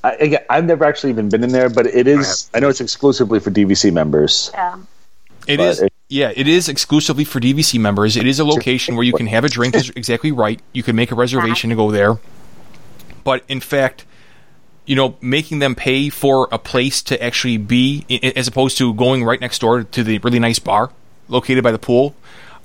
I, 0.02 0.12
again, 0.14 0.40
I've 0.50 0.64
never 0.64 0.84
actually 0.84 1.10
even 1.10 1.28
been 1.28 1.42
in 1.44 1.52
there, 1.52 1.68
but 1.68 1.86
it 1.86 2.06
is. 2.06 2.50
I 2.54 2.60
know 2.60 2.68
it's 2.68 2.80
exclusively 2.80 3.40
for 3.40 3.50
DVC 3.50 3.92
members. 3.92 4.50
Yeah. 4.54 4.78
It 5.46 5.56
But 5.58 5.66
is. 5.66 5.82
it- 5.82 5.92
yeah, 6.08 6.32
it 6.36 6.46
is 6.46 6.68
exclusively 6.68 7.24
for 7.24 7.40
DVC 7.40 7.80
members. 7.80 8.16
It 8.16 8.28
is 8.28 8.38
a 8.38 8.44
location 8.44 8.94
where 8.94 9.02
you 9.02 9.12
can 9.12 9.26
have 9.26 9.44
a 9.44 9.48
drink. 9.48 9.74
Is 9.74 9.90
exactly 9.90 10.30
right. 10.30 10.60
You 10.72 10.84
can 10.84 10.94
make 10.94 11.10
a 11.10 11.16
reservation 11.16 11.70
to 11.70 11.76
go 11.76 11.90
there. 11.90 12.18
But 13.24 13.42
in 13.48 13.58
fact, 13.58 14.04
you 14.84 14.94
know, 14.94 15.16
making 15.20 15.58
them 15.58 15.74
pay 15.74 16.08
for 16.08 16.48
a 16.52 16.58
place 16.60 17.02
to 17.02 17.20
actually 17.20 17.56
be, 17.56 18.06
as 18.36 18.46
opposed 18.46 18.78
to 18.78 18.94
going 18.94 19.24
right 19.24 19.40
next 19.40 19.58
door 19.58 19.82
to 19.82 20.04
the 20.04 20.18
really 20.18 20.38
nice 20.38 20.60
bar 20.60 20.92
located 21.28 21.64
by 21.64 21.72
the 21.72 21.78
pool, 21.78 22.14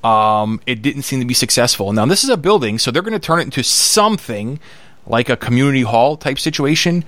um, 0.03 0.61
it 0.65 0.81
didn't 0.81 1.03
seem 1.03 1.19
to 1.19 1.25
be 1.25 1.33
successful. 1.33 1.93
Now, 1.93 2.05
this 2.05 2.23
is 2.23 2.29
a 2.29 2.37
building, 2.37 2.79
so 2.79 2.91
they're 2.91 3.01
going 3.01 3.13
to 3.13 3.19
turn 3.19 3.39
it 3.39 3.43
into 3.43 3.63
something 3.63 4.59
like 5.05 5.29
a 5.29 5.37
community 5.37 5.81
hall 5.81 6.17
type 6.17 6.39
situation. 6.39 7.03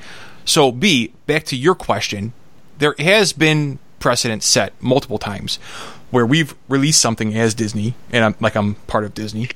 So, 0.45 0.71
Bee, 0.71 1.13
back 1.25 1.43
to 1.45 1.55
your 1.55 1.75
question, 1.75 2.33
there 2.77 2.95
has 2.99 3.33
been 3.33 3.79
precedent 3.99 4.43
set 4.43 4.73
multiple 4.81 5.17
times 5.17 5.57
where 6.11 6.25
we've 6.25 6.53
released 6.69 7.01
something 7.01 7.35
as 7.35 7.55
Disney, 7.55 7.95
and 8.11 8.23
I'm 8.23 8.35
like 8.39 8.55
I'm 8.55 8.75
part 8.85 9.03
of 9.03 9.13
Disney. 9.13 9.49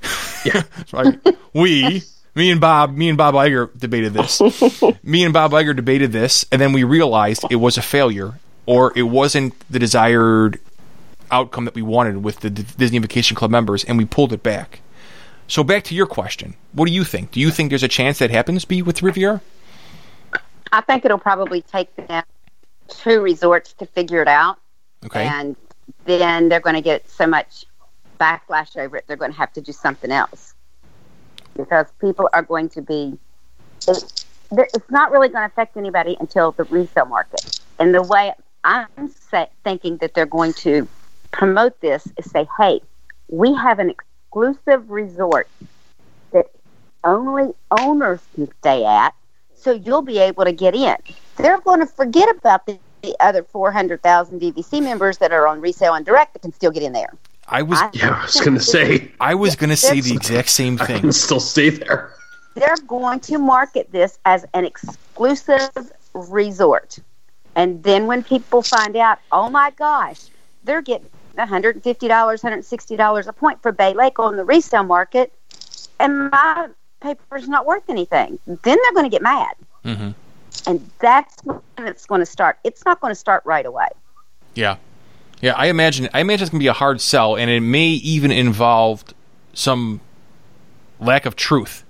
Yeah, 0.44 0.64
like, 0.92 1.20
we, 1.54 2.02
me 2.34 2.52
and 2.52 2.60
Bob, 2.60 2.96
me 2.96 3.10
and 3.10 3.18
Bob 3.18 3.36
Iger 3.36 3.70
debated 3.78 4.14
this. 4.14 4.42
me 5.04 5.24
and 5.24 5.34
Bob 5.34 5.52
Iger 5.52 5.76
debated 5.76 6.12
this, 6.12 6.46
and 6.52 6.60
then 6.60 6.74
we 6.74 6.84
realized 6.84 7.46
it 7.52 7.58
was 7.58 7.78
a 7.78 7.82
failure, 7.84 8.40
or 8.66 8.92
it 8.96 9.04
wasn't 9.04 9.54
the 9.70 9.78
desired 9.78 10.60
outcome 11.32 11.66
that 11.66 11.76
we 11.76 11.82
wanted 11.82 12.24
with 12.24 12.40
the 12.40 12.50
D- 12.50 12.66
Disney 12.78 13.00
Vacation 13.00 13.36
Club 13.36 13.52
members, 13.52 13.84
and 13.84 13.98
we 13.98 14.06
pulled 14.06 14.34
it 14.34 14.44
back. 14.44 14.82
So 15.48 15.64
back 15.64 15.84
to 15.86 15.96
your 15.96 16.08
question, 16.08 16.56
what 16.74 16.88
do 16.88 16.94
you 16.94 17.04
think? 17.04 17.32
Do 17.32 17.40
you 17.40 17.52
think 17.52 17.70
there's 17.70 17.84
a 17.84 17.88
chance 17.88 18.20
that 18.20 18.32
happens? 18.32 18.66
Be 18.66 18.82
with 18.82 19.02
Riviera? 19.02 19.42
I 20.72 20.82
think 20.82 21.06
it'll 21.06 21.18
probably 21.18 21.62
take 21.62 21.96
them 21.96 22.24
two 22.90 23.22
resorts 23.22 23.74
to 23.74 23.86
figure 23.86 24.22
it 24.22 24.28
out. 24.28 24.60
Okay. 25.06 25.26
And 25.26 25.56
then 26.06 26.50
they're 26.50 26.60
going 26.60 26.76
to 26.76 26.82
get 26.82 27.10
so 27.10 27.26
much 27.26 27.66
backlash 28.20 28.76
over 28.78 28.98
it, 28.98 29.06
they're 29.08 29.16
going 29.16 29.32
to 29.32 29.38
have 29.38 29.54
to 29.54 29.62
do 29.62 29.72
something 29.72 30.12
else. 30.12 30.54
Because 31.56 31.88
people 32.02 32.30
are 32.34 32.42
going 32.42 32.70
to 32.70 32.82
be, 32.82 33.18
it, 33.88 34.26
it's 34.52 34.92
not 34.92 35.12
really 35.12 35.30
going 35.30 35.48
to 35.48 35.54
affect 35.54 35.78
anybody 35.78 36.18
until 36.20 36.52
the 36.52 36.64
resale 36.66 37.06
market. 37.06 37.60
And 37.80 37.94
the 37.94 38.04
way 38.04 38.34
I'm 38.64 39.10
thinking 39.64 39.98
that 39.98 40.14
they're 40.14 40.26
going 40.26 40.54
to 40.54 40.88
promote 41.32 41.80
this 41.82 42.08
is 42.18 42.30
say, 42.32 42.48
hey, 42.60 42.82
we 43.30 43.54
have 43.54 43.80
an 43.80 43.90
exclusive 43.90 44.90
resort 44.90 45.48
that 46.32 46.50
only 47.04 47.54
owners 47.80 48.20
can 48.36 48.52
stay 48.60 48.86
at, 48.86 49.14
so 49.56 49.72
you'll 49.72 50.02
be 50.02 50.20
able 50.20 50.46
to 50.46 50.52
get 50.52 50.76
in. 50.76 50.96
They're 51.38 51.60
going 51.60 51.80
to 51.80 51.86
forget 51.86 52.30
about 52.36 52.66
the, 52.66 52.80
the 53.02 53.16
other 53.20 53.44
400,000 53.44 54.42
DVC 54.42 54.82
members 54.82 55.18
that 55.20 55.32
are 55.32 55.48
on 55.48 55.62
resale 55.62 55.94
and 55.94 56.06
direct 56.06 56.34
that 56.34 56.42
can 56.42 56.54
still 56.54 56.72
get 56.72 56.84
in 56.84 56.94
there. 56.94 57.14
I 57.50 57.62
was 57.62 57.80
I- 57.80 57.90
Yeah, 57.94 58.20
I 58.20 58.26
was 58.26 58.42
gonna 58.42 58.60
say 58.60 59.12
I 59.22 59.34
was 59.36 59.56
going 59.56 59.70
to 59.70 59.78
say 59.78 60.02
the 60.02 60.14
exact 60.14 60.50
same 60.50 60.78
I 60.82 60.86
thing. 60.86 61.02
can 61.02 61.12
still 61.14 61.40
stay 61.40 61.70
there. 61.70 62.14
They're 62.56 62.76
going 62.88 63.20
to 63.22 63.38
market 63.38 63.92
this 63.92 64.20
as 64.26 64.46
an 64.54 64.66
exclusive 64.66 65.70
resort. 66.14 67.00
And 67.56 67.84
then 67.84 68.06
when 68.06 68.24
people 68.24 68.62
find 68.62 68.96
out, 68.96 69.20
oh 69.32 69.50
my 69.50 69.72
gosh, 69.72 70.20
they're 70.64 70.82
getting 70.82 71.08
$150, 71.38 71.82
$160 71.82 73.28
a 73.28 73.34
point 73.34 73.62
for 73.62 73.72
Bay 73.72 73.94
Lake 73.94 74.20
on 74.20 74.36
the 74.38 74.44
resale 74.46 74.84
market, 74.84 75.32
and 76.00 76.30
my 76.32 76.68
paper's 77.00 77.48
not 77.48 77.66
worth 77.66 77.90
anything. 77.90 78.40
Then 78.46 78.58
they're 78.64 78.94
going 78.94 79.06
to 79.06 79.10
get 79.10 79.22
mad. 79.22 79.54
hmm 79.84 80.10
And 80.66 80.90
that's 81.00 81.36
when 81.46 81.62
it's 81.88 82.06
going 82.06 82.20
to 82.20 82.26
start. 82.26 82.58
It's 82.64 82.84
not 82.86 83.00
going 83.02 83.12
to 83.12 83.16
start 83.16 83.44
right 83.46 83.66
away. 83.66 83.88
Yeah, 84.56 84.78
yeah. 85.42 85.54
I 85.56 85.68
imagine. 85.68 86.10
I 86.14 86.20
imagine 86.22 86.44
it's 86.44 86.50
going 86.52 86.60
to 86.60 86.64
be 86.64 86.68
a 86.68 86.74
hard 86.74 87.00
sell, 87.00 87.36
and 87.38 87.50
it 87.52 87.62
may 87.62 87.88
even 87.88 88.32
involve 88.32 89.04
some 89.54 90.02
lack 91.00 91.26
of 91.28 91.36
truth 91.36 91.84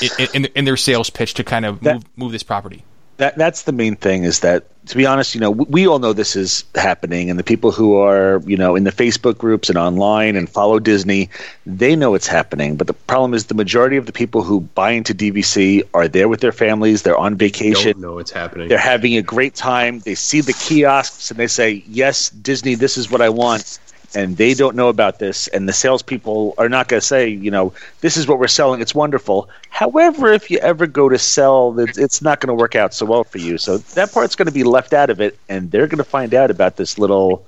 in, 0.00 0.28
in, 0.32 0.44
in 0.54 0.64
their 0.64 0.76
sales 0.78 1.10
pitch 1.10 1.34
to 1.34 1.44
kind 1.44 1.66
of 1.66 1.80
That- 1.80 1.94
move, 1.94 2.04
move 2.16 2.32
this 2.32 2.42
property. 2.42 2.84
That 3.18 3.36
that's 3.36 3.62
the 3.62 3.72
main 3.72 3.96
thing 3.96 4.24
is 4.24 4.40
that 4.40 4.64
to 4.86 4.96
be 4.96 5.04
honest, 5.04 5.34
you 5.34 5.40
know, 5.40 5.50
we, 5.50 5.64
we 5.68 5.86
all 5.88 5.98
know 5.98 6.12
this 6.12 6.34
is 6.34 6.64
happening, 6.74 7.28
and 7.28 7.38
the 7.38 7.44
people 7.44 7.72
who 7.72 7.96
are 7.96 8.40
you 8.46 8.56
know 8.56 8.76
in 8.76 8.84
the 8.84 8.92
Facebook 8.92 9.36
groups 9.36 9.68
and 9.68 9.76
online 9.76 10.36
and 10.36 10.48
follow 10.48 10.78
Disney, 10.78 11.28
they 11.66 11.96
know 11.96 12.14
it's 12.14 12.28
happening. 12.28 12.76
But 12.76 12.86
the 12.86 12.94
problem 12.94 13.34
is 13.34 13.46
the 13.46 13.54
majority 13.54 13.96
of 13.96 14.06
the 14.06 14.12
people 14.12 14.42
who 14.42 14.60
buy 14.60 14.92
into 14.92 15.14
DVC 15.14 15.82
are 15.94 16.08
there 16.08 16.28
with 16.28 16.40
their 16.40 16.52
families, 16.52 17.02
they're 17.02 17.18
on 17.18 17.34
vacation, 17.36 17.92
Don't 17.92 18.00
know 18.00 18.14
what's 18.14 18.30
happening. 18.30 18.68
they're 18.68 18.78
having 18.78 19.16
a 19.16 19.22
great 19.22 19.54
time. 19.54 19.98
They 20.00 20.14
see 20.14 20.40
the 20.40 20.52
kiosks 20.54 21.30
and 21.30 21.38
they 21.38 21.48
say, 21.48 21.82
"Yes, 21.88 22.30
Disney, 22.30 22.76
this 22.76 22.96
is 22.96 23.10
what 23.10 23.20
I 23.20 23.28
want." 23.28 23.80
And 24.14 24.36
they 24.38 24.54
don't 24.54 24.74
know 24.74 24.88
about 24.88 25.18
this, 25.18 25.48
and 25.48 25.68
the 25.68 25.72
salespeople 25.72 26.54
are 26.56 26.68
not 26.68 26.88
going 26.88 27.00
to 27.00 27.06
say, 27.06 27.28
you 27.28 27.50
know, 27.50 27.74
this 28.00 28.16
is 28.16 28.26
what 28.26 28.38
we're 28.38 28.48
selling. 28.48 28.80
It's 28.80 28.94
wonderful. 28.94 29.50
However, 29.68 30.32
if 30.32 30.50
you 30.50 30.58
ever 30.58 30.86
go 30.86 31.10
to 31.10 31.18
sell, 31.18 31.78
it's, 31.78 31.98
it's 31.98 32.22
not 32.22 32.40
going 32.40 32.48
to 32.48 32.54
work 32.54 32.74
out 32.74 32.94
so 32.94 33.04
well 33.04 33.24
for 33.24 33.36
you. 33.38 33.58
So 33.58 33.76
that 33.78 34.12
part's 34.12 34.34
going 34.34 34.46
to 34.46 34.52
be 34.52 34.64
left 34.64 34.94
out 34.94 35.10
of 35.10 35.20
it, 35.20 35.38
and 35.48 35.70
they're 35.70 35.86
going 35.86 35.98
to 35.98 36.04
find 36.04 36.32
out 36.32 36.50
about 36.50 36.76
this 36.76 36.98
little, 36.98 37.44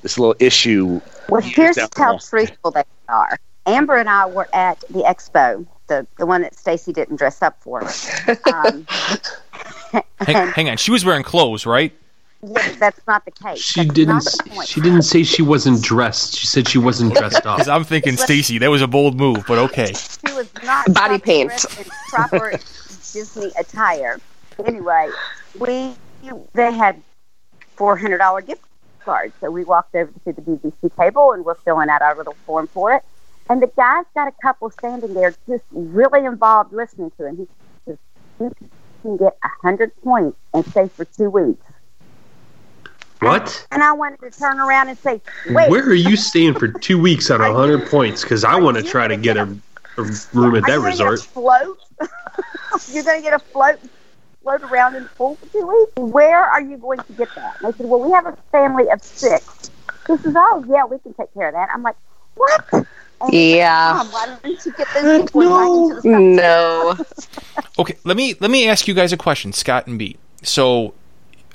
this 0.00 0.18
little 0.18 0.36
issue. 0.38 1.02
Well, 1.28 1.42
here's 1.42 1.78
how 1.96 2.18
truthful 2.18 2.70
they 2.70 2.84
are. 3.08 3.38
Amber 3.66 3.96
and 3.96 4.08
I 4.08 4.26
were 4.26 4.48
at 4.54 4.80
the 4.88 5.02
expo, 5.02 5.66
the, 5.88 6.06
the 6.18 6.24
one 6.24 6.42
that 6.42 6.54
Stacy 6.54 6.92
didn't 6.92 7.16
dress 7.16 7.42
up 7.42 7.60
for. 7.62 7.82
Um, 8.52 8.86
Hang, 10.20 10.48
hang 10.48 10.68
on, 10.68 10.76
she 10.76 10.90
was 10.90 11.04
wearing 11.04 11.22
clothes, 11.22 11.66
right? 11.66 11.92
Yeah, 12.46 12.74
that's 12.78 13.00
not 13.06 13.24
the 13.24 13.30
case. 13.30 13.58
She 13.60 13.82
That's 13.84 13.94
didn't. 13.94 14.14
not 14.14 14.24
the 14.24 14.50
point. 14.50 14.68
She 14.68 14.80
didn't 14.80 15.02
say 15.02 15.22
she 15.22 15.42
wasn't 15.42 15.82
dressed. 15.82 16.36
She 16.36 16.46
said 16.46 16.68
she 16.68 16.78
wasn't 16.78 17.14
dressed 17.14 17.46
up. 17.46 17.56
Because 17.58 17.68
I'm 17.68 17.84
thinking, 17.84 18.16
Stacy, 18.16 18.58
that 18.58 18.70
was 18.70 18.82
a 18.82 18.86
bold 18.88 19.16
move, 19.16 19.44
but 19.46 19.58
okay. 19.58 19.92
She 19.92 20.32
was 20.32 20.48
not 20.64 20.86
Body 20.92 21.18
properly 21.18 21.20
paint. 21.20 21.64
in 21.78 21.84
proper 22.08 22.50
Disney 23.12 23.52
attire. 23.58 24.18
Anyway, 24.64 25.10
we 25.58 25.94
they 26.54 26.72
had 26.72 27.00
four 27.76 27.96
hundred 27.96 28.18
dollar 28.18 28.40
gift 28.40 28.62
cards, 29.04 29.34
so 29.40 29.50
we 29.50 29.64
walked 29.64 29.94
over 29.94 30.10
to 30.24 30.32
the 30.32 30.42
DVC 30.42 30.94
table 30.96 31.32
and 31.32 31.44
we're 31.44 31.54
filling 31.54 31.88
out 31.88 32.02
our 32.02 32.16
little 32.16 32.36
form 32.46 32.66
for 32.66 32.92
it. 32.94 33.02
And 33.48 33.60
the 33.62 33.66
guy's 33.68 34.06
got 34.14 34.26
a 34.28 34.32
couple 34.42 34.70
standing 34.70 35.14
there, 35.14 35.34
just 35.46 35.64
really 35.70 36.24
involved, 36.24 36.72
listening 36.72 37.10
to 37.18 37.26
him. 37.26 37.36
He 37.36 37.46
says, 37.86 37.98
"You 38.40 38.54
can 39.02 39.16
get 39.18 39.36
a 39.44 39.48
hundred 39.62 39.94
points 40.02 40.36
and 40.52 40.64
stay 40.66 40.88
for 40.88 41.04
two 41.04 41.30
weeks." 41.30 41.64
What? 43.20 43.66
And 43.70 43.82
I 43.82 43.92
wanted 43.92 44.20
to 44.20 44.30
turn 44.30 44.60
around 44.60 44.88
and 44.88 44.98
say, 44.98 45.20
"Wait, 45.48 45.70
Where 45.70 45.84
are 45.84 45.94
you 45.94 46.16
staying 46.16 46.54
for 46.54 46.68
two 46.68 47.00
weeks 47.00 47.30
on 47.30 47.40
a 47.40 47.52
hundred 47.52 47.88
points? 47.88 48.22
Because 48.22 48.44
I 48.44 48.56
want 48.56 48.76
to 48.76 48.82
try 48.82 49.08
to 49.08 49.16
get 49.16 49.36
a, 49.36 49.42
a 49.96 50.02
room 50.32 50.56
at 50.56 50.62
Are 50.64 50.66
that 50.66 50.66
you 50.66 50.66
gonna 50.66 50.82
resort. 50.82 51.20
Get 51.20 51.28
a 51.28 51.32
float? 51.32 51.78
You're 52.92 53.04
going 53.04 53.18
to 53.18 53.22
get 53.22 53.34
a 53.34 53.38
float, 53.38 53.78
float 54.42 54.62
around 54.62 54.96
in 54.96 55.04
the 55.04 55.08
pool 55.10 55.36
for 55.36 55.46
two 55.52 55.66
weeks. 55.66 55.92
Where 55.96 56.42
are 56.42 56.60
you 56.60 56.76
going 56.76 56.98
to 56.98 57.12
get 57.12 57.28
that? 57.34 57.56
And 57.62 57.72
they 57.72 57.76
said, 57.76 57.86
well, 57.86 58.00
we 58.00 58.10
have 58.12 58.26
a 58.26 58.36
family 58.50 58.88
of 58.90 59.02
six. 59.02 59.70
He 60.06 60.16
says, 60.18 60.34
oh 60.36 60.64
yeah, 60.68 60.84
we 60.84 60.98
can 60.98 61.14
take 61.14 61.32
care 61.34 61.48
of 61.48 61.54
that. 61.54 61.68
I'm 61.72 61.82
like, 61.82 61.96
what? 62.34 62.64
And 62.72 62.86
he 63.30 63.52
said, 63.52 63.56
Yeah. 63.56 64.04
Why 64.04 64.36
don't 64.42 64.66
you 64.66 64.72
get 64.72 64.88
those 64.94 65.22
people 65.22 65.42
invited 65.42 66.02
to 66.02 66.08
the 66.10 66.18
No. 66.18 66.96
Okay, 67.78 67.96
let 68.04 68.16
me 68.16 68.34
let 68.38 68.52
me 68.52 68.68
ask 68.68 68.86
you 68.86 68.94
guys 68.94 69.12
a 69.12 69.16
question, 69.16 69.52
Scott 69.52 69.86
and 69.88 69.98
Bee. 69.98 70.16
So 70.42 70.94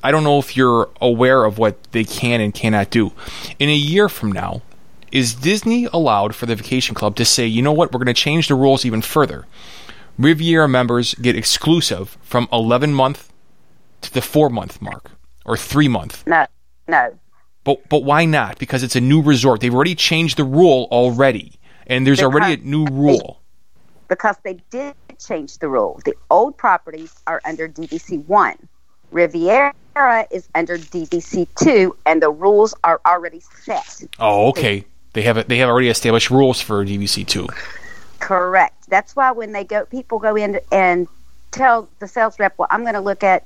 I 0.04 0.12
don't 0.12 0.24
know 0.24 0.40
if 0.40 0.56
you're 0.56 0.90
aware 1.02 1.44
of 1.46 1.58
what 1.58 1.84
they 1.92 2.04
can 2.04 2.42
and 2.42 2.54
cannot 2.54 2.90
do. 2.90 3.12
In 3.60 3.70
a 3.70 3.76
year 3.76 4.10
from 4.10 4.32
now, 4.32 4.62
is 5.12 5.34
Disney 5.34 5.86
allowed 5.92 6.36
for 6.36 6.46
the 6.46 6.56
vacation 6.56 6.96
club 6.96 7.16
to 7.16 7.26
say, 7.26 7.46
you 7.46 7.62
know 7.62 7.72
what, 7.72 7.92
we're 7.92 7.98
going 7.98 8.08
to 8.08 8.14
change 8.14 8.48
the 8.48 8.56
rules 8.56 8.86
even 8.86 9.02
further? 9.02 9.46
Riviera 10.18 10.68
members 10.68 11.16
get 11.16 11.36
exclusive 11.36 12.18
from 12.22 12.48
11 12.52 12.94
month 12.94 13.32
to 14.02 14.14
the 14.14 14.22
4 14.22 14.50
month 14.50 14.82
mark 14.82 15.12
or 15.46 15.58
3 15.58 15.88
month. 15.88 16.26
No, 16.28 16.46
no. 16.88 17.18
But 17.64 17.90
but 17.90 18.04
why 18.04 18.26
not? 18.26 18.60
Because 18.60 18.84
it's 18.84 18.96
a 18.96 19.02
new 19.02 19.22
resort. 19.22 19.62
They've 19.62 19.74
already 19.74 19.96
changed 19.96 20.38
the 20.38 20.44
rule 20.44 20.88
already. 20.92 21.54
And 21.88 22.06
there's 22.06 22.22
already 22.22 22.54
a 22.54 22.58
new 22.58 22.86
rule. 22.86 23.42
because 24.10 24.36
they 24.44 24.58
did 24.70 24.96
change 25.26 25.60
the 25.60 25.70
rule. 25.70 26.02
The 26.04 26.16
old 26.30 26.58
properties 26.58 27.16
are 27.28 27.40
under 27.46 27.70
DVC 27.70 28.26
1. 28.26 28.68
Riviera 29.12 29.74
is 30.32 30.48
under 30.56 30.78
DVC 30.78 31.48
2, 31.62 31.96
and 32.06 32.22
the 32.22 32.30
rules 32.30 32.74
are 32.84 33.02
already 33.06 33.42
set. 33.64 34.04
Oh, 34.20 34.50
okay. 34.50 34.86
They 35.14 35.24
have 35.24 35.48
they 35.48 35.58
have 35.58 35.70
already 35.70 35.90
established 35.90 36.30
rules 36.30 36.62
for 36.62 36.86
DVC 36.86 37.26
two. 37.26 37.48
Correct. 38.20 38.88
That's 38.90 39.16
why 39.16 39.32
when 39.32 39.54
they 39.54 39.64
go, 39.64 39.86
people 39.86 40.20
go 40.20 40.36
in 40.36 40.60
and 40.72 41.08
tell 41.52 41.90
the 41.98 42.08
sales 42.08 42.38
rep, 42.38 42.54
"Well, 42.58 42.68
I'm 42.70 42.82
going 42.82 42.94
to 42.94 43.02
look 43.02 43.24
at 43.24 43.46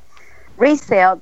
resale." 0.57 1.21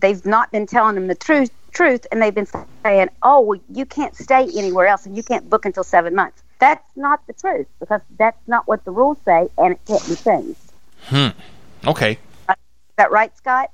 they've 0.00 0.24
not 0.24 0.50
been 0.50 0.66
telling 0.66 0.94
them 0.94 1.06
the 1.06 1.14
truth, 1.14 1.50
truth, 1.72 2.06
and 2.10 2.22
they've 2.22 2.34
been 2.34 2.48
saying, 2.82 3.08
"Oh, 3.22 3.40
well, 3.40 3.60
you 3.70 3.84
can't 3.84 4.16
stay 4.16 4.48
anywhere 4.56 4.86
else, 4.86 5.06
and 5.06 5.16
you 5.16 5.22
can't 5.22 5.48
book 5.50 5.66
until 5.66 5.84
seven 5.84 6.14
months." 6.14 6.42
That's 6.58 6.84
not 6.96 7.26
the 7.26 7.32
truth 7.34 7.66
because 7.80 8.00
that's 8.18 8.38
not 8.46 8.66
what 8.66 8.84
the 8.84 8.90
rules 8.90 9.18
say, 9.24 9.48
and 9.58 9.74
it 9.74 9.80
can't 9.86 10.08
be 10.08 10.16
changed. 10.16 10.60
Hmm. 11.04 11.28
Okay. 11.86 12.18
Is 12.92 12.96
that 12.96 13.10
right, 13.10 13.34
Scott? 13.36 13.70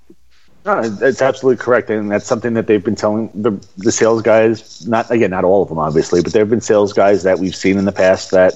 No, 0.65 0.81
it's 0.81 1.23
absolutely 1.23 1.63
correct, 1.63 1.91
and 1.91 2.11
that's 2.11 2.27
something 2.27 2.55
that 2.55 2.67
they've 2.67 2.85
been 2.85 2.95
telling 2.95 3.31
the 3.35 3.53
the 3.79 3.91
sales 3.91 4.23
guys. 4.23 4.87
Not 4.87 5.11
again, 5.11 5.31
not 5.31 5.43
all 5.43 5.63
of 5.63 5.69
them, 5.69 5.79
obviously, 5.79 6.23
but 6.23 6.33
there 6.33 6.43
have 6.43 6.51
been 6.51 6.61
sales 6.61 6.93
guys 6.93 7.23
that 7.23 7.39
we've 7.39 7.57
seen 7.57 7.79
in 7.79 7.85
the 7.85 7.93
past 7.93 8.31
that, 8.31 8.55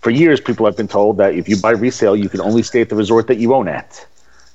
for 0.00 0.10
years, 0.10 0.40
people 0.40 0.64
have 0.64 0.76
been 0.76 0.88
told 0.88 1.18
that 1.18 1.34
if 1.34 1.48
you 1.48 1.60
buy 1.60 1.72
resale, 1.72 2.16
you 2.16 2.28
can 2.28 2.40
only 2.40 2.62
stay 2.62 2.80
at 2.80 2.88
the 2.88 2.96
resort 2.96 3.26
that 3.26 3.38
you 3.38 3.54
own 3.54 3.68
at. 3.68 4.06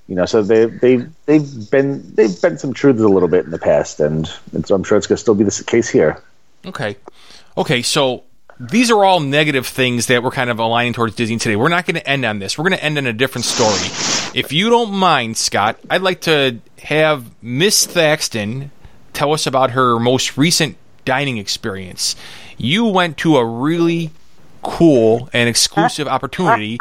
You 0.07 0.15
know, 0.15 0.25
so 0.25 0.41
they 0.41 0.65
they 0.65 0.97
they've 1.25 1.69
been 1.69 2.15
they've 2.15 2.41
been 2.41 2.57
some 2.57 2.73
truths 2.73 3.01
a 3.01 3.07
little 3.07 3.29
bit 3.29 3.45
in 3.45 3.51
the 3.51 3.59
past, 3.59 3.99
and, 3.99 4.31
and 4.53 4.65
so 4.65 4.73
I'm 4.73 4.83
sure 4.83 4.97
it's 4.97 5.07
going 5.07 5.17
to 5.17 5.21
still 5.21 5.35
be 5.35 5.43
the 5.43 5.63
case 5.67 5.89
here. 5.89 6.21
Okay. 6.65 6.97
Okay, 7.57 7.81
so 7.81 8.23
these 8.59 8.89
are 8.91 9.03
all 9.03 9.19
negative 9.19 9.67
things 9.67 10.07
that 10.07 10.23
we're 10.23 10.31
kind 10.31 10.49
of 10.49 10.59
aligning 10.59 10.93
towards 10.93 11.15
Disney 11.15 11.37
today. 11.37 11.55
We're 11.55 11.69
not 11.69 11.85
going 11.85 11.95
to 11.95 12.07
end 12.07 12.23
on 12.25 12.39
this. 12.39 12.57
We're 12.57 12.63
going 12.63 12.77
to 12.77 12.83
end 12.83 12.97
on 12.97 13.05
a 13.05 13.13
different 13.13 13.45
story. 13.45 14.14
If 14.35 14.51
you 14.51 14.69
don't 14.69 14.91
mind, 14.91 15.37
Scott, 15.37 15.79
I'd 15.89 16.01
like 16.01 16.19
to 16.21 16.59
have 16.83 17.31
Miss 17.41 17.85
Thaxton 17.85 18.69
tell 19.13 19.31
us 19.31 19.47
about 19.47 19.71
her 19.71 19.97
most 19.97 20.37
recent 20.37 20.75
dining 21.05 21.37
experience. 21.37 22.17
You 22.57 22.83
went 22.83 23.17
to 23.19 23.37
a 23.37 23.45
really 23.45 24.11
cool 24.61 25.29
and 25.31 25.47
exclusive 25.47 26.09
opportunity, 26.09 26.77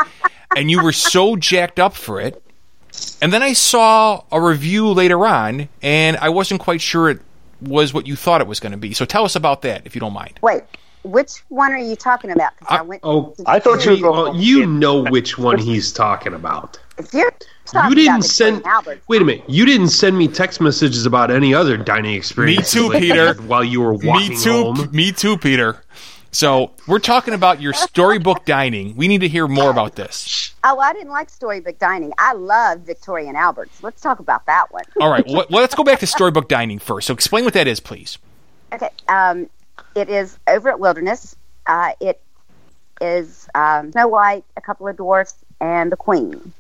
and 0.57 0.69
you 0.69 0.83
were 0.83 0.91
so 0.91 1.37
jacked 1.37 1.79
up 1.79 1.95
for 1.95 2.21
it. 2.21 2.43
And 3.23 3.33
then 3.33 3.43
I 3.43 3.53
saw 3.53 4.25
a 4.33 4.41
review 4.41 4.89
later 4.89 5.25
on, 5.25 5.69
and 5.81 6.17
I 6.17 6.31
wasn't 6.31 6.61
quite 6.61 6.81
sure 6.81 7.09
it 7.09 7.21
was 7.61 7.95
what 7.95 8.09
you 8.09 8.17
thought 8.17 8.41
it 8.41 8.49
was 8.49 8.59
going 8.59 8.73
to 8.73 8.79
be. 8.79 8.95
So 8.95 9.05
tell 9.05 9.25
us 9.25 9.37
about 9.37 9.63
that, 9.63 9.83
if 9.87 9.95
you 9.95 10.01
don't 10.01 10.13
mind. 10.13 10.41
Wait, 10.43 10.63
which 11.05 11.45
one 11.51 11.73
are 11.73 11.79
you 11.79 11.95
talking 11.95 12.31
about? 12.33 12.51
I, 12.69 12.79
I- 12.79 12.83
went. 12.83 13.01
Oh, 13.05 13.33
I 13.47 13.61
thought 13.61 13.85
you 13.85 13.93
were 13.93 13.97
we- 13.97 14.03
going. 14.03 14.33
well, 14.33 14.37
you 14.37 14.67
know 14.67 15.05
which 15.05 15.39
one 15.39 15.59
he's 15.61 15.93
talking 15.93 16.35
about. 16.35 16.81
If 16.99 17.13
you're 17.15 17.33
talking 17.67 17.91
You 17.91 17.95
didn't 17.97 18.15
about 18.17 18.25
send. 18.25 18.67
Albert's, 18.67 19.07
Wait 19.09 19.23
a 19.23 19.25
minute. 19.25 19.45
You 19.49 19.65
didn't 19.67 19.89
send 19.89 20.17
me 20.17 20.29
text 20.29 20.61
messages 20.61 21.07
about 21.07 21.31
any 21.31 21.55
other 21.55 21.77
dining 21.77 22.15
experience. 22.15 22.75
Me 22.75 22.81
too, 22.81 22.91
Peter. 22.99 23.35
While 23.43 23.65
you 23.65 23.81
were 23.81 23.95
walking 23.95 24.31
Me 24.31 24.37
too. 24.37 24.51
home. 24.75 24.89
Me 24.93 25.13
too, 25.13 25.37
Peter. 25.39 25.83
So 26.31 26.73
we're 26.89 26.99
talking 26.99 27.33
about 27.33 27.61
your 27.61 27.73
storybook 27.73 28.45
dining. 28.45 28.97
We 28.97 29.07
need 29.07 29.21
to 29.21 29.29
hear 29.29 29.47
more 29.47 29.71
about 29.71 29.95
this. 29.95 30.53
Oh, 30.65 30.79
I 30.81 30.93
didn't 30.93 31.11
like 31.11 31.31
Storybook 31.31 31.79
Dining. 31.79 32.13
I 32.19 32.33
love 32.33 32.81
Victoria 32.81 33.29
and 33.29 33.37
Albert's. 33.37 33.83
Let's 33.85 34.01
talk 34.01 34.19
about 34.19 34.47
that 34.47 34.73
one. 34.73 34.83
All 35.01 35.11
right. 35.11 35.25
Well, 35.29 35.47
let's 35.51 35.75
go 35.77 35.85
back 35.85 36.01
to 36.01 36.07
storybook 36.09 36.49
dining 36.49 36.79
first. 36.81 37.07
So 37.07 37.15
explain 37.15 37.45
what 37.45 37.55
that 37.55 37.69
is, 37.69 37.79
please. 37.79 38.19
Okay. 38.73 38.89
Um, 39.07 39.49
it 39.95 40.09
is 40.09 40.37
over 40.49 40.71
at 40.71 40.81
Wilderness. 40.81 41.37
Uh, 41.67 41.93
it 42.01 42.21
is 43.01 43.49
um, 43.55 43.93
Snow 43.93 44.09
White, 44.09 44.45
a 44.57 44.61
couple 44.61 44.89
of 44.89 44.97
dwarfs, 44.97 45.37
and 45.61 45.93
the 45.93 45.97
Queen. 45.97 46.53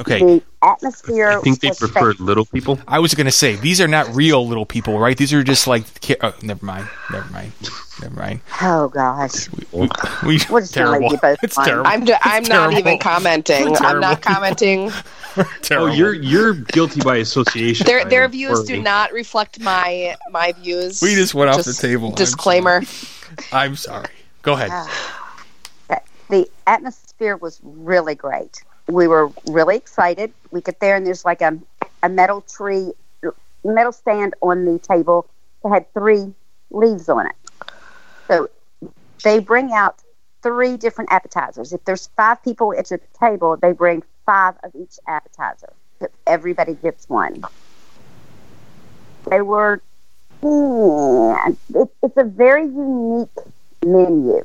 Okay. 0.00 0.18
The 0.20 0.42
atmosphere. 0.62 1.28
I 1.30 1.40
think 1.40 1.60
they 1.60 1.68
was 1.68 1.78
prefer 1.78 2.14
fan- 2.14 2.24
little 2.26 2.44
people. 2.46 2.78
I 2.86 2.98
was 2.98 3.14
going 3.14 3.26
to 3.26 3.32
say 3.32 3.56
these 3.56 3.80
are 3.80 3.88
not 3.88 4.14
real 4.14 4.46
little 4.46 4.66
people, 4.66 4.98
right? 4.98 5.16
These 5.16 5.32
are 5.32 5.42
just 5.42 5.66
like. 5.66 5.84
Oh, 6.22 6.34
never 6.42 6.64
mind. 6.64 6.88
Never 7.10 7.30
mind. 7.32 7.52
Never 8.00 8.14
mind. 8.14 8.40
Oh 8.62 8.88
gosh. 8.88 9.48
We, 9.72 9.88
we, 10.24 10.40
We're 10.50 10.60
just 10.60 10.74
terrible. 10.74 11.16
both 11.20 11.38
It's 11.42 11.56
alone. 11.56 11.66
terrible. 11.66 11.86
I'm, 11.90 12.04
d- 12.04 12.14
I'm 12.22 12.42
not 12.44 12.48
terrible. 12.70 12.78
even 12.78 12.98
commenting. 12.98 13.76
I'm 13.80 14.00
not 14.00 14.22
commenting. 14.22 14.90
Oh, 15.36 15.52
terrible. 15.62 15.94
you're 15.94 16.14
you're 16.14 16.54
guilty 16.54 17.00
by 17.00 17.16
association. 17.16 17.86
Their 17.86 18.04
their 18.04 18.22
don't 18.22 18.32
views 18.32 18.64
do 18.64 18.80
not 18.80 19.12
reflect 19.12 19.60
my 19.60 20.16
my 20.30 20.52
views. 20.52 21.00
We 21.02 21.14
just 21.14 21.34
went 21.34 21.50
off 21.50 21.58
the 21.58 21.62
Just 21.64 21.80
table. 21.80 22.08
I'm 22.10 22.14
Disclaimer. 22.14 22.82
I'm 23.52 23.76
sorry. 23.76 24.08
Go 24.42 24.52
ahead. 24.54 24.70
Okay. 25.90 26.00
The 26.30 26.48
atmosphere 26.66 27.36
was 27.36 27.60
really 27.62 28.14
great. 28.14 28.62
We 28.88 29.06
were 29.06 29.30
really 29.46 29.76
excited. 29.76 30.32
We 30.50 30.60
get 30.60 30.80
there 30.80 30.96
and 30.96 31.06
there's 31.06 31.24
like 31.24 31.42
a, 31.42 31.58
a 32.02 32.08
metal 32.08 32.40
tree, 32.40 32.92
metal 33.64 33.92
stand 33.92 34.34
on 34.40 34.64
the 34.64 34.78
table 34.78 35.26
that 35.62 35.68
had 35.70 35.92
three 35.92 36.34
leaves 36.70 37.08
on 37.08 37.26
it. 37.26 37.32
So 38.28 38.48
they 39.22 39.40
bring 39.40 39.72
out 39.72 40.02
three 40.42 40.76
different 40.76 41.12
appetizers. 41.12 41.72
If 41.72 41.84
there's 41.84 42.08
five 42.16 42.42
people 42.42 42.74
at 42.76 42.90
your 42.90 43.00
table, 43.20 43.56
they 43.56 43.72
bring 43.72 44.02
five 44.24 44.54
of 44.62 44.72
each 44.74 44.98
appetizer. 45.06 45.72
So 46.00 46.08
everybody 46.26 46.74
gets 46.74 47.08
one. 47.08 47.42
They 49.28 49.42
were, 49.42 49.82
it, 50.42 51.88
it's 52.02 52.16
a 52.16 52.24
very 52.24 52.62
unique 52.62 53.28
menu. 53.84 54.44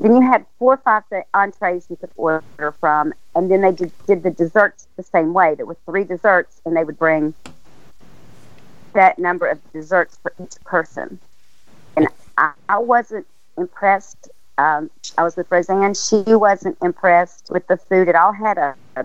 Then 0.00 0.16
you 0.16 0.22
had 0.22 0.46
four 0.58 0.74
or 0.74 0.76
five 0.78 1.02
entrees 1.34 1.86
you 1.90 1.96
could 1.96 2.10
order 2.16 2.72
from, 2.80 3.12
and 3.36 3.50
then 3.50 3.60
they 3.60 3.72
did, 3.72 3.92
did 4.06 4.22
the 4.22 4.30
desserts 4.30 4.88
the 4.96 5.02
same 5.02 5.34
way. 5.34 5.54
There 5.54 5.66
were 5.66 5.76
three 5.84 6.04
desserts, 6.04 6.62
and 6.64 6.74
they 6.74 6.84
would 6.84 6.98
bring 6.98 7.34
that 8.94 9.18
number 9.18 9.46
of 9.46 9.58
desserts 9.74 10.18
for 10.22 10.32
each 10.42 10.54
person. 10.64 11.18
And 11.96 12.08
I, 12.38 12.52
I 12.70 12.78
wasn't 12.78 13.26
impressed. 13.58 14.30
Um, 14.56 14.90
I 15.18 15.22
was 15.22 15.36
with 15.36 15.50
Roseanne. 15.50 15.92
She 15.92 16.22
wasn't 16.34 16.78
impressed 16.82 17.50
with 17.50 17.66
the 17.66 17.76
food. 17.76 18.08
It 18.08 18.16
all 18.16 18.32
had 18.32 18.56
a, 18.56 18.74
a, 18.96 19.04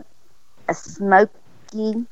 a 0.69 0.73
smoky 0.73 2.05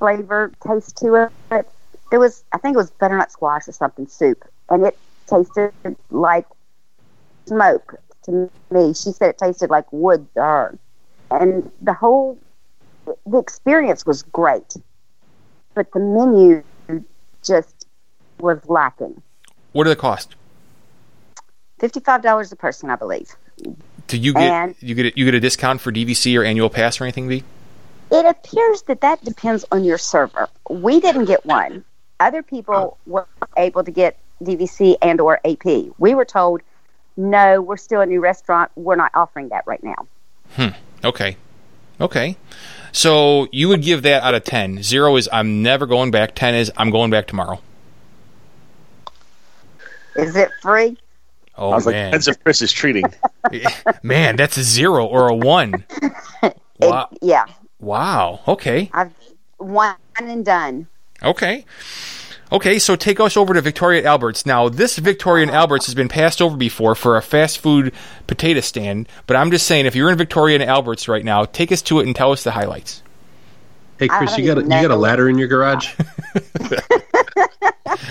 flavor 0.00 0.50
taste 0.66 0.96
to 0.96 1.30
it. 1.50 1.68
There 2.10 2.18
was, 2.18 2.42
I 2.52 2.58
think 2.58 2.74
it 2.74 2.78
was 2.78 2.90
butternut 2.90 3.30
squash 3.30 3.68
or 3.68 3.72
something 3.72 4.08
soup, 4.08 4.44
and 4.68 4.84
it 4.84 4.98
tasted 5.28 5.72
like 6.10 6.46
smoke 7.46 8.00
to 8.26 8.50
me. 8.70 8.88
She 8.94 9.12
said 9.12 9.30
it 9.30 9.38
tasted 9.38 9.70
like 9.70 9.90
wood 9.92 10.26
to 10.34 10.42
her. 10.42 10.78
And 11.30 11.70
the 11.82 11.92
whole 11.94 12.38
the 13.26 13.38
experience 13.38 14.04
was 14.04 14.22
great. 14.22 14.74
But 15.74 15.90
the 15.92 16.00
menu 16.00 16.62
just 17.42 17.86
was 18.38 18.58
lacking. 18.68 19.20
What 19.72 19.84
did 19.84 19.90
it 19.90 19.98
cost? 19.98 20.36
Fifty 21.78 22.00
five 22.00 22.22
dollars 22.22 22.52
a 22.52 22.56
person, 22.56 22.90
I 22.90 22.96
believe. 22.96 23.34
Do 24.06 24.16
you 24.18 24.32
get 24.32 24.42
And- 24.52 24.74
you 24.80 24.94
get 24.94 25.06
a, 25.06 25.18
you 25.18 25.24
get 25.24 25.34
a 25.34 25.40
discount 25.40 25.80
for 25.80 25.90
DVC 25.92 26.38
or 26.38 26.44
annual 26.44 26.70
pass 26.70 27.00
or 27.00 27.04
anything? 27.04 27.28
V? 27.28 27.42
It 28.10 28.24
appears 28.24 28.82
that 28.82 29.00
that 29.00 29.24
depends 29.24 29.64
on 29.72 29.82
your 29.82 29.98
server. 29.98 30.48
We 30.70 31.00
didn't 31.00 31.24
get 31.24 31.44
one. 31.44 31.84
Other 32.20 32.42
people 32.42 32.98
were 33.06 33.26
able 33.56 33.82
to 33.82 33.90
get 33.90 34.16
DVC 34.42 34.96
and 35.02 35.20
or 35.20 35.40
AP. 35.44 35.92
We 35.98 36.14
were 36.14 36.24
told, 36.24 36.62
no, 37.16 37.60
we're 37.60 37.76
still 37.76 38.00
a 38.00 38.06
new 38.06 38.20
restaurant. 38.20 38.70
We're 38.76 38.96
not 38.96 39.10
offering 39.14 39.48
that 39.48 39.66
right 39.66 39.82
now. 39.82 40.06
Hmm. 40.52 40.68
Okay. 41.04 41.36
Okay. 42.00 42.36
So 42.92 43.48
you 43.52 43.68
would 43.68 43.82
give 43.82 44.02
that 44.02 44.22
out 44.22 44.34
of 44.34 44.44
10. 44.44 44.82
Zero 44.82 45.16
is 45.16 45.28
I'm 45.32 45.62
never 45.62 45.86
going 45.86 46.10
back. 46.10 46.34
10 46.34 46.54
is 46.54 46.72
I'm 46.76 46.90
going 46.90 47.10
back 47.10 47.26
tomorrow. 47.26 47.60
Is 50.16 50.34
it 50.36 50.50
free? 50.62 50.96
Oh, 51.58 51.70
I 51.70 51.74
was 51.74 51.86
like, 51.86 51.94
man. 51.94 52.10
depends 52.10 52.28
if 52.28 52.42
Chris 52.42 52.62
is 52.62 52.72
treating. 52.72 53.04
man, 54.02 54.36
that's 54.36 54.56
a 54.56 54.62
zero 54.62 55.06
or 55.06 55.28
a 55.28 55.34
one. 55.34 55.84
Wow. 56.78 57.08
It, 57.10 57.18
yeah, 57.22 57.46
wow. 57.80 58.40
Okay. 58.46 58.90
I've 58.92 59.10
one 59.56 59.96
and 60.18 60.44
done. 60.44 60.86
Okay. 61.22 61.64
Okay, 62.52 62.78
so 62.78 62.94
take 62.94 63.18
us 63.18 63.36
over 63.36 63.54
to 63.54 63.60
Victoria 63.60 63.98
and 63.98 64.06
Alberts. 64.06 64.46
Now, 64.46 64.68
this 64.68 64.98
Victoria 64.98 65.42
and 65.42 65.50
Alberts 65.50 65.86
has 65.86 65.96
been 65.96 66.08
passed 66.08 66.40
over 66.40 66.56
before 66.56 66.94
for 66.94 67.16
a 67.16 67.22
fast 67.22 67.58
food 67.58 67.92
potato 68.28 68.60
stand, 68.60 69.08
but 69.26 69.36
I'm 69.36 69.50
just 69.50 69.66
saying, 69.66 69.86
if 69.86 69.96
you're 69.96 70.10
in 70.10 70.18
Victoria 70.18 70.60
and 70.60 70.64
Alberts 70.70 71.08
right 71.08 71.24
now, 71.24 71.44
take 71.44 71.72
us 71.72 71.82
to 71.82 71.98
it 71.98 72.06
and 72.06 72.14
tell 72.14 72.30
us 72.30 72.44
the 72.44 72.52
highlights. 72.52 73.02
Hey 73.98 74.08
Chris, 74.08 74.36
you 74.36 74.46
got 74.46 74.58
a, 74.58 74.62
you 74.62 74.68
got 74.68 74.90
a 74.90 74.96
ladder 74.96 75.28
in 75.28 75.38
your 75.38 75.48
garage? 75.48 75.94
you 76.60 76.78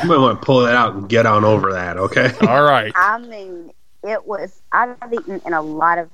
might 0.04 0.18
want 0.18 0.42
to 0.42 0.46
pull 0.46 0.62
that 0.62 0.76
out 0.76 0.96
and 0.96 1.08
get 1.08 1.28
on 1.28 1.46
over 1.46 1.74
that, 1.74 1.98
okay? 1.98 2.32
All 2.48 2.64
right. 2.64 2.92
I 2.96 3.20
mean, 3.20 3.72
it 4.04 4.26
was. 4.26 4.62
I've 4.72 4.98
eaten 5.14 5.42
in 5.46 5.54
a 5.54 5.62
lot 5.62 6.00
of 6.00 6.10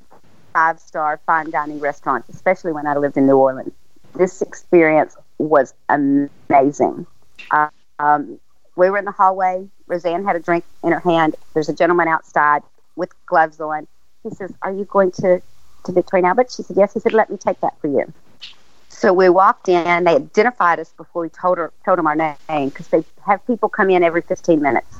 five 0.54 0.80
star 0.80 1.20
fine 1.26 1.50
dining 1.52 1.80
restaurants, 1.80 2.30
especially 2.30 2.74
when 2.74 2.86
I 2.86 2.96
lived 2.98 3.16
in 3.18 3.26
New 3.26 3.38
Orleans. 3.38 3.72
This 4.14 4.42
experience 4.42 5.16
was 5.38 5.74
amazing. 5.88 7.08
Uh, 7.50 7.70
um, 8.02 8.40
we 8.76 8.90
were 8.90 8.98
in 8.98 9.06
the 9.06 9.12
hallway. 9.12 9.68
Roseanne 9.88 10.26
had 10.26 10.36
a 10.36 10.40
drink 10.40 10.66
in 10.84 10.92
her 10.92 11.00
hand. 11.00 11.36
There's 11.54 11.70
a 11.70 11.74
gentleman 11.74 12.08
outside 12.08 12.64
with 12.96 13.14
gloves 13.26 13.60
on. 13.60 13.88
He 14.24 14.32
says, 14.32 14.52
"Are 14.62 14.72
you 14.72 14.86
going 14.86 15.12
to 15.14 15.42
to 15.86 15.92
Victoria 15.92 16.22
and 16.24 16.28
Albert?" 16.28 16.52
She 16.52 16.64
said, 16.64 16.78
"Yes." 16.78 16.94
He 16.94 17.00
said, 17.00 17.14
"Let 17.14 17.30
me 17.30 17.38
take 17.38 17.60
that 17.62 17.80
for 17.80 17.88
you." 17.88 18.12
So 18.90 19.14
we 19.14 19.30
walked 19.30 19.70
in. 19.70 20.04
They 20.04 20.16
identified 20.16 20.80
us 20.80 20.94
before 20.98 21.24
we 21.24 21.30
told 21.30 21.58
her 21.58 21.72
told 21.86 21.98
them 21.98 22.08
our 22.08 22.16
name 22.16 22.70
because 22.70 22.88
they 22.88 23.04
have 23.26 23.46
people 23.46 23.70
come 23.70 23.90
in 23.90 24.04
every 24.04 24.22
15 24.22 24.62
minutes. 24.62 25.00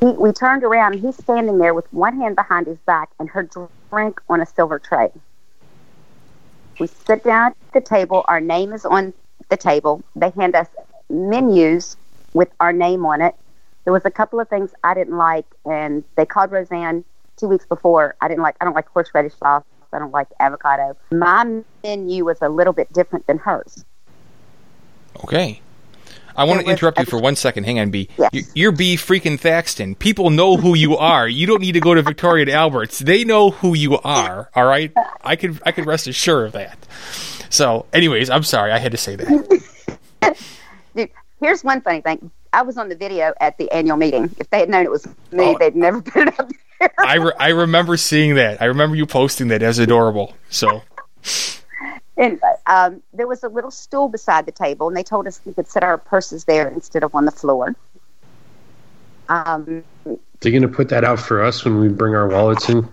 He, 0.00 0.06
we 0.06 0.32
turned 0.32 0.62
around 0.62 0.94
and 0.94 1.02
he's 1.02 1.16
standing 1.16 1.58
there 1.58 1.72
with 1.72 1.90
one 1.92 2.20
hand 2.20 2.36
behind 2.36 2.66
his 2.66 2.78
back 2.80 3.10
and 3.18 3.30
her 3.30 3.48
drink 3.90 4.20
on 4.28 4.40
a 4.40 4.46
silver 4.46 4.78
tray. 4.78 5.10
We 6.78 6.86
sit 6.86 7.24
down 7.24 7.52
at 7.52 7.72
the 7.72 7.80
table. 7.80 8.24
Our 8.28 8.40
name 8.40 8.72
is 8.72 8.84
on 8.84 9.14
the 9.48 9.56
table. 9.56 10.02
They 10.14 10.30
hand 10.30 10.54
us 10.54 10.68
menus 11.08 11.96
with 12.34 12.48
our 12.60 12.72
name 12.72 13.04
on 13.06 13.20
it. 13.20 13.34
There 13.84 13.92
was 13.92 14.04
a 14.04 14.10
couple 14.10 14.40
of 14.40 14.48
things 14.48 14.72
I 14.82 14.94
didn't 14.94 15.16
like, 15.16 15.46
and 15.64 16.02
they 16.16 16.26
called 16.26 16.50
Roseanne 16.50 17.04
two 17.36 17.46
weeks 17.48 17.66
before. 17.66 18.16
I 18.20 18.28
didn't 18.28 18.42
like. 18.42 18.56
I 18.60 18.64
don't 18.64 18.74
like 18.74 18.88
horseradish 18.88 19.34
sauce. 19.38 19.64
I 19.92 19.98
don't 20.00 20.10
like 20.12 20.26
avocado. 20.40 20.96
My 21.12 21.62
menu 21.82 22.24
was 22.24 22.38
a 22.42 22.48
little 22.48 22.72
bit 22.72 22.92
different 22.92 23.26
than 23.26 23.38
hers. 23.38 23.84
Okay. 25.24 25.60
I 26.38 26.44
want 26.44 26.60
to 26.60 26.70
interrupt 26.70 26.98
you 26.98 27.06
for 27.06 27.18
one 27.18 27.34
second. 27.34 27.64
Hang 27.64 27.78
on, 27.78 27.90
Bee. 27.90 28.10
Yes. 28.18 28.28
You- 28.34 28.42
You're 28.54 28.72
Bee 28.72 28.96
freaking 28.96 29.40
Thaxton. 29.40 29.94
People 29.94 30.28
know 30.28 30.58
who 30.58 30.74
you 30.76 30.94
are. 30.98 31.26
You 31.26 31.46
don't 31.46 31.62
need 31.62 31.72
to 31.72 31.80
go 31.80 31.94
to 31.94 32.02
Victoria 32.02 32.42
and 32.42 32.50
Alberts. 32.50 32.98
They 32.98 33.24
know 33.24 33.50
who 33.52 33.72
you 33.74 33.96
are. 34.00 34.50
All 34.54 34.66
right. 34.66 34.92
I 35.22 35.36
could 35.36 35.62
I 35.64 35.72
could 35.72 35.86
rest 35.86 36.06
assured 36.08 36.48
of 36.48 36.52
that. 36.52 36.76
So, 37.48 37.86
anyways, 37.94 38.28
I'm 38.28 38.42
sorry. 38.42 38.72
I 38.72 38.78
had 38.78 38.92
to 38.92 38.98
say 38.98 39.16
that. 39.16 39.62
Dude, 41.40 41.46
here's 41.48 41.64
one 41.64 41.80
funny 41.80 42.00
thing. 42.00 42.30
I 42.52 42.62
was 42.62 42.76
on 42.78 42.88
the 42.88 42.96
video 42.96 43.32
at 43.40 43.58
the 43.58 43.70
annual 43.70 43.96
meeting. 43.96 44.34
If 44.38 44.48
they 44.50 44.60
had 44.60 44.68
known 44.70 44.84
it 44.84 44.90
was 44.90 45.06
me, 45.32 45.54
Oh. 45.54 45.56
they'd 45.58 45.76
never 45.76 46.00
put 46.02 46.28
it 46.28 46.40
up 46.40 46.50
there. 46.80 46.90
I 46.98 47.16
re- 47.16 47.32
I 47.38 47.48
remember 47.50 47.96
seeing 47.96 48.34
that. 48.36 48.60
I 48.62 48.66
remember 48.66 48.96
you 48.96 49.06
posting 49.06 49.48
that. 49.48 49.62
as 49.62 49.78
adorable. 49.78 50.34
So, 50.50 50.82
Anyway, 52.18 52.40
um, 52.66 53.02
there 53.12 53.26
was 53.26 53.42
a 53.44 53.48
little 53.48 53.70
stool 53.70 54.08
beside 54.08 54.46
the 54.46 54.52
table, 54.52 54.88
and 54.88 54.96
they 54.96 55.02
told 55.02 55.26
us 55.26 55.38
we 55.44 55.52
could 55.52 55.68
set 55.68 55.84
our 55.84 55.98
purses 55.98 56.44
there 56.46 56.66
instead 56.68 57.02
of 57.04 57.14
on 57.14 57.26
the 57.26 57.30
floor. 57.30 57.74
Um, 59.28 59.84
They're 60.40 60.52
gonna 60.52 60.66
put 60.68 60.88
that 60.88 61.04
out 61.04 61.18
for 61.20 61.42
us 61.44 61.62
when 61.64 61.78
we 61.78 61.88
bring 61.88 62.14
our 62.14 62.26
wallets 62.28 62.70
in. 62.70 62.88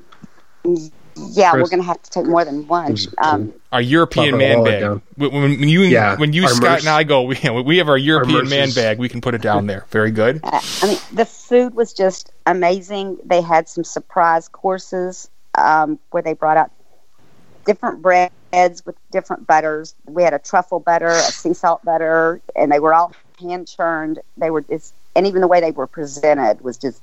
Yeah, 1.16 1.54
we're 1.54 1.68
going 1.68 1.82
to 1.82 1.84
have 1.84 2.02
to 2.02 2.10
take 2.10 2.26
more 2.26 2.46
than 2.46 2.68
one. 2.68 2.96
Um, 3.18 3.54
our 3.72 3.82
European 3.82 4.32
Pop 4.32 4.40
man 4.40 4.64
bag. 4.64 5.02
When, 5.16 5.32
when 5.32 5.42
when 5.60 5.70
you 5.70 5.82
Yeah, 5.82 6.16
when 6.18 6.34
you 6.34 6.48
Scott 6.48 6.62
merce- 6.62 6.82
and 6.82 6.90
I 6.90 7.04
go, 7.04 7.24
we, 7.24 7.38
we 7.66 7.78
have 7.78 7.90
our 7.90 7.98
European 7.98 8.50
man 8.50 8.60
merces. 8.62 8.76
bag. 8.76 9.00
We 9.00 9.10
can 9.10 9.22
put 9.22 9.34
it 9.34 9.42
down 9.42 9.68
there. 9.68 9.86
Very 9.90 10.12
good. 10.12 10.42
Uh, 10.44 10.60
I 10.82 10.88
mean, 10.88 10.98
the 11.14 11.26
food 11.26 11.76
was 11.76 11.94
just 11.94 12.32
amazing. 12.46 13.18
They 13.24 13.42
had 13.42 13.70
some 13.70 13.84
surprise 13.84 14.48
courses 14.48 15.30
um, 15.56 16.00
where 16.12 16.24
they 16.24 16.34
brought 16.34 16.58
out 16.58 16.72
different 17.66 18.02
breads 18.02 18.86
with 18.86 18.96
different 19.12 19.48
butters. 19.48 19.96
We 20.06 20.24
had 20.24 20.34
a 20.34 20.40
truffle 20.40 20.80
butter, 20.80 21.08
a 21.08 21.22
sea 21.22 21.54
salt 21.54 21.84
butter, 21.84 22.42
and 22.56 22.72
they 22.72 22.80
were 22.80 22.94
all 22.94 23.14
hand 23.40 23.68
churned. 23.68 24.20
They 24.38 24.50
were 24.50 24.62
just, 24.62 24.94
and 25.16 25.26
even 25.28 25.42
the 25.42 25.48
way 25.48 25.62
they 25.62 25.72
were 25.72 25.88
presented 25.88 26.62
was 26.62 26.78
just, 26.78 27.02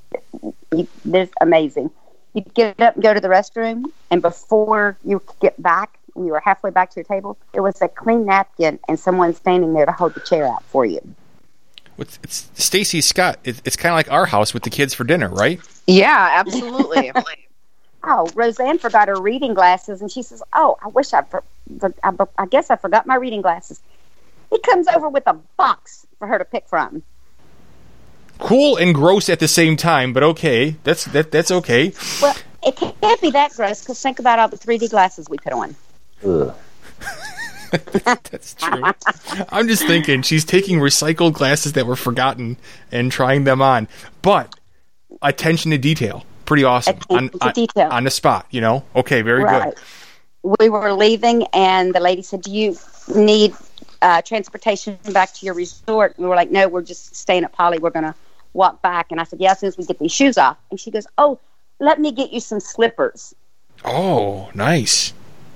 you, 0.73 0.87
this 1.05 1.31
amazing. 1.41 1.91
You'd 2.35 2.53
get 2.55 2.81
up 2.81 2.95
and 2.95 3.03
go 3.03 3.13
to 3.13 3.21
the 3.21 3.29
restroom, 3.29 3.87
and 4.11 4.23
before 4.23 4.97
you 5.05 5.19
could 5.21 5.41
get 5.41 5.63
back, 5.63 5.99
when 6.15 6.27
you 6.27 6.33
were 6.33 6.41
halfway 6.41 6.71
back 6.71 6.91
to 6.91 6.97
your 6.97 7.05
table, 7.05 7.37
there 7.53 7.63
was 7.63 7.81
a 7.83 7.89
clean 7.89 8.25
napkin 8.27 8.79
and 8.89 8.99
someone 8.99 9.35
standing 9.35 9.73
there 9.73 9.87
to 9.87 9.93
hold 9.93 10.15
the 10.15 10.21
chair 10.21 10.47
out 10.47 10.63
for 10.65 10.85
you. 10.85 11.01
It's, 11.99 12.19
it's 12.23 12.51
Stacy 12.55 13.01
Scott. 13.01 13.39
It, 13.45 13.61
it's 13.65 13.77
kind 13.77 13.93
of 13.93 13.97
like 13.97 14.11
our 14.11 14.27
house 14.27 14.55
with 14.55 14.63
the 14.63 14.71
kids 14.71 14.95
for 14.95 15.05
dinner, 15.05 15.29
right? 15.29 15.61
Yeah, 15.87 16.31
absolutely. 16.33 17.13
oh, 18.05 18.29
Roseanne 18.35 18.79
forgot 18.79 19.09
her 19.09 19.21
reading 19.21 19.55
glasses, 19.55 20.01
and 20.01 20.11
she 20.11 20.23
says, 20.23 20.43
"Oh, 20.55 20.79
I 20.83 20.89
wish 20.89 21.13
I, 21.13 21.23
for, 21.23 21.43
for, 21.79 21.93
I, 22.03 22.13
I 22.39 22.47
guess 22.47 22.71
I 22.71 22.77
forgot 22.77 23.07
my 23.07 23.17
reading 23.17 23.43
glasses." 23.43 23.81
He 24.51 24.59
comes 24.61 24.89
over 24.89 25.09
with 25.09 25.25
a 25.27 25.35
box 25.57 26.07
for 26.19 26.27
her 26.27 26.39
to 26.39 26.45
pick 26.45 26.67
from. 26.69 27.03
Cool 28.41 28.77
and 28.77 28.95
gross 28.95 29.29
at 29.29 29.39
the 29.39 29.49
same 29.49 29.77
time, 29.77 30.13
but 30.13 30.23
okay. 30.23 30.77
That's 30.85 31.05
that. 31.07 31.31
That's 31.31 31.51
okay. 31.51 31.93
Well, 32.21 32.35
it 32.65 32.77
can't 32.77 33.21
be 33.21 33.31
that 33.31 33.53
gross 33.53 33.81
because 33.81 34.01
think 34.03 34.19
about 34.19 34.39
all 34.39 34.49
the 34.49 34.59
3D 34.59 34.91
glasses 34.91 35.29
we 35.29 35.39
put 35.39 35.53
on. 35.53 35.77
That's 37.71 38.55
true. 38.55 38.83
I'm 39.51 39.69
just 39.69 39.87
thinking 39.87 40.23
she's 40.23 40.45
taking 40.45 40.81
recycled 40.81 41.35
glasses 41.35 41.73
that 41.75 41.87
were 41.87 41.97
forgotten 41.97 42.57
and 42.91 43.13
trying 43.13 43.45
them 43.45 43.63
on. 43.63 43.89
But 44.23 44.55
attention 45.23 45.71
to 45.71 45.79
detail, 45.79 46.25
pretty 46.45 46.65
awesome. 46.65 46.97
Attention 46.97 47.39
to 47.39 47.53
detail. 47.53 47.89
on 47.91 48.05
the 48.05 48.11
spot. 48.11 48.47
You 48.51 48.61
know. 48.61 48.85
Okay, 48.97 49.23
very 49.23 49.45
right. 49.45 49.75
good. 50.43 50.59
We 50.59 50.69
were 50.69 50.93
leaving, 50.93 51.45
and 51.53 51.95
the 51.95 52.01
lady 52.01 52.23
said, 52.23 52.43
"Do 52.43 52.51
you 52.51 52.77
need 53.15 53.55
uh, 54.03 54.23
transportation 54.23 54.99
back 55.13 55.33
to 55.35 55.47
your 55.47 55.55
resort?" 55.55 56.17
And 56.17 56.25
we 56.25 56.29
were 56.29 56.37
like, 56.37 56.51
"No, 56.51 56.69
we're 56.69 56.83
just 56.83 57.15
staying 57.15 57.45
at 57.45 57.53
Polly. 57.53 57.79
We're 57.79 57.91
going 57.91 58.05
to 58.05 58.15
walk 58.53 58.83
back." 58.83 59.07
And 59.11 59.21
I 59.21 59.25
said, 59.25 59.41
"Yeah, 59.41 59.53
as 59.53 59.61
soon 59.61 59.69
as 59.69 59.79
we 59.79 59.85
get 59.85 59.99
these 59.99 60.13
shoes 60.13 60.39
off." 60.39 60.57
And 60.71 60.79
she 60.79 60.91
goes, 60.91 61.07
"Oh, 61.19 61.39
let 61.79 62.01
me 62.01 62.13
get 62.13 62.33
you 62.33 62.41
some 62.41 62.61
slippers." 62.61 63.35
Oh, 63.85 64.51
nice. 64.55 65.13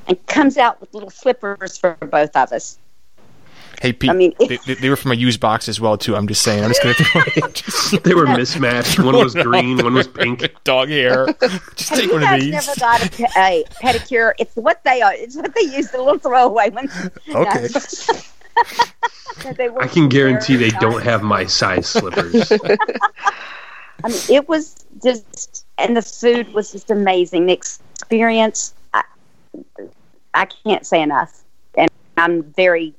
And 0.07 0.25
comes 0.27 0.57
out 0.59 0.81
with 0.81 0.93
little 0.95 1.11
slippers 1.11 1.77
for 1.79 1.97
both 2.01 2.35
of 2.37 2.53
us. 2.53 2.79
Hey, 3.83 3.93
Pete. 3.93 4.09
I 4.11 4.15
mean, 4.15 4.33
they, 4.39 4.57
they, 4.67 4.75
they 4.75 4.89
were 4.89 4.97
from 4.97 5.11
a 5.13 5.15
used 5.15 5.41
box 5.41 5.69
as 5.69 5.81
well 5.81 5.99
too. 5.99 6.15
I'm 6.17 6.29
just 6.29 6.43
saying. 6.43 6.63
I'm 6.65 6.71
just 6.71 6.83
gonna 6.83 6.95
throw 6.95 7.49
just 7.51 8.03
They 8.05 8.15
were 8.15 8.27
mismatched. 8.27 8.99
One 8.99 9.17
was 9.17 9.35
green, 9.43 9.77
one 9.79 9.95
was 9.95 10.07
pink. 10.09 10.43
dog 10.65 10.89
hair. 10.89 11.27
Just 11.75 11.93
take 11.95 12.05
you 12.07 12.13
one 12.13 12.23
of 12.23 12.29
guys 12.29 12.43
these. 12.43 12.53
never 12.53 12.73
got 12.81 13.05
a, 13.05 13.11
pe- 13.11 13.25
a 13.37 13.65
pedicure. 13.83 14.33
It's 14.39 14.55
what 14.57 14.83
they 14.85 15.03
are. 15.03 15.13
It's 15.15 15.37
what 15.37 15.55
they 15.55 15.63
use. 15.63 15.91
The 15.91 15.99
little 15.99 16.19
throwaway 16.19 16.71
ones. 16.71 16.93
Okay. 17.29 17.69
No. 17.75 18.21
They 19.57 19.69
I 19.69 19.89
can 19.89 20.09
guarantee 20.09 20.57
they 20.57 20.71
don't 20.71 21.03
have 21.03 21.23
my 21.23 21.45
size 21.47 21.89
slippers. 21.89 22.51
I 24.05 24.09
mean, 24.09 24.21
it 24.31 24.49
was 24.49 24.85
just, 25.03 25.67
and 25.79 25.97
the 25.97 26.03
food 26.03 26.53
was 26.53 26.73
just 26.73 26.91
amazing. 26.91 27.47
The 27.47 27.53
experience, 27.53 28.75
I, 28.93 29.03
I 30.35 30.47
can't 30.47 30.87
say 30.87 31.03
enough. 31.03 31.43
And 31.77 31.91
I'm 32.17 32.43
very, 32.43 32.95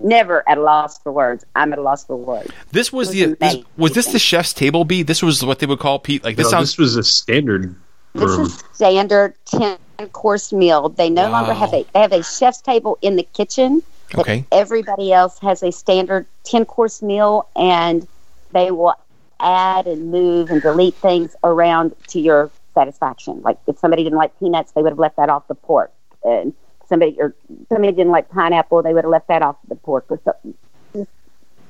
never 0.00 0.46
at 0.48 0.58
a 0.58 0.62
loss 0.62 0.98
for 0.98 1.12
words. 1.12 1.44
I'm 1.54 1.72
at 1.72 1.78
a 1.78 1.82
loss 1.82 2.04
for 2.04 2.16
words. 2.16 2.50
This 2.72 2.92
was 2.92 3.08
was 3.08 3.14
the 3.14 3.34
this, 3.34 3.56
was 3.76 3.92
this 3.92 4.12
the 4.12 4.18
chef's 4.18 4.52
table 4.52 4.84
Bee? 4.84 5.02
This 5.02 5.22
was 5.22 5.44
what 5.44 5.58
they 5.58 5.66
would 5.66 5.80
call 5.80 5.98
Pete. 5.98 6.24
Like 6.24 6.36
this 6.36 6.46
No, 6.46 6.50
sounds 6.50 6.70
this 6.72 6.78
was 6.78 6.96
a 6.96 7.04
standard 7.04 7.74
This 8.14 8.22
room. 8.24 8.46
is 8.46 8.62
standard 8.72 9.34
10 9.46 9.78
course 10.12 10.52
meal. 10.52 10.88
They 10.88 11.08
no 11.08 11.30
longer 11.30 11.54
have 11.54 11.72
a, 11.72 11.84
they 11.92 12.00
have 12.00 12.12
a 12.12 12.22
chef's 12.22 12.60
table 12.60 12.98
in 13.02 13.16
the 13.16 13.22
kitchen. 13.22 13.82
Okay. 14.18 14.44
Everybody 14.52 15.12
else 15.12 15.38
has 15.40 15.62
a 15.62 15.72
standard 15.72 16.26
10 16.44 16.64
course 16.64 17.02
meal 17.02 17.48
and 17.56 18.06
they 18.52 18.70
will 18.70 18.94
add 19.40 19.86
and 19.86 20.10
move 20.10 20.50
and 20.50 20.62
delete 20.62 20.94
things 20.94 21.34
around 21.42 21.94
to 22.08 22.20
your 22.20 22.50
satisfaction. 22.74 23.42
Like 23.42 23.58
if 23.66 23.78
somebody 23.78 24.04
didn't 24.04 24.18
like 24.18 24.38
peanuts, 24.38 24.72
they 24.72 24.82
would 24.82 24.90
have 24.92 24.98
left 24.98 25.16
that 25.16 25.28
off 25.28 25.48
the 25.48 25.54
pork. 25.54 25.92
And 26.24 26.54
somebody 26.88 27.16
or 27.18 27.34
somebody 27.68 27.92
didn't 27.92 28.12
like 28.12 28.28
pineapple, 28.30 28.82
they 28.82 28.94
would 28.94 29.04
have 29.04 29.10
left 29.10 29.28
that 29.28 29.42
off 29.42 29.56
the 29.68 29.76
pork 29.76 30.06
or 30.08 30.20
something. 30.24 30.54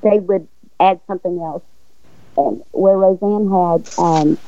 They 0.02 0.18
would 0.18 0.48
add 0.80 1.00
something 1.06 1.38
else. 1.40 1.62
And 2.36 2.62
where 2.72 2.96
Roseanne 2.96 3.50
had 3.50 3.88
um, 3.98 4.38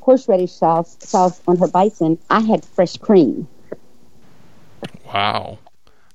horseradish 0.00 0.52
sauce 0.52 0.96
sauce 1.00 1.40
on 1.46 1.56
her 1.58 1.68
bison, 1.68 2.18
I 2.28 2.40
had 2.40 2.64
fresh 2.64 2.96
cream. 2.96 3.48
Wow. 5.06 5.58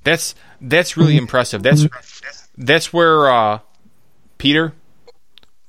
That's 0.03 0.35
that's 0.61 0.97
really 0.97 1.17
impressive. 1.17 1.63
That's 1.63 1.87
that's 2.57 2.91
where 2.93 3.29
uh, 3.29 3.59
Peter, 4.37 4.73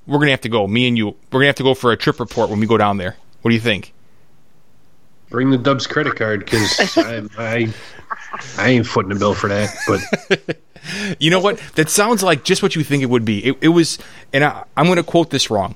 we're 0.05 0.19
gonna 0.19 0.31
have 0.31 0.41
to 0.41 0.49
go. 0.49 0.67
Me 0.67 0.87
and 0.87 0.97
you, 0.97 1.07
we're 1.07 1.39
gonna 1.39 1.47
have 1.47 1.55
to 1.55 1.63
go 1.63 1.73
for 1.73 1.91
a 1.91 1.97
trip 1.97 2.19
report 2.19 2.49
when 2.49 2.59
we 2.59 2.67
go 2.67 2.77
down 2.77 2.97
there. 2.97 3.15
What 3.41 3.49
do 3.49 3.55
you 3.55 3.61
think? 3.61 3.93
Bring 5.29 5.51
the 5.51 5.57
Dubs 5.57 5.87
credit 5.87 6.15
card 6.15 6.41
because 6.41 6.97
I, 6.97 7.23
I, 7.37 7.73
I 8.57 8.69
ain't 8.69 8.85
footing 8.85 9.09
the 9.09 9.19
bill 9.19 9.33
for 9.33 9.49
that. 9.49 9.75
But 9.87 10.59
You 11.19 11.31
know 11.31 11.39
what? 11.39 11.59
That 11.75 11.89
sounds 11.89 12.23
like 12.23 12.43
just 12.43 12.61
what 12.61 12.75
you 12.75 12.83
think 12.83 13.03
it 13.03 13.07
would 13.07 13.25
be. 13.25 13.45
It, 13.45 13.57
it 13.61 13.67
was, 13.69 13.97
and 14.33 14.43
I, 14.43 14.63
I'm 14.75 14.85
going 14.85 14.97
to 14.97 15.03
quote 15.03 15.29
this 15.29 15.49
wrong. 15.49 15.75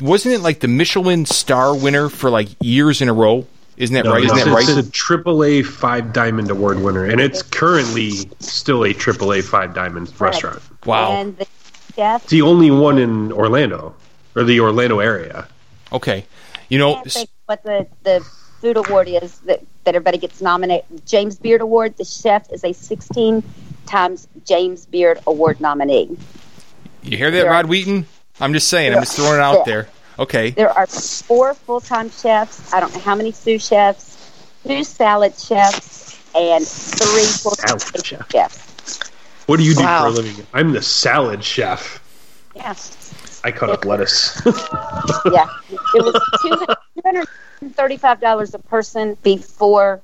Wasn't 0.00 0.34
it 0.34 0.40
like 0.40 0.60
the 0.60 0.68
Michelin 0.68 1.26
star 1.26 1.76
winner 1.76 2.08
for 2.08 2.30
like 2.30 2.48
years 2.60 3.00
in 3.00 3.08
a 3.08 3.12
row? 3.12 3.46
Isn't 3.80 3.94
that 3.94 4.04
no, 4.04 4.12
right? 4.12 4.24
Isn't 4.24 4.36
it's, 4.36 4.44
that 4.44 4.52
right? 4.52 4.68
it's 4.68 4.88
a 4.88 4.92
AAA 4.92 5.64
five 5.64 6.12
diamond 6.12 6.50
award 6.50 6.80
winner, 6.80 7.06
and 7.06 7.18
it's 7.18 7.40
currently 7.40 8.10
still 8.38 8.84
a 8.84 8.92
AAA 8.92 9.42
five 9.42 9.72
diamond 9.74 10.12
restaurant. 10.20 10.60
Wow. 10.84 11.12
And 11.12 11.34
the 11.38 11.46
chef 11.96 12.24
It's 12.24 12.30
the 12.30 12.42
only 12.42 12.70
one 12.70 12.98
in 12.98 13.32
Orlando 13.32 13.94
or 14.36 14.44
the 14.44 14.60
Orlando 14.60 14.98
area. 14.98 15.48
Okay. 15.94 16.26
You 16.68 16.78
know, 16.78 16.96
can't 16.96 17.10
think 17.10 17.30
what 17.46 17.62
the, 17.62 17.86
the 18.02 18.20
food 18.60 18.76
award 18.76 19.08
is 19.08 19.38
that, 19.40 19.62
that 19.84 19.94
everybody 19.94 20.18
gets 20.18 20.42
nominated. 20.42 21.06
James 21.06 21.36
Beard 21.36 21.62
Award. 21.62 21.96
The 21.96 22.04
chef 22.04 22.52
is 22.52 22.62
a 22.64 22.74
16 22.74 23.42
times 23.86 24.28
James 24.44 24.84
Beard 24.84 25.20
Award 25.26 25.58
nominee. 25.58 26.18
you 27.02 27.16
hear 27.16 27.30
that, 27.30 27.46
Rod 27.46 27.64
Wheaton? 27.64 28.04
I'm 28.40 28.52
just 28.52 28.68
saying. 28.68 28.92
I'm 28.92 29.00
just 29.00 29.16
throwing 29.16 29.36
it 29.36 29.40
out 29.40 29.58
Yeah. 29.60 29.62
there. 29.64 29.88
Okay. 30.20 30.50
There 30.50 30.70
are 30.70 30.86
four 30.86 31.54
full 31.54 31.80
time 31.80 32.10
chefs. 32.10 32.72
I 32.74 32.80
don't 32.80 32.92
know 32.94 33.00
how 33.00 33.14
many 33.16 33.32
sous 33.32 33.66
chefs, 33.66 34.30
two 34.66 34.84
salad 34.84 35.34
chefs, 35.34 36.20
and 36.34 36.66
three 36.66 37.24
full 37.24 37.52
time 37.52 37.78
chef. 38.04 38.30
chefs. 38.30 39.10
What 39.46 39.56
do 39.56 39.64
you 39.64 39.74
do 39.74 39.82
Wow. 39.82 40.02
for 40.02 40.06
a 40.08 40.10
living? 40.10 40.46
I'm 40.52 40.72
the 40.72 40.82
salad 40.82 41.42
chef. 41.42 42.02
Yeah, 42.54 42.74
I 43.44 43.50
cut 43.50 43.70
up 43.70 43.84
lettuce. 43.86 44.40
yeah. 45.32 45.48
It 45.70 46.04
was 46.04 46.20
two 46.42 47.02
hundred 47.04 47.26
and 47.62 47.74
thirty-five 47.74 48.20
dollars 48.20 48.54
a 48.54 48.58
person 48.58 49.16
before 49.22 50.02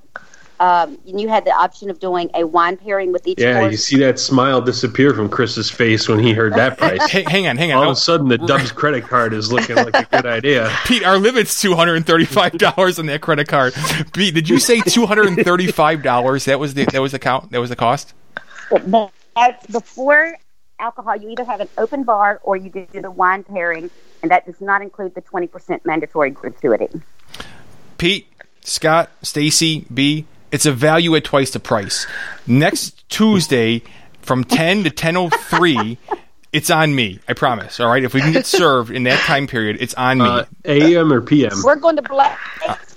Um, 0.59 0.99
and 1.07 1.21
you 1.21 1.29
had 1.29 1.45
the 1.45 1.51
option 1.51 1.91
of 1.91 1.99
doing 2.01 2.31
a 2.35 2.47
wine 2.47 2.79
pairing 2.79 3.13
with 3.13 3.27
each 3.27 3.39
Yeah, 3.39 3.61
course. 3.61 3.73
you 3.73 3.77
see 3.77 3.99
that 3.99 4.19
smile 4.19 4.61
disappear 4.63 5.13
from 5.13 5.29
Chris's 5.29 5.71
face 5.71 6.09
when 6.09 6.19
he 6.19 6.33
heard 6.33 6.55
that 6.55 6.79
price. 6.79 7.11
Hey, 7.11 7.25
hang 7.29 7.47
on, 7.47 7.57
hang 7.59 7.73
on. 7.73 7.79
All 7.79 7.91
of 7.91 7.97
a 7.97 8.01
sudden, 8.01 8.29
the 8.29 8.39
Dubs 8.39 8.73
credit 8.73 9.05
card 9.05 9.35
is 9.35 9.53
looking 9.53 9.77
like 9.77 9.95
a 9.95 10.05
good 10.11 10.25
idea. 10.25 10.75
Pete, 10.87 11.05
our 11.05 11.19
limit's 11.19 11.61
two 11.61 11.75
hundred 11.75 11.97
and 11.97 12.07
thirty-five 12.07 12.53
dollars 12.59 12.99
on 12.99 13.05
that 13.07 13.21
credit 13.21 13.49
card. 13.49 13.75
Pete, 14.15 14.35
did 14.35 14.49
you 14.49 14.59
say 14.59 14.81
two 14.81 15.05
hundred 15.05 15.27
and 15.29 15.45
thirty-five 15.45 16.03
dollars? 16.03 16.47
That 16.47 16.59
was 16.59 16.73
the 16.75 16.87
that 16.87 17.03
was 17.03 17.13
the 17.13 17.19
count. 17.19 17.51
That 17.53 17.61
was 17.61 17.69
the 17.71 17.77
cost. 17.77 18.15
That's 19.35 19.67
before 19.67 20.37
alcohol. 20.79 21.17
You 21.17 21.31
either 21.31 21.45
have 21.45 21.61
an 21.61 21.69
open 21.79 22.05
bar 22.05 22.41
or 22.43 22.57
you 22.57 22.71
do 22.71 22.87
the 23.01 23.11
wine 23.11 23.45
pairing, 23.45 23.91
and 24.23 24.31
that 24.31 24.47
does 24.47 24.61
not 24.61 24.83
include 24.83 25.15
the 25.15 25.23
20% 25.23 25.85
mandatory 25.85 26.31
gratuity. 26.31 26.89
Pete, 27.99 28.29
Scott, 28.63 29.11
Stacy, 29.23 29.87
Bee. 29.93 30.27
It's 30.51 30.67
a 30.67 30.73
value 30.73 31.15
at 31.17 31.25
twice 31.25 31.51
the 31.51 31.61
price. 31.61 32.07
Next 32.47 33.09
Tuesday 33.09 33.83
from 34.23 34.45
10 34.45 34.85
to 34.85 34.91
10:03, 34.91 35.99
it's 36.53 36.71
on 36.71 36.95
me. 36.95 37.21
I 37.29 37.33
promise. 37.33 37.81
All 37.81 37.89
right, 37.89 38.03
if 38.03 38.15
we 38.15 38.21
can 38.21 38.33
get 38.33 38.47
served 38.47 38.91
in 38.91 39.05
that 39.05 39.19
time 39.21 39.47
period, 39.47 39.79
it's 39.81 39.95
on 39.95 40.19
me. 40.19 40.25
Uh, 40.25 40.45
AM 40.65 41.13
or 41.13 41.21
PM? 41.21 41.53
We're 41.65 41.77
going 41.77 41.97
to 41.97 42.03
black. 42.03 42.39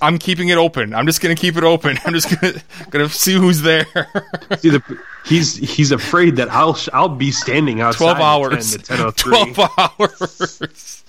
I'm 0.02 0.18
keeping 0.18 0.50
it 0.50 0.58
open. 0.58 0.94
I'm 0.94 1.06
just 1.06 1.22
going 1.22 1.36
to 1.36 1.40
keep 1.40 1.58
it 1.58 1.64
open. 1.64 1.98
I'm 2.06 2.14
just 2.14 2.30
going 2.30 2.54
to 2.54 2.64
going 2.90 3.08
to 3.08 3.14
see 3.14 3.34
who's 3.34 3.62
there. 3.62 3.86
See, 4.58 4.70
the, 4.70 5.00
he's 5.26 5.56
he's 5.56 5.92
afraid 5.92 6.38
that 6.38 6.50
I'll 6.50 6.78
I'll 6.94 7.10
be 7.10 7.32
standing 7.32 7.82
outside 7.82 8.16
12 8.16 8.18
at 8.18 8.24
hours. 8.24 8.78
10 8.78 8.98
to 8.98 9.12
10:03. 9.12 9.54
12 9.56 9.70
hours. 10.00 11.04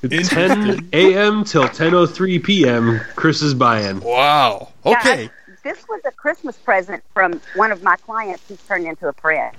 10 0.00 0.88
a.m. 0.92 1.44
till 1.44 1.64
10:03 1.64 2.44
p.m. 2.44 3.00
Chris 3.16 3.42
is 3.42 3.54
buying. 3.54 4.00
Wow. 4.00 4.72
Okay. 4.86 5.26
Guys, 5.26 5.30
this 5.64 5.88
was 5.88 6.00
a 6.04 6.12
Christmas 6.12 6.56
present 6.56 7.02
from 7.12 7.40
one 7.56 7.72
of 7.72 7.82
my 7.82 7.96
clients 7.96 8.46
who's 8.46 8.60
turned 8.62 8.86
into 8.86 9.08
a 9.08 9.12
friend. 9.14 9.56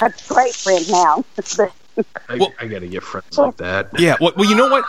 A 0.00 0.12
great 0.28 0.54
friend 0.54 0.84
now. 0.90 1.24
I, 2.28 2.36
Well- 2.36 2.52
I 2.60 2.66
gotta 2.66 2.86
get 2.86 3.02
friends 3.02 3.36
like 3.36 3.56
that. 3.56 3.88
Yeah. 3.98 4.16
Well, 4.20 4.32
well, 4.36 4.48
you 4.48 4.54
know 4.54 4.68
what? 4.68 4.84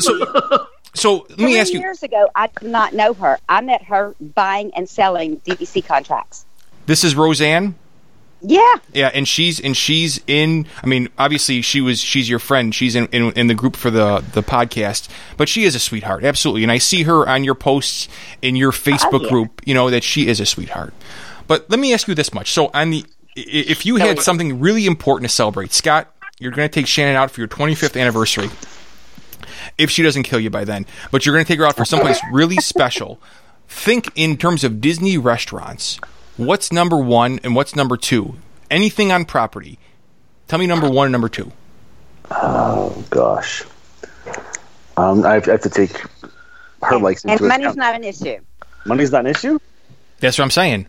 So 0.00 0.66
so 0.94 1.26
let 1.30 1.38
me 1.38 1.58
ask 1.58 1.72
you 1.72 1.80
years 1.80 2.02
ago, 2.02 2.28
I 2.36 2.46
did 2.48 2.68
not 2.70 2.92
know 2.92 3.14
her. 3.14 3.38
I 3.48 3.60
met 3.62 3.82
her 3.84 4.14
buying 4.20 4.72
and 4.74 4.88
selling 4.88 5.38
DVC 5.40 5.84
contracts. 5.84 6.44
this 6.86 7.02
is 7.02 7.16
Roseanne? 7.16 7.74
Yeah, 8.46 8.74
Yeah, 8.92 9.10
and 9.14 9.26
she's 9.26 9.58
and 9.58 9.74
she's 9.74 10.20
in. 10.26 10.66
I 10.82 10.86
mean, 10.86 11.08
obviously 11.16 11.62
she 11.62 11.80
was. 11.80 12.00
She's 12.00 12.28
your 12.28 12.38
friend. 12.38 12.74
She's 12.74 12.94
in, 12.94 13.06
in 13.06 13.32
in 13.32 13.46
the 13.46 13.54
group 13.54 13.74
for 13.74 13.90
the 13.90 14.22
the 14.34 14.42
podcast. 14.42 15.08
But 15.38 15.48
she 15.48 15.64
is 15.64 15.74
a 15.74 15.78
sweetheart, 15.78 16.24
absolutely. 16.24 16.62
And 16.62 16.70
I 16.70 16.76
see 16.76 17.04
her 17.04 17.26
on 17.26 17.44
your 17.44 17.54
posts 17.54 18.08
in 18.42 18.54
your 18.54 18.70
Facebook 18.70 19.22
yeah. 19.22 19.30
group. 19.30 19.62
You 19.64 19.72
know 19.72 19.88
that 19.88 20.04
she 20.04 20.26
is 20.26 20.40
a 20.40 20.46
sweetheart. 20.46 20.92
But 21.46 21.70
let 21.70 21.80
me 21.80 21.94
ask 21.94 22.06
you 22.06 22.14
this 22.14 22.34
much: 22.34 22.52
so 22.52 22.70
on 22.74 22.90
the 22.90 23.06
if 23.34 23.86
you 23.86 23.96
had 23.96 24.20
something 24.20 24.60
really 24.60 24.86
important 24.86 25.30
to 25.30 25.34
celebrate, 25.34 25.72
Scott, 25.72 26.14
you're 26.38 26.52
going 26.52 26.68
to 26.68 26.72
take 26.72 26.86
Shannon 26.86 27.16
out 27.16 27.30
for 27.30 27.40
your 27.40 27.48
25th 27.48 28.00
anniversary. 28.00 28.50
If 29.78 29.90
she 29.90 30.02
doesn't 30.02 30.24
kill 30.24 30.38
you 30.38 30.50
by 30.50 30.64
then, 30.64 30.86
but 31.10 31.24
you're 31.24 31.34
going 31.34 31.44
to 31.44 31.48
take 31.48 31.58
her 31.58 31.66
out 31.66 31.76
for 31.76 31.84
someplace 31.84 32.20
really 32.32 32.56
special. 32.56 33.20
Think 33.68 34.08
in 34.14 34.36
terms 34.36 34.62
of 34.62 34.80
Disney 34.80 35.18
restaurants. 35.18 35.98
What's 36.36 36.72
number 36.72 36.96
one 36.96 37.40
and 37.44 37.54
what's 37.54 37.76
number 37.76 37.96
two? 37.96 38.36
Anything 38.70 39.12
on 39.12 39.24
property. 39.24 39.78
Tell 40.48 40.58
me 40.58 40.66
number 40.66 40.88
one 40.90 41.06
and 41.06 41.12
number 41.12 41.28
two. 41.28 41.52
Oh 42.30 43.04
gosh, 43.10 43.62
um, 44.96 45.24
I 45.24 45.34
have, 45.34 45.48
I 45.48 45.52
have 45.52 45.60
to 45.62 45.70
take 45.70 45.92
her 46.82 46.98
likes 46.98 47.22
and 47.22 47.32
into 47.32 47.44
money's 47.44 47.64
account. 47.66 47.76
not 47.78 47.94
an 47.94 48.04
issue. 48.04 48.38
money's 48.86 49.12
not 49.12 49.26
an 49.26 49.30
issue. 49.30 49.58
That's 50.20 50.38
what 50.38 50.44
I'm 50.44 50.50
saying. 50.50 50.86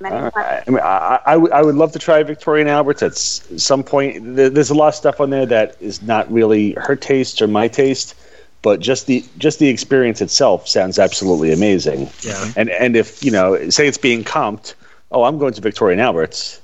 Money's 0.00 0.22
not, 0.22 0.36
I, 0.38 0.64
I 0.66 0.70
mean, 0.70 0.80
I, 0.80 1.20
I, 1.26 1.36
would, 1.36 1.52
I 1.52 1.62
would 1.62 1.74
love 1.74 1.92
to 1.92 1.98
try 1.98 2.22
Victoria 2.22 2.62
and 2.62 2.70
Alberts 2.70 3.02
at 3.02 3.12
s- 3.12 3.46
some 3.58 3.82
point. 3.82 4.36
There- 4.36 4.48
There's 4.48 4.70
a 4.70 4.74
lot 4.74 4.88
of 4.88 4.94
stuff 4.94 5.20
on 5.20 5.28
there 5.30 5.44
that 5.46 5.76
is 5.80 6.00
not 6.02 6.30
really 6.32 6.72
her 6.78 6.96
taste 6.96 7.42
or 7.42 7.46
my 7.46 7.68
taste, 7.68 8.14
but 8.62 8.80
just 8.80 9.06
the 9.06 9.22
just 9.38 9.58
the 9.58 9.68
experience 9.68 10.20
itself 10.22 10.66
sounds 10.66 10.98
absolutely 10.98 11.52
amazing. 11.52 12.08
Yeah. 12.22 12.52
And 12.56 12.70
and 12.70 12.96
if 12.96 13.22
you 13.22 13.30
know, 13.30 13.68
say 13.68 13.86
it's 13.86 13.98
being 13.98 14.24
comped, 14.24 14.72
oh, 15.10 15.24
I'm 15.24 15.38
going 15.38 15.52
to 15.54 15.60
Victoria 15.60 15.92
and 15.92 16.00
Alberts, 16.00 16.60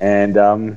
and 0.00 0.36
um, 0.36 0.76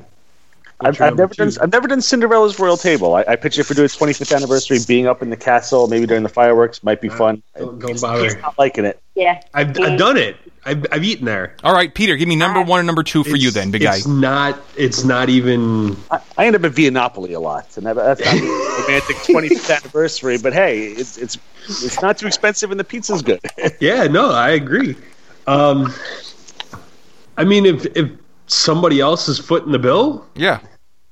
I've, 0.80 1.00
I've 1.00 1.16
never 1.16 1.34
done? 1.34 1.50
I've 1.60 1.72
never 1.72 1.88
done 1.88 2.00
Cinderella's 2.00 2.58
Royal 2.58 2.76
Table. 2.76 3.14
I, 3.16 3.24
I 3.26 3.36
picture 3.36 3.64
for 3.64 3.74
doing 3.74 3.86
its 3.86 3.96
25th 3.96 4.34
anniversary, 4.36 4.78
being 4.86 5.06
up 5.06 5.22
in 5.22 5.30
the 5.30 5.36
castle, 5.36 5.88
maybe 5.88 6.06
during 6.06 6.22
the 6.22 6.28
fireworks, 6.28 6.82
might 6.84 7.00
be 7.00 7.08
fun. 7.08 7.42
Don't, 7.56 7.78
don't 7.80 7.90
He's 7.92 8.02
bother. 8.02 8.38
not 8.40 8.56
liking 8.58 8.84
it. 8.84 9.00
yeah. 9.14 9.42
I've, 9.54 9.78
I've 9.80 9.98
done 9.98 10.16
it. 10.16 10.36
I've, 10.64 10.84
I've 10.92 11.02
eaten 11.04 11.24
there. 11.24 11.56
All 11.64 11.72
right, 11.72 11.92
Peter, 11.92 12.14
give 12.16 12.28
me 12.28 12.36
number 12.36 12.60
one 12.60 12.78
and 12.80 12.86
number 12.86 13.02
two 13.02 13.24
for 13.24 13.36
you 13.36 13.50
then, 13.50 13.70
big 13.70 13.82
guy. 13.82 13.96
It's 13.96 14.06
not. 14.06 14.60
It's 14.76 15.02
not 15.02 15.30
even. 15.30 15.96
I, 16.10 16.20
I 16.36 16.46
end 16.46 16.56
up 16.56 16.64
at 16.64 16.72
Via 16.72 16.90
Napoli 16.90 17.32
a 17.32 17.40
lot, 17.40 17.74
and 17.76 17.86
that's 17.86 17.96
not 17.98 18.18
a 18.18 18.22
romantic 18.82 19.16
25th 19.16 19.76
anniversary. 19.76 20.36
But 20.36 20.52
hey, 20.52 20.88
it's 20.88 21.16
it's 21.16 21.38
it's 21.68 22.02
not 22.02 22.18
too 22.18 22.26
expensive, 22.26 22.70
and 22.70 22.78
the 22.78 22.84
pizza's 22.84 23.22
good. 23.22 23.40
Yeah. 23.80 24.04
No, 24.08 24.30
I 24.30 24.50
agree. 24.50 24.94
Um, 25.46 25.92
I 27.38 27.44
mean, 27.44 27.64
if 27.64 27.86
if 27.96 28.10
somebody 28.48 29.00
else 29.00 29.28
is 29.28 29.38
footing 29.38 29.72
the 29.72 29.78
bill, 29.78 30.26
Yeah. 30.34 30.60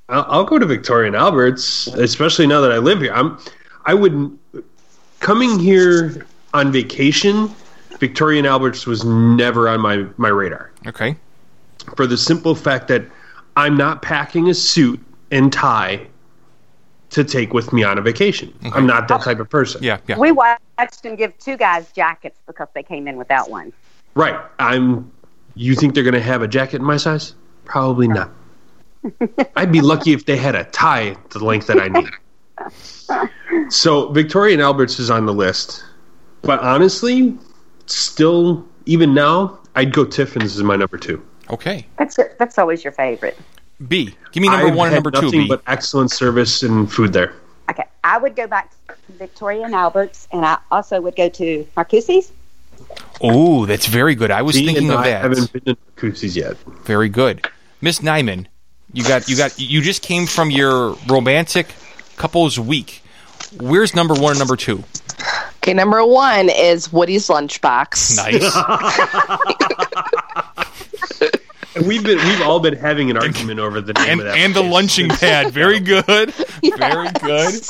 I'll, 0.09 0.25
I'll 0.29 0.43
go 0.43 0.59
to 0.59 0.65
Victoria 0.65 1.07
and 1.07 1.15
Alberts, 1.15 1.87
especially 1.87 2.47
now 2.47 2.61
that 2.61 2.71
I 2.71 2.77
live 2.77 3.01
here. 3.01 3.13
I'm. 3.13 3.39
I 3.85 3.93
would 3.93 4.37
coming 5.19 5.57
here 5.57 6.25
on 6.53 6.71
vacation. 6.71 7.49
Victoria 7.99 8.37
and 8.39 8.47
Alberts 8.47 8.85
was 8.85 9.03
never 9.05 9.67
on 9.69 9.79
my 9.79 10.05
my 10.17 10.27
radar 10.29 10.71
Okay. 10.85 11.15
for 11.95 12.05
the 12.05 12.17
simple 12.17 12.53
fact 12.53 12.87
that 12.89 13.03
I'm 13.55 13.75
not 13.75 14.01
packing 14.03 14.49
a 14.49 14.53
suit 14.53 14.99
and 15.31 15.51
tie 15.51 16.05
to 17.09 17.23
take 17.23 17.53
with 17.53 17.73
me 17.73 17.83
on 17.83 17.97
a 17.97 18.01
vacation. 18.01 18.53
I'm 18.73 18.85
not 18.85 19.07
that 19.07 19.21
type 19.21 19.39
of 19.39 19.49
person. 19.49 19.81
Yeah, 19.81 19.97
yeah. 20.07 20.19
We 20.19 20.31
watched 20.31 21.03
him 21.03 21.15
give 21.15 21.37
two 21.39 21.57
guys 21.57 21.91
jackets 21.93 22.37
because 22.45 22.67
they 22.75 22.83
came 22.83 23.07
in 23.07 23.17
without 23.17 23.49
one. 23.49 23.71
Right. 24.13 24.39
I'm. 24.59 25.09
You 25.57 25.75
think 25.75 25.93
they're 25.93 26.03
going 26.03 26.13
to 26.13 26.21
have 26.21 26.41
a 26.41 26.47
jacket 26.47 26.77
in 26.77 26.83
my 26.83 26.97
size? 26.97 27.33
Probably 27.65 28.07
not. 28.07 28.31
I'd 29.55 29.71
be 29.71 29.81
lucky 29.81 30.13
if 30.13 30.25
they 30.25 30.37
had 30.37 30.55
a 30.55 30.63
tie 30.65 31.15
the 31.29 31.43
length 31.43 31.67
that 31.67 31.79
I 31.79 31.87
need. 31.87 32.09
So 33.69 34.11
Victoria 34.11 34.53
and 34.53 34.61
Alberts 34.61 34.99
is 34.99 35.09
on 35.09 35.25
the 35.25 35.33
list, 35.33 35.83
but 36.41 36.59
honestly, 36.59 37.37
still 37.85 38.65
even 38.85 39.13
now, 39.13 39.59
I'd 39.75 39.93
go 39.93 40.05
Tiffin's 40.05 40.55
as 40.55 40.63
my 40.63 40.75
number 40.75 40.97
two. 40.97 41.23
Okay. 41.49 41.85
That's 41.97 42.17
that's 42.37 42.57
always 42.57 42.83
your 42.83 42.93
favorite. 42.93 43.37
Bee. 43.87 44.15
Give 44.31 44.41
me 44.41 44.49
number 44.49 44.67
I've 44.67 44.75
one 44.75 44.87
and 44.87 44.95
had 44.95 45.03
number 45.03 45.21
two, 45.21 45.31
Bee. 45.31 45.47
but 45.47 45.61
excellent 45.67 46.11
service 46.11 46.63
and 46.63 46.91
food 46.91 47.13
there. 47.13 47.33
Okay, 47.69 47.83
I 48.03 48.17
would 48.17 48.35
go 48.35 48.47
back 48.47 48.71
to 48.87 48.95
Victoria 49.09 49.63
and 49.63 49.75
Alberts, 49.75 50.27
and 50.31 50.45
I 50.45 50.57
also 50.71 51.01
would 51.01 51.15
go 51.15 51.29
to 51.29 51.67
Narcoossee's. 51.75 52.31
Oh, 53.21 53.65
that's 53.65 53.87
very 53.87 54.15
good. 54.15 54.29
I 54.31 54.41
was 54.43 54.55
See, 54.55 54.65
thinking 54.65 54.85
and 54.85 54.93
of 54.93 54.99
I 54.99 55.09
that. 55.09 55.21
haven't 55.21 55.51
been 55.51 55.75
to 55.75 55.77
Cousie's 55.95 56.35
yet. 56.35 56.57
Very 56.83 57.09
good. 57.09 57.47
Miss 57.81 57.99
Nyman, 57.99 58.45
you 58.93 59.03
got 59.03 59.27
you 59.27 59.35
got 59.35 59.59
you 59.59 59.81
just 59.81 60.01
came 60.01 60.25
from 60.25 60.51
your 60.51 60.95
romantic 61.07 61.67
couples 62.15 62.59
week. 62.59 63.01
Where's 63.59 63.95
number 63.95 64.13
one 64.13 64.31
and 64.31 64.39
number 64.39 64.55
two? 64.55 64.83
Okay, 65.57 65.73
number 65.73 66.05
one 66.05 66.49
is 66.49 66.91
Woody's 66.93 67.27
lunchbox. 67.27 68.17
Nice. 68.17 68.53
And 71.77 71.87
we've 71.87 72.03
been 72.03 72.17
we've 72.17 72.41
all 72.41 72.59
been 72.59 72.75
having 72.75 73.09
an 73.11 73.17
argument 73.17 73.59
over 73.59 73.79
the 73.81 73.93
name 73.93 74.09
and 74.09 74.19
of 74.21 74.25
that 74.27 74.37
and 74.37 74.53
the 74.55 74.61
place. 74.61 74.71
lunching 74.73 75.09
pad. 75.09 75.51
Very 75.53 75.79
good. 75.79 76.33
Very 76.77 77.09
good. 77.23 77.63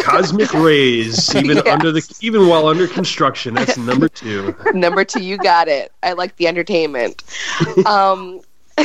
Cosmic 0.00 0.52
Ray's, 0.54 1.34
even 1.34 1.56
Yes. 1.58 1.66
under 1.66 1.92
the 1.92 2.16
even 2.20 2.48
while 2.48 2.66
under 2.68 2.86
construction. 2.86 3.54
That's 3.54 3.76
number 3.76 4.08
two. 4.08 4.54
number 4.74 5.04
two, 5.04 5.22
you 5.22 5.36
got 5.38 5.68
it. 5.68 5.92
I 6.02 6.12
like 6.12 6.36
the 6.36 6.46
entertainment. 6.48 7.22
Um, 7.86 8.40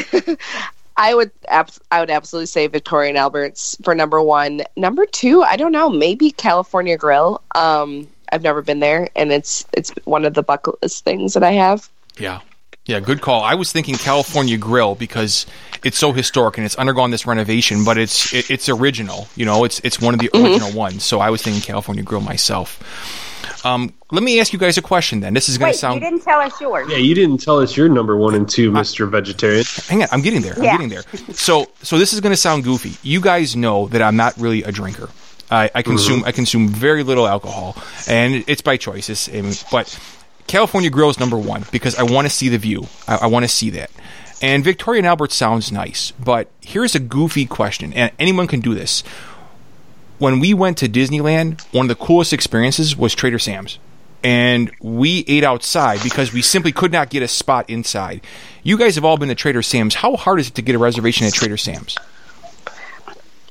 I 0.97 1.13
would 1.15 1.31
abs- 1.47 1.79
I 1.91 1.99
would 1.99 2.09
absolutely 2.11 2.47
say 2.47 2.67
Victoria 2.67 3.09
and 3.09 3.17
Alberts 3.17 3.77
for 3.83 3.95
number 3.95 4.21
one. 4.21 4.61
Number 4.75 5.05
two, 5.05 5.41
I 5.43 5.55
don't 5.55 5.71
know, 5.71 5.89
maybe 5.89 6.31
California 6.31 6.97
Grill. 6.97 7.41
Um, 7.55 8.07
I've 8.31 8.43
never 8.43 8.61
been 8.61 8.79
there, 8.79 9.09
and 9.15 9.31
it's 9.31 9.65
it's 9.73 9.91
one 10.05 10.25
of 10.25 10.33
the 10.33 10.43
bucket 10.43 10.81
list 10.81 11.03
things 11.03 11.33
that 11.33 11.43
I 11.43 11.51
have. 11.51 11.89
Yeah. 12.17 12.41
Yeah, 12.91 12.99
good 12.99 13.21
call. 13.21 13.41
I 13.41 13.55
was 13.55 13.71
thinking 13.71 13.95
California 13.95 14.57
Grill 14.57 14.95
because 14.95 15.45
it's 15.83 15.97
so 15.97 16.11
historic 16.11 16.57
and 16.57 16.65
it's 16.65 16.75
undergone 16.75 17.09
this 17.11 17.25
renovation, 17.25 17.83
but 17.85 17.97
it's 17.97 18.33
it, 18.33 18.51
it's 18.51 18.67
original. 18.67 19.27
You 19.35 19.45
know, 19.45 19.63
it's 19.63 19.79
it's 19.83 19.99
one 20.01 20.13
of 20.13 20.19
the 20.19 20.29
Mm-hmm. 20.33 20.45
original 20.45 20.71
ones. 20.73 21.03
So 21.05 21.19
I 21.19 21.29
was 21.29 21.41
thinking 21.41 21.61
California 21.61 22.03
Grill 22.03 22.21
myself. 22.21 22.79
Um, 23.65 23.93
let 24.11 24.23
me 24.23 24.39
ask 24.39 24.53
you 24.53 24.59
guys 24.59 24.77
a 24.77 24.81
question. 24.81 25.19
Then 25.21 25.33
this 25.33 25.47
is 25.49 25.57
going 25.57 25.71
to 25.71 25.77
sound. 25.77 25.95
you 25.95 26.01
didn't 26.09 26.23
tell 26.23 26.39
us 26.39 26.59
yours. 26.59 26.87
Yeah, 26.89 26.97
you 26.97 27.13
didn't 27.15 27.37
tell 27.39 27.59
us 27.59 27.77
your 27.77 27.87
number 27.89 28.15
one 28.17 28.35
and 28.35 28.47
two, 28.49 28.71
Mister 28.71 29.05
Vegetarian. 29.05 29.63
Hang 29.87 30.01
on, 30.03 30.09
I'm 30.11 30.21
getting 30.21 30.41
there. 30.41 30.53
I'm 30.57 30.63
Yeah. 30.63 30.71
getting 30.73 30.89
there. 30.89 31.03
So, 31.33 31.69
so 31.81 31.97
this 31.97 32.11
is 32.13 32.19
going 32.21 32.33
to 32.33 32.37
sound 32.37 32.63
goofy. 32.63 32.93
You 33.07 33.21
guys 33.21 33.55
know 33.55 33.87
that 33.89 34.01
I'm 34.01 34.15
not 34.15 34.35
really 34.37 34.63
a 34.63 34.71
drinker. 34.71 35.09
I, 35.49 35.69
I 35.75 35.81
consume 35.81 36.23
I 36.25 36.31
consume 36.31 36.69
very 36.69 37.03
little 37.03 37.27
alcohol, 37.27 37.75
and 38.07 38.43
it's 38.47 38.61
by 38.61 38.77
choice. 38.77 39.09
It's, 39.09 39.63
but 39.71 39.99
California 40.47 40.89
Grill 40.89 41.09
is 41.09 41.19
number 41.19 41.37
one 41.37 41.65
because 41.71 41.95
I 41.95 42.03
want 42.03 42.25
to 42.27 42.33
see 42.33 42.49
the 42.49 42.57
view. 42.57 42.87
I, 43.07 43.15
I 43.23 43.27
want 43.27 43.43
to 43.43 43.49
see 43.49 43.69
that. 43.71 43.89
And 44.41 44.63
Victoria 44.63 44.99
and 44.99 45.07
Albert 45.07 45.31
sounds 45.31 45.71
nice, 45.71 46.11
but 46.11 46.49
here's 46.61 46.95
a 46.95 46.99
goofy 46.99 47.45
question, 47.45 47.93
and 47.93 48.11
anyone 48.17 48.47
can 48.47 48.59
do 48.59 48.73
this. 48.73 49.03
When 50.17 50.39
we 50.39 50.53
went 50.53 50.77
to 50.79 50.89
Disneyland, 50.89 51.61
one 51.73 51.85
of 51.85 51.89
the 51.89 52.03
coolest 52.03 52.33
experiences 52.33 52.95
was 52.95 53.13
Trader 53.13 53.39
Sam's. 53.39 53.77
And 54.23 54.71
we 54.81 55.25
ate 55.27 55.43
outside 55.43 56.01
because 56.03 56.31
we 56.31 56.41
simply 56.43 56.71
could 56.71 56.91
not 56.91 57.09
get 57.09 57.23
a 57.23 57.27
spot 57.27 57.67
inside. 57.69 58.21
You 58.61 58.77
guys 58.77 58.93
have 58.95 59.05
all 59.05 59.17
been 59.17 59.29
to 59.29 59.35
Trader 59.35 59.63
Sam's. 59.63 59.95
How 59.95 60.15
hard 60.15 60.39
is 60.39 60.47
it 60.49 60.55
to 60.55 60.61
get 60.61 60.75
a 60.75 60.79
reservation 60.79 61.25
at 61.25 61.33
Trader 61.33 61.57
Sam's? 61.57 61.97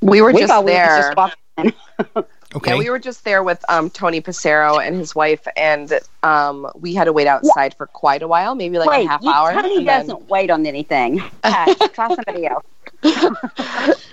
We 0.01 0.23
were 0.23 0.33
We 0.33 0.41
just 0.41 0.53
thought 0.53 0.65
we 0.65 0.71
could 0.71 0.77
there. 0.79 1.03
just 1.03 1.17
walk 1.17 1.37
in. 1.59 1.73
Okay. 2.55 2.73
Yeah, 2.73 2.79
we 2.79 2.91
were 2.91 2.99
just 2.99 3.23
there 3.25 3.43
with 3.45 3.65
um, 3.69 3.91
Tony 3.91 4.21
Passero 4.21 4.85
and 4.85 4.97
his 4.97 5.15
wife, 5.15 5.47
and 5.57 6.01
um, 6.25 6.69
we 6.75 6.95
had 6.95 7.05
to 7.05 7.13
wait 7.13 7.29
outside 7.29 7.75
for 7.75 7.87
quite 7.87 8.23
a 8.23 8.29
while, 8.29 8.57
maybe 8.57 8.77
like 8.79 8.89
Wait, 8.89 9.07
a 9.07 9.09
half 9.09 9.23
you, 9.23 9.31
hour. 9.31 9.53
Tony 9.53 9.77
and 9.77 9.87
then- 9.89 10.07
doesn't 10.07 10.29
wait 10.29 10.51
on 10.51 10.67
anything. 10.67 11.23
Uh, 11.45 11.75
try 11.89 12.09
somebody 12.09 12.47
else. 12.47 12.65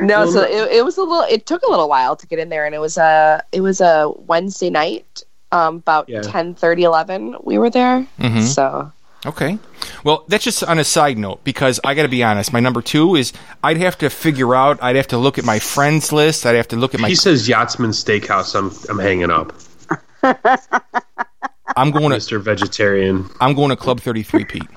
No, 0.00 0.28
so 0.28 0.42
it, 0.42 0.72
it 0.72 0.84
was 0.84 0.96
a 0.96 1.02
little. 1.02 1.22
It 1.22 1.46
took 1.46 1.62
a 1.62 1.70
little 1.70 1.88
while 1.88 2.16
to 2.16 2.26
get 2.26 2.40
in 2.40 2.48
there, 2.48 2.66
and 2.66 2.74
it 2.74 2.80
was 2.80 2.96
a 2.98 3.40
it 3.52 3.60
was 3.60 3.80
a 3.80 4.12
Wednesday 4.26 4.68
night, 4.68 5.22
um, 5.52 5.76
about 5.76 6.08
Yeah. 6.08 6.22
ten 6.22 6.52
thirty, 6.54 6.82
eleven. 6.82 7.36
We 7.44 7.58
were 7.58 7.70
there, 7.70 8.04
Mhm. 8.18 8.42
so 8.42 8.90
Okay. 9.26 9.58
Well, 10.04 10.24
that's 10.28 10.44
just 10.44 10.62
on 10.62 10.78
a 10.78 10.84
side 10.84 11.16
note 11.16 11.42
because 11.44 11.80
I 11.82 11.94
got 11.94 12.02
to 12.02 12.08
be 12.08 12.22
honest. 12.22 12.52
My 12.52 12.60
number 12.60 12.82
two 12.82 13.14
is 13.14 13.32
I'd 13.62 13.78
have 13.78 13.96
to 13.98 14.10
figure 14.10 14.54
out. 14.54 14.82
I'd 14.82 14.96
have 14.96 15.08
to 15.08 15.18
look 15.18 15.38
at 15.38 15.44
my 15.44 15.58
friends 15.58 16.12
list. 16.12 16.44
I'd 16.44 16.56
have 16.56 16.68
to 16.68 16.76
look 16.76 16.94
at 16.94 17.00
my. 17.00 17.08
He 17.08 17.14
says 17.14 17.48
Yachtsman 17.48 17.90
Steakhouse. 17.90 18.54
I'm 18.54 18.70
I'm 18.90 18.98
hanging 18.98 19.30
up, 19.30 19.54
I'm 21.76 21.90
going 21.90 22.10
to. 22.10 22.16
Mister 22.16 22.38
Vegetarian. 22.38 23.30
I'm 23.40 23.54
going 23.54 23.70
to 23.70 23.76
Club 23.76 24.00
Thirty 24.00 24.22
Three, 24.22 24.44
Pete. 24.44 24.68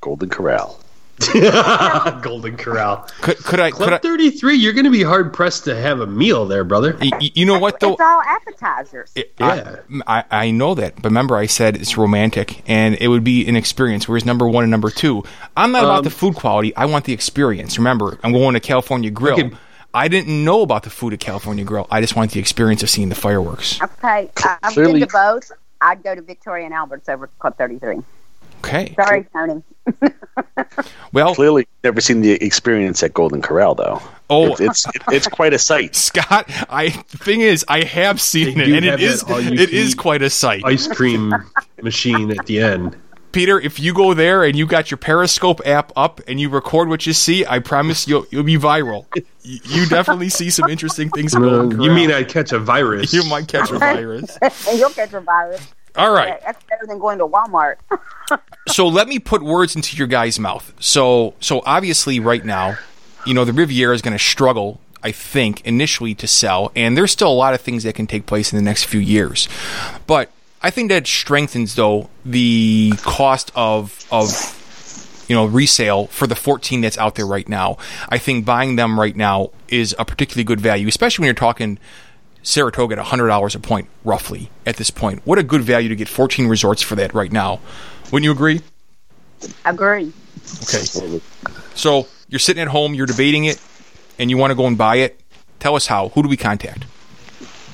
Golden 0.00 0.30
Corral. 0.30 0.80
Golden 2.22 2.56
Corral. 2.56 3.08
Could, 3.22 3.38
could 3.38 3.60
I? 3.60 3.70
Could 3.70 3.84
I? 3.84 3.98
Club 3.98 4.02
33. 4.02 4.54
You're 4.54 4.72
going 4.72 4.84
to 4.84 4.90
be 4.90 5.02
hard 5.02 5.32
pressed 5.32 5.64
to 5.64 5.76
have 5.76 6.00
a 6.00 6.06
meal 6.06 6.46
there, 6.46 6.64
brother. 6.64 6.96
y- 7.00 7.10
y- 7.12 7.30
You 7.34 7.46
know 7.46 7.58
what 7.58 7.80
though? 7.80 7.92
It's 7.92 8.00
all 8.00 8.22
appetizers. 8.22 9.12
Yeah. 9.38 9.80
I, 10.06 10.18
I, 10.18 10.24
I 10.30 10.50
know 10.50 10.74
that, 10.74 10.96
but 10.96 11.04
remember 11.06 11.36
I 11.36 11.46
said 11.46 11.76
it's 11.76 11.96
romantic 11.96 12.62
and 12.68 12.96
it 13.00 13.08
would 13.08 13.24
be 13.24 13.46
an 13.48 13.56
experience. 13.56 14.08
Whereas 14.08 14.24
number 14.24 14.48
one 14.48 14.64
and 14.64 14.70
number 14.70 14.90
two, 14.90 15.24
I'm 15.56 15.72
not 15.72 15.84
about 15.84 15.98
Um, 15.98 16.04
the 16.04 16.10
food 16.10 16.34
quality. 16.34 16.74
I 16.76 16.86
want 16.86 17.04
the 17.04 17.12
experience. 17.12 17.78
Remember, 17.78 18.18
I'm 18.22 18.32
going 18.32 18.54
to 18.54 18.60
California 18.60 19.10
Grill. 19.10 19.34
Okay. 19.40 19.50
I 19.94 20.08
didn't 20.08 20.44
know 20.44 20.60
about 20.60 20.82
the 20.82 20.90
food 20.90 21.14
at 21.14 21.20
California 21.20 21.64
Grill. 21.64 21.86
I 21.90 22.02
just 22.02 22.14
want 22.16 22.32
the 22.32 22.40
experience 22.40 22.82
of 22.82 22.90
seeing 22.90 23.08
the 23.08 23.14
fireworks. 23.14 23.80
Okay, 23.80 24.30
I- 24.36 24.58
I've 24.62 24.72
Clearly- 24.74 25.00
been 25.00 25.08
to 25.08 25.12
both. 25.12 25.52
I'd 25.80 26.02
go 26.02 26.14
to 26.14 26.22
Victoria 26.22 26.64
and 26.64 26.74
Albert's 26.74 27.08
over 27.08 27.26
Club 27.38 27.56
33. 27.58 27.98
Okay. 28.66 28.94
Sorry, 28.94 29.26
Tony. 29.32 29.62
Well, 31.12 31.34
Clearly, 31.34 31.66
never 31.84 32.00
seen 32.00 32.20
the 32.20 32.32
experience 32.32 33.02
at 33.02 33.14
Golden 33.14 33.40
Corral 33.40 33.74
though. 33.74 34.02
Oh. 34.28 34.54
it's 34.58 34.84
it's, 34.86 35.04
it's 35.10 35.28
quite 35.28 35.54
a 35.54 35.58
sight. 35.58 35.94
Scott, 35.96 36.44
I 36.68 36.88
the 37.10 37.18
thing 37.18 37.40
is, 37.40 37.64
I 37.68 37.84
have 37.84 38.20
seen 38.20 38.58
They 38.58 38.64
it, 38.64 38.68
and 38.76 38.84
it 38.84 38.90
have 38.90 39.00
is 39.00 39.22
that 39.22 39.32
all-you-can-eat 39.32 39.60
it 39.60 39.72
is 39.72 39.94
quite 39.94 40.20
a 40.22 40.28
sight. 40.28 40.62
Ice 40.66 40.86
cream 40.88 41.32
machine 41.80 42.30
at 42.32 42.44
the 42.46 42.60
end. 42.60 42.96
Peter, 43.32 43.58
if 43.60 43.78
you 43.78 43.94
go 43.94 44.12
there 44.14 44.44
and 44.44 44.56
you 44.56 44.66
got 44.66 44.90
your 44.90 44.98
Periscope 44.98 45.60
app 45.66 45.92
up 45.96 46.20
and 46.26 46.40
you 46.40 46.48
record 46.50 46.88
what 46.88 47.06
you 47.06 47.12
see, 47.12 47.46
I 47.46 47.60
promise 47.60 48.06
you'll 48.08 48.26
you'll 48.30 48.42
be 48.44 48.58
viral. 48.58 49.06
Y- 49.14 49.22
You 49.42 49.86
definitely 49.86 50.28
see 50.28 50.50
some 50.50 50.68
interesting 50.68 51.08
things. 51.10 51.34
at 51.34 51.40
you 51.40 51.90
mean 51.92 52.10
I'd 52.10 52.28
catch 52.28 52.52
a 52.52 52.58
virus? 52.58 53.12
you 53.12 53.24
might 53.24 53.48
catch 53.48 53.70
a 53.70 53.78
virus? 53.78 54.36
and 54.42 54.78
you'll 54.78 54.90
catch 54.90 55.12
a 55.14 55.20
virus. 55.20 55.66
All 55.96 56.12
right. 56.12 56.38
That's 56.44 56.62
better 56.64 56.86
than 56.86 56.98
going 56.98 57.16
to 57.18 57.26
Walmart. 57.26 57.76
So 58.68 58.88
let 58.88 59.08
me 59.08 59.18
put 59.18 59.42
words 59.42 59.76
into 59.76 59.96
your 59.96 60.06
guy's 60.06 60.38
mouth. 60.38 60.72
So 60.80 61.34
so 61.40 61.62
obviously 61.64 62.20
right 62.20 62.44
now, 62.44 62.78
you 63.24 63.34
know, 63.34 63.44
the 63.44 63.52
Riviera 63.52 63.94
is 63.94 64.02
going 64.02 64.16
to 64.16 64.22
struggle, 64.22 64.80
I 65.02 65.12
think, 65.12 65.64
initially 65.66 66.14
to 66.16 66.26
sell, 66.26 66.72
and 66.76 66.96
there's 66.96 67.12
still 67.12 67.30
a 67.30 67.34
lot 67.34 67.54
of 67.54 67.60
things 67.60 67.82
that 67.84 67.94
can 67.94 68.06
take 68.06 68.26
place 68.26 68.52
in 68.52 68.56
the 68.56 68.64
next 68.64 68.84
few 68.84 69.00
years. 69.00 69.48
But 70.06 70.30
I 70.62 70.70
think 70.70 70.90
that 70.90 71.06
strengthens 71.06 71.74
though 71.74 72.10
the 72.24 72.92
cost 72.98 73.52
of 73.54 74.06
of 74.10 75.24
you 75.28 75.34
know 75.34 75.46
resale 75.46 76.06
for 76.08 76.26
the 76.26 76.36
14 76.36 76.80
that's 76.80 76.98
out 76.98 77.14
there 77.14 77.26
right 77.26 77.48
now. 77.48 77.78
I 78.08 78.18
think 78.18 78.44
buying 78.44 78.76
them 78.76 78.98
right 78.98 79.16
now 79.16 79.50
is 79.68 79.94
a 79.98 80.04
particularly 80.04 80.44
good 80.44 80.60
value, 80.60 80.88
especially 80.88 81.22
when 81.22 81.26
you're 81.26 81.34
talking 81.34 81.78
Saratoga 82.42 82.96
at 82.96 83.04
$100 83.04 83.54
a 83.54 83.58
point 83.58 83.88
roughly 84.04 84.50
at 84.64 84.76
this 84.76 84.90
point. 84.90 85.20
What 85.24 85.36
a 85.38 85.42
good 85.42 85.62
value 85.62 85.88
to 85.88 85.96
get 85.96 86.08
14 86.08 86.46
resorts 86.46 86.80
for 86.80 86.94
that 86.94 87.12
right 87.12 87.32
now. 87.32 87.60
Wouldn't 88.10 88.24
you 88.24 88.32
agree? 88.32 88.60
Agree. 89.64 90.12
Okay. 90.62 91.20
So 91.74 92.06
you're 92.28 92.38
sitting 92.38 92.62
at 92.62 92.68
home, 92.68 92.94
you're 92.94 93.06
debating 93.06 93.44
it, 93.44 93.60
and 94.18 94.30
you 94.30 94.36
want 94.36 94.50
to 94.50 94.54
go 94.54 94.66
and 94.66 94.78
buy 94.78 94.96
it. 94.96 95.20
Tell 95.58 95.74
us 95.74 95.86
how. 95.86 96.10
Who 96.10 96.22
do 96.22 96.28
we 96.28 96.36
contact? 96.36 96.84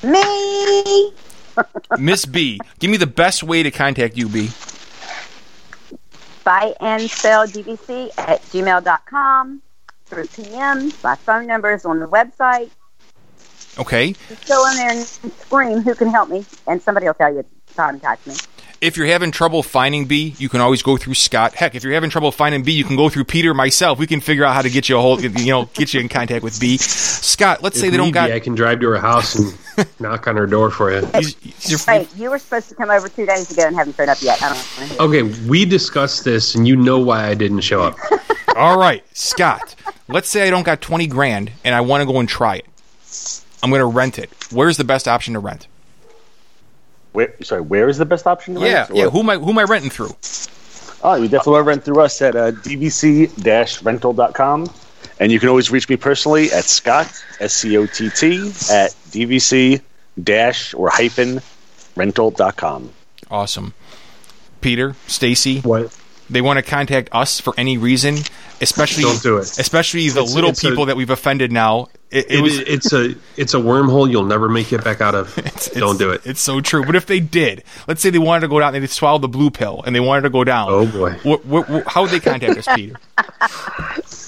Me. 0.03 1.11
Miss 1.99 2.25
Bee. 2.25 2.59
Give 2.79 2.89
me 2.89 2.97
the 2.97 3.07
best 3.07 3.43
way 3.43 3.63
to 3.63 3.71
contact 3.71 4.17
you, 4.17 4.27
Bee. 4.27 4.49
Buy 6.43 6.73
and 6.81 7.09
sell 7.09 7.47
DVC 7.47 8.09
at 8.17 8.41
gmail.com 8.41 9.61
through 10.05 10.27
PM. 10.27 10.91
My 11.03 11.15
phone 11.15 11.47
number 11.47 11.73
is 11.73 11.85
on 11.85 11.99
the 11.99 12.07
website. 12.07 12.69
Okay. 13.77 14.13
Just 14.27 14.47
go 14.47 14.69
in 14.69 14.75
there 14.77 14.91
and 14.91 15.01
scream, 15.05 15.81
who 15.81 15.95
can 15.95 16.09
help 16.09 16.29
me? 16.29 16.45
And 16.67 16.81
somebody 16.81 17.07
will 17.07 17.13
tell 17.13 17.33
you 17.33 17.43
to 17.43 17.73
contact 17.75 18.27
me. 18.27 18.35
If 18.83 18.97
you're 18.97 19.07
having 19.07 19.31
trouble 19.31 19.63
finding 19.63 20.07
Bee, 20.07 20.35
you 20.37 20.49
can 20.49 20.59
always 20.59 20.83
go 20.83 20.97
through 20.97 21.13
Scott. 21.13 21.55
Heck, 21.55 21.73
if 21.73 21.85
you're 21.85 21.93
having 21.93 22.09
trouble 22.09 22.33
finding 22.33 22.63
Bee, 22.63 22.73
you 22.73 22.83
can 22.83 22.97
go 22.97 23.07
through 23.07 23.23
Peter 23.23 23.53
myself. 23.53 23.97
We 23.97 24.07
can 24.07 24.19
figure 24.19 24.43
out 24.43 24.53
how 24.55 24.61
to 24.61 24.69
get 24.69 24.89
you 24.89 24.97
a 24.97 25.01
hold, 25.01 25.23
you 25.23 25.29
know, 25.53 25.65
get 25.73 25.93
you 25.93 26.01
in 26.01 26.09
contact 26.09 26.43
with 26.43 26.59
Bee. 26.59 26.77
Scott, 26.77 27.63
let's 27.63 27.79
say 27.79 27.89
they 27.89 27.95
don't 27.95 28.07
need 28.07 28.13
got. 28.13 28.27
be, 28.27 28.33
I 28.33 28.39
can 28.41 28.55
drive 28.55 28.81
to 28.81 28.89
her 28.89 28.97
house 28.97 29.35
and 29.35 29.57
knock 30.01 30.27
on 30.27 30.35
her 30.35 30.45
door 30.45 30.69
for 30.69 30.91
you. 30.91 30.99
he's- 31.13 31.35
he's- 31.41 31.87
Wait, 31.87 32.09
you 32.17 32.29
were 32.29 32.37
supposed 32.37 32.67
to 32.69 32.75
come 32.75 32.89
over 32.89 33.07
two 33.07 33.25
days 33.25 33.49
ago 33.51 33.65
and 33.65 33.73
haven't 33.75 33.95
showed 33.95 34.09
up 34.09 34.21
yet. 34.21 34.43
I 34.43 34.49
don't 34.53 34.97
know. 34.99 35.05
Okay, 35.05 35.23
we 35.47 35.63
discussed 35.63 36.25
this, 36.25 36.53
and 36.55 36.67
you 36.67 36.75
know 36.75 36.99
why 36.99 37.27
I 37.27 37.35
didn't 37.35 37.61
show 37.61 37.81
up. 37.83 37.97
All 38.57 38.77
right, 38.77 39.03
Scott. 39.17 39.75
Let's 40.09 40.27
say 40.27 40.45
I 40.45 40.49
don't 40.49 40.63
got 40.63 40.81
20 40.81 41.07
grand 41.07 41.53
and 41.63 41.73
I 41.73 41.79
want 41.79 42.01
to 42.01 42.05
go 42.13 42.19
and 42.19 42.27
try 42.27 42.57
it. 42.57 42.65
I'm 43.63 43.69
going 43.69 43.79
to 43.79 43.85
rent 43.85 44.19
it. 44.19 44.29
Where's 44.51 44.75
the 44.75 44.83
best 44.83 45.07
option 45.07 45.35
to 45.35 45.39
rent? 45.39 45.67
Where, 47.13 47.33
sorry, 47.41 47.61
where 47.61 47.87
is 47.89 47.97
the 47.97 48.05
best 48.05 48.27
option? 48.27 48.55
To 48.55 48.61
Yeah, 48.61 48.83
rent? 48.85 48.95
yeah. 48.95 49.05
Or- 49.05 49.09
Who 49.11 49.19
am 49.21 49.29
I? 49.29 49.37
Who 49.37 49.49
am 49.49 49.57
I 49.59 49.63
renting 49.63 49.89
through? 49.91 50.15
Oh, 51.03 51.15
you 51.15 51.27
definitely 51.27 51.53
want 51.53 51.63
to 51.65 51.67
rent 51.67 51.83
through 51.83 51.99
us 52.01 52.21
at 52.21 52.35
uh, 52.35 52.51
dvc-rental.com. 52.51 54.69
And 55.19 55.31
you 55.31 55.39
can 55.39 55.49
always 55.49 55.69
reach 55.71 55.87
me 55.89 55.95
personally 55.95 56.51
at 56.51 56.63
Scott, 56.65 57.07
S-C-O-T-T, 57.39 58.37
at 58.71 58.91
dvc 59.11 59.79
dash 60.23 60.73
or 60.73 60.89
hyphen 60.89 61.39
rental.com. 61.95 62.89
Awesome. 63.29 63.73
Peter, 64.61 64.95
Stacy, 65.07 65.59
What? 65.61 65.95
they 66.29 66.41
want 66.41 66.57
to 66.57 66.63
contact 66.63 67.09
us 67.11 67.39
for 67.39 67.53
any 67.57 67.77
reason, 67.77 68.17
especially 68.61 69.03
Don't 69.03 69.21
do 69.21 69.37
it. 69.37 69.57
especially 69.59 70.09
the 70.09 70.21
It's- 70.21 70.33
little 70.35 70.49
it's 70.51 70.63
a- 70.63 70.69
people 70.69 70.85
that 70.87 70.95
we've 70.97 71.09
offended 71.09 71.51
now. 71.51 71.87
It, 72.13 72.25
it 72.29 72.31
It 72.37 72.41
was 72.41 72.57
was, 72.59 72.67
it's 72.67 72.93
a 72.93 73.15
it's 73.37 73.53
a 73.53 73.57
wormhole 73.57 74.09
you'll 74.09 74.23
never 74.25 74.47
make 74.47 74.71
it 74.71 74.83
back 74.83 75.01
out 75.01 75.15
of. 75.15 75.33
Don't 75.73 75.97
do 75.97 76.11
it. 76.11 76.21
It's 76.25 76.41
so 76.41 76.61
true. 76.61 76.85
But 76.85 76.95
if 76.95 77.05
they 77.07 77.19
did, 77.19 77.63
let's 77.87 78.01
say 78.01 78.09
they 78.11 78.19
wanted 78.19 78.41
to 78.41 78.47
go 78.47 78.59
down, 78.59 78.73
they 78.73 78.85
swallowed 78.87 79.21
the 79.23 79.27
blue 79.27 79.49
pill, 79.49 79.81
and 79.85 79.95
they 79.95 79.99
wanted 79.99 80.21
to 80.21 80.29
go 80.29 80.43
down. 80.43 80.67
Oh, 80.69 80.85
boy. 80.85 81.11
What, 81.23 81.45
what, 81.45 81.69
what- 81.69 81.87
how 81.87 82.03
would 82.03 82.11
they 82.11 82.19
contact 82.19 82.57
us, 82.59 82.67
Peter? 82.75 82.95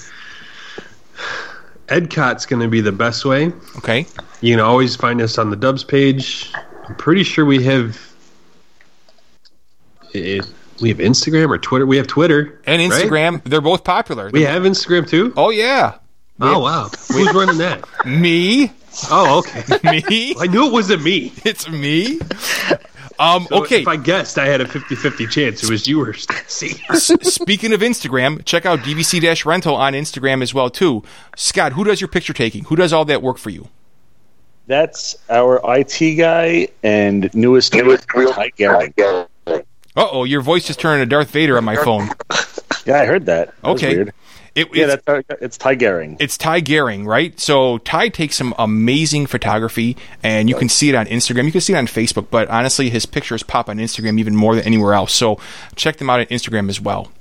Edcot's 1.88 2.46
going 2.46 2.60
to 2.62 2.68
be 2.68 2.80
the 2.80 2.92
best 2.92 3.24
way. 3.24 3.52
Okay. 3.78 4.06
You 4.40 4.54
can 4.54 4.60
always 4.60 4.96
find 4.96 5.20
us 5.20 5.38
on 5.38 5.50
the 5.50 5.56
Dubs 5.56 5.84
page. 5.84 6.52
I'm 6.88 6.96
pretty 6.96 7.22
sure 7.22 7.44
we 7.44 7.62
have 7.64 8.00
it, 10.12 10.44
we 10.80 10.88
have 10.88 10.98
Instagram 10.98 11.48
or 11.50 11.58
Twitter. 11.58 11.86
We 11.86 11.96
have 11.98 12.06
Twitter 12.06 12.60
And 12.66 12.80
right? 12.90 12.90
Instagram, 13.04 13.42
they're 13.44 13.60
both 13.60 13.84
popular. 13.84 14.30
We 14.30 14.42
have 14.42 14.62
Instagram 14.62 15.08
too. 15.08 15.32
oh 15.36 15.50
yeah, 15.50 15.98
Oh 16.40 16.60
wow, 16.60 16.90
who's 17.10 17.32
running 17.32 17.58
that? 17.58 17.84
me, 18.06 18.70
Oh 19.10 19.38
okay. 19.38 19.62
me. 20.08 20.34
I 20.38 20.46
knew 20.46 20.66
it 20.66 20.72
wasn't 20.72 21.02
me. 21.02 21.32
it's 21.44 21.68
me. 21.68 22.20
Um. 23.18 23.46
So 23.48 23.62
okay. 23.62 23.80
If 23.82 23.88
I 23.88 23.96
guessed, 23.96 24.38
I 24.38 24.46
had 24.46 24.60
a 24.60 24.66
50-50 24.66 25.30
chance 25.30 25.62
it 25.64 25.70
was 25.70 25.88
you 25.88 26.02
or 26.02 26.12
Stacy. 26.12 26.82
S- 26.90 27.06
Speaking 27.22 27.72
of 27.72 27.80
Instagram, 27.80 28.44
check 28.44 28.66
out 28.66 28.80
DVC 28.80 29.44
Rental 29.46 29.74
on 29.74 29.94
Instagram 29.94 30.42
as 30.42 30.52
well 30.52 30.68
too. 30.68 31.02
Scott, 31.36 31.72
who 31.72 31.84
does 31.84 32.00
your 32.00 32.08
picture 32.08 32.34
taking? 32.34 32.64
Who 32.64 32.76
does 32.76 32.92
all 32.92 33.06
that 33.06 33.22
work 33.22 33.38
for 33.38 33.50
you? 33.50 33.68
That's 34.66 35.16
our 35.30 35.60
IT 35.78 36.16
guy 36.16 36.68
and 36.82 37.32
newest, 37.34 37.72
newest 37.72 38.06
Ty 38.08 38.50
Uh 39.46 39.64
oh, 39.96 40.24
your 40.24 40.42
voice 40.42 40.66
just 40.66 40.80
turned 40.80 41.00
into 41.00 41.08
Darth 41.08 41.30
Vader 41.30 41.56
on 41.56 41.64
my 41.64 41.76
phone. 41.76 42.10
Yeah, 42.84 43.00
I 43.00 43.06
heard 43.06 43.26
that. 43.26 43.54
that 43.62 43.64
was 43.64 43.82
Okay. 43.82 44.10
Weird. 44.56 44.68
It, 44.72 44.76
Yeah, 44.76 44.94
it's, 44.94 45.04
that's 45.04 45.30
uh, 45.30 45.36
it's 45.40 45.58
Ty 45.58 45.76
Gehring. 45.76 46.16
it's 46.20 46.36
Ty 46.38 46.60
Gehring, 46.62 47.06
right? 47.06 47.38
So 47.38 47.78
Ty 47.78 48.08
takes 48.08 48.36
some 48.36 48.54
amazing 48.58 49.26
photography, 49.26 49.96
and 50.22 50.48
you 50.48 50.56
can 50.56 50.68
see 50.68 50.88
it 50.88 50.94
on 50.94 51.06
Instagram. 51.06 51.44
You 51.44 51.52
can 51.52 51.60
see 51.60 51.74
it 51.74 51.76
on 51.76 51.86
Facebook, 51.86 52.26
but 52.30 52.48
honestly, 52.48 52.90
his 52.90 53.06
pictures 53.06 53.42
pop 53.42 53.68
on 53.68 53.78
Instagram 53.78 54.18
even 54.18 54.34
more 54.34 54.54
than 54.54 54.64
anywhere 54.64 54.94
else. 54.94 55.12
So 55.12 55.38
check 55.74 55.98
them 55.98 56.10
out 56.10 56.20
on 56.20 56.26
Instagram 56.26 56.68
as 56.68 56.80
well. 56.80 57.12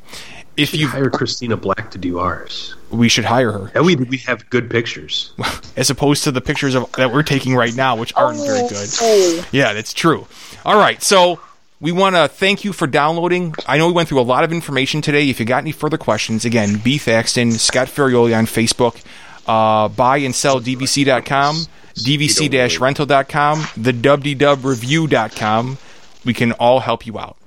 If 0.58 0.74
you, 0.74 0.88
Hire 0.88 1.10
Christina 1.10 1.58
Black 1.58 1.92
to 1.92 1.98
do 1.98 2.20
ours. 2.20 2.76
we 2.90 3.10
should 3.10 3.26
hire 3.26 3.52
her, 3.52 3.72
That 3.74 3.84
way 3.84 3.96
we 3.96 4.18
have 4.20 4.50
good 4.50 4.70
pictures. 4.70 5.34
as 5.76 5.90
opposed 5.90 6.24
to 6.24 6.32
the 6.32 6.40
pictures 6.40 6.76
of 6.76 6.90
that 6.94 7.12
we're 7.12 7.24
taking 7.24 7.56
right 7.56 7.76
now, 7.76 7.98
which 7.98 8.14
aren't 8.16 8.40
very 8.40 8.62
good. 8.70 8.88
Oh, 9.02 9.46
Yeah, 9.52 9.74
that's 9.74 9.94
true. 9.94 10.28
All 10.64 10.78
right, 10.78 11.04
so 11.04 11.42
we 11.86 11.92
want 11.92 12.16
to 12.16 12.28
thank 12.28 12.66
you 12.66 12.74
for 12.74 12.88
downloading. 12.88 13.54
I 13.68 13.78
know 13.78 13.86
we 13.86 13.94
went 13.94 14.10
through 14.10 14.20
a 14.20 14.24
lot 14.24 14.44
of 14.44 14.52
information 14.52 15.04
today. 15.04 15.30
If 15.30 15.40
you 15.40 15.46
got 15.46 15.60
any 15.60 15.72
further 15.72 16.00
questions, 16.00 16.44
again, 16.44 16.78
Bee 16.84 16.98
Thaxton, 16.98 17.52
Scott 17.52 17.90
Ferraioli 17.90 18.36
on 18.36 18.48
Facebook, 18.48 19.04
uh, 19.46 19.88
buy 19.90 20.18
and 20.18 20.34
sell 20.34 20.60
DVC.com, 20.60 21.58
DVC-rental.com, 21.94 23.68
the 23.78 23.92
WDWrevue.com. 23.92 25.78
We 26.26 26.34
can 26.34 26.54
all 26.54 26.80
help 26.80 27.06
you 27.06 27.20
out. 27.20 27.38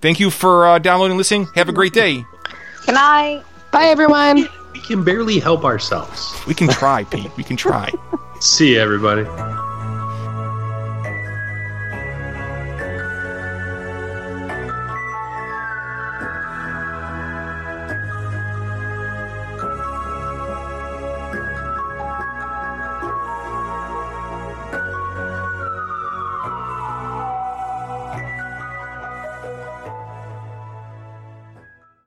Thank 0.00 0.18
you 0.18 0.30
for 0.30 0.66
uh, 0.66 0.80
downloading 0.80 1.12
and 1.12 1.18
listening. 1.18 1.46
Have 1.54 1.68
a 1.68 1.72
great 1.72 1.92
day. 1.92 2.24
Good 2.86 2.94
night. 2.96 3.44
Bye, 3.70 3.84
everyone. 3.84 4.48
We 4.72 4.80
can 4.80 5.04
barely 5.04 5.38
help 5.38 5.64
ourselves. 5.64 6.34
We 6.48 6.54
can 6.54 6.66
try, 6.66 7.04
Pete. 7.04 7.30
We 7.36 7.44
can 7.44 7.56
try. 7.56 7.92
See 8.40 8.72
you, 8.72 8.80
everybody. 8.80 9.22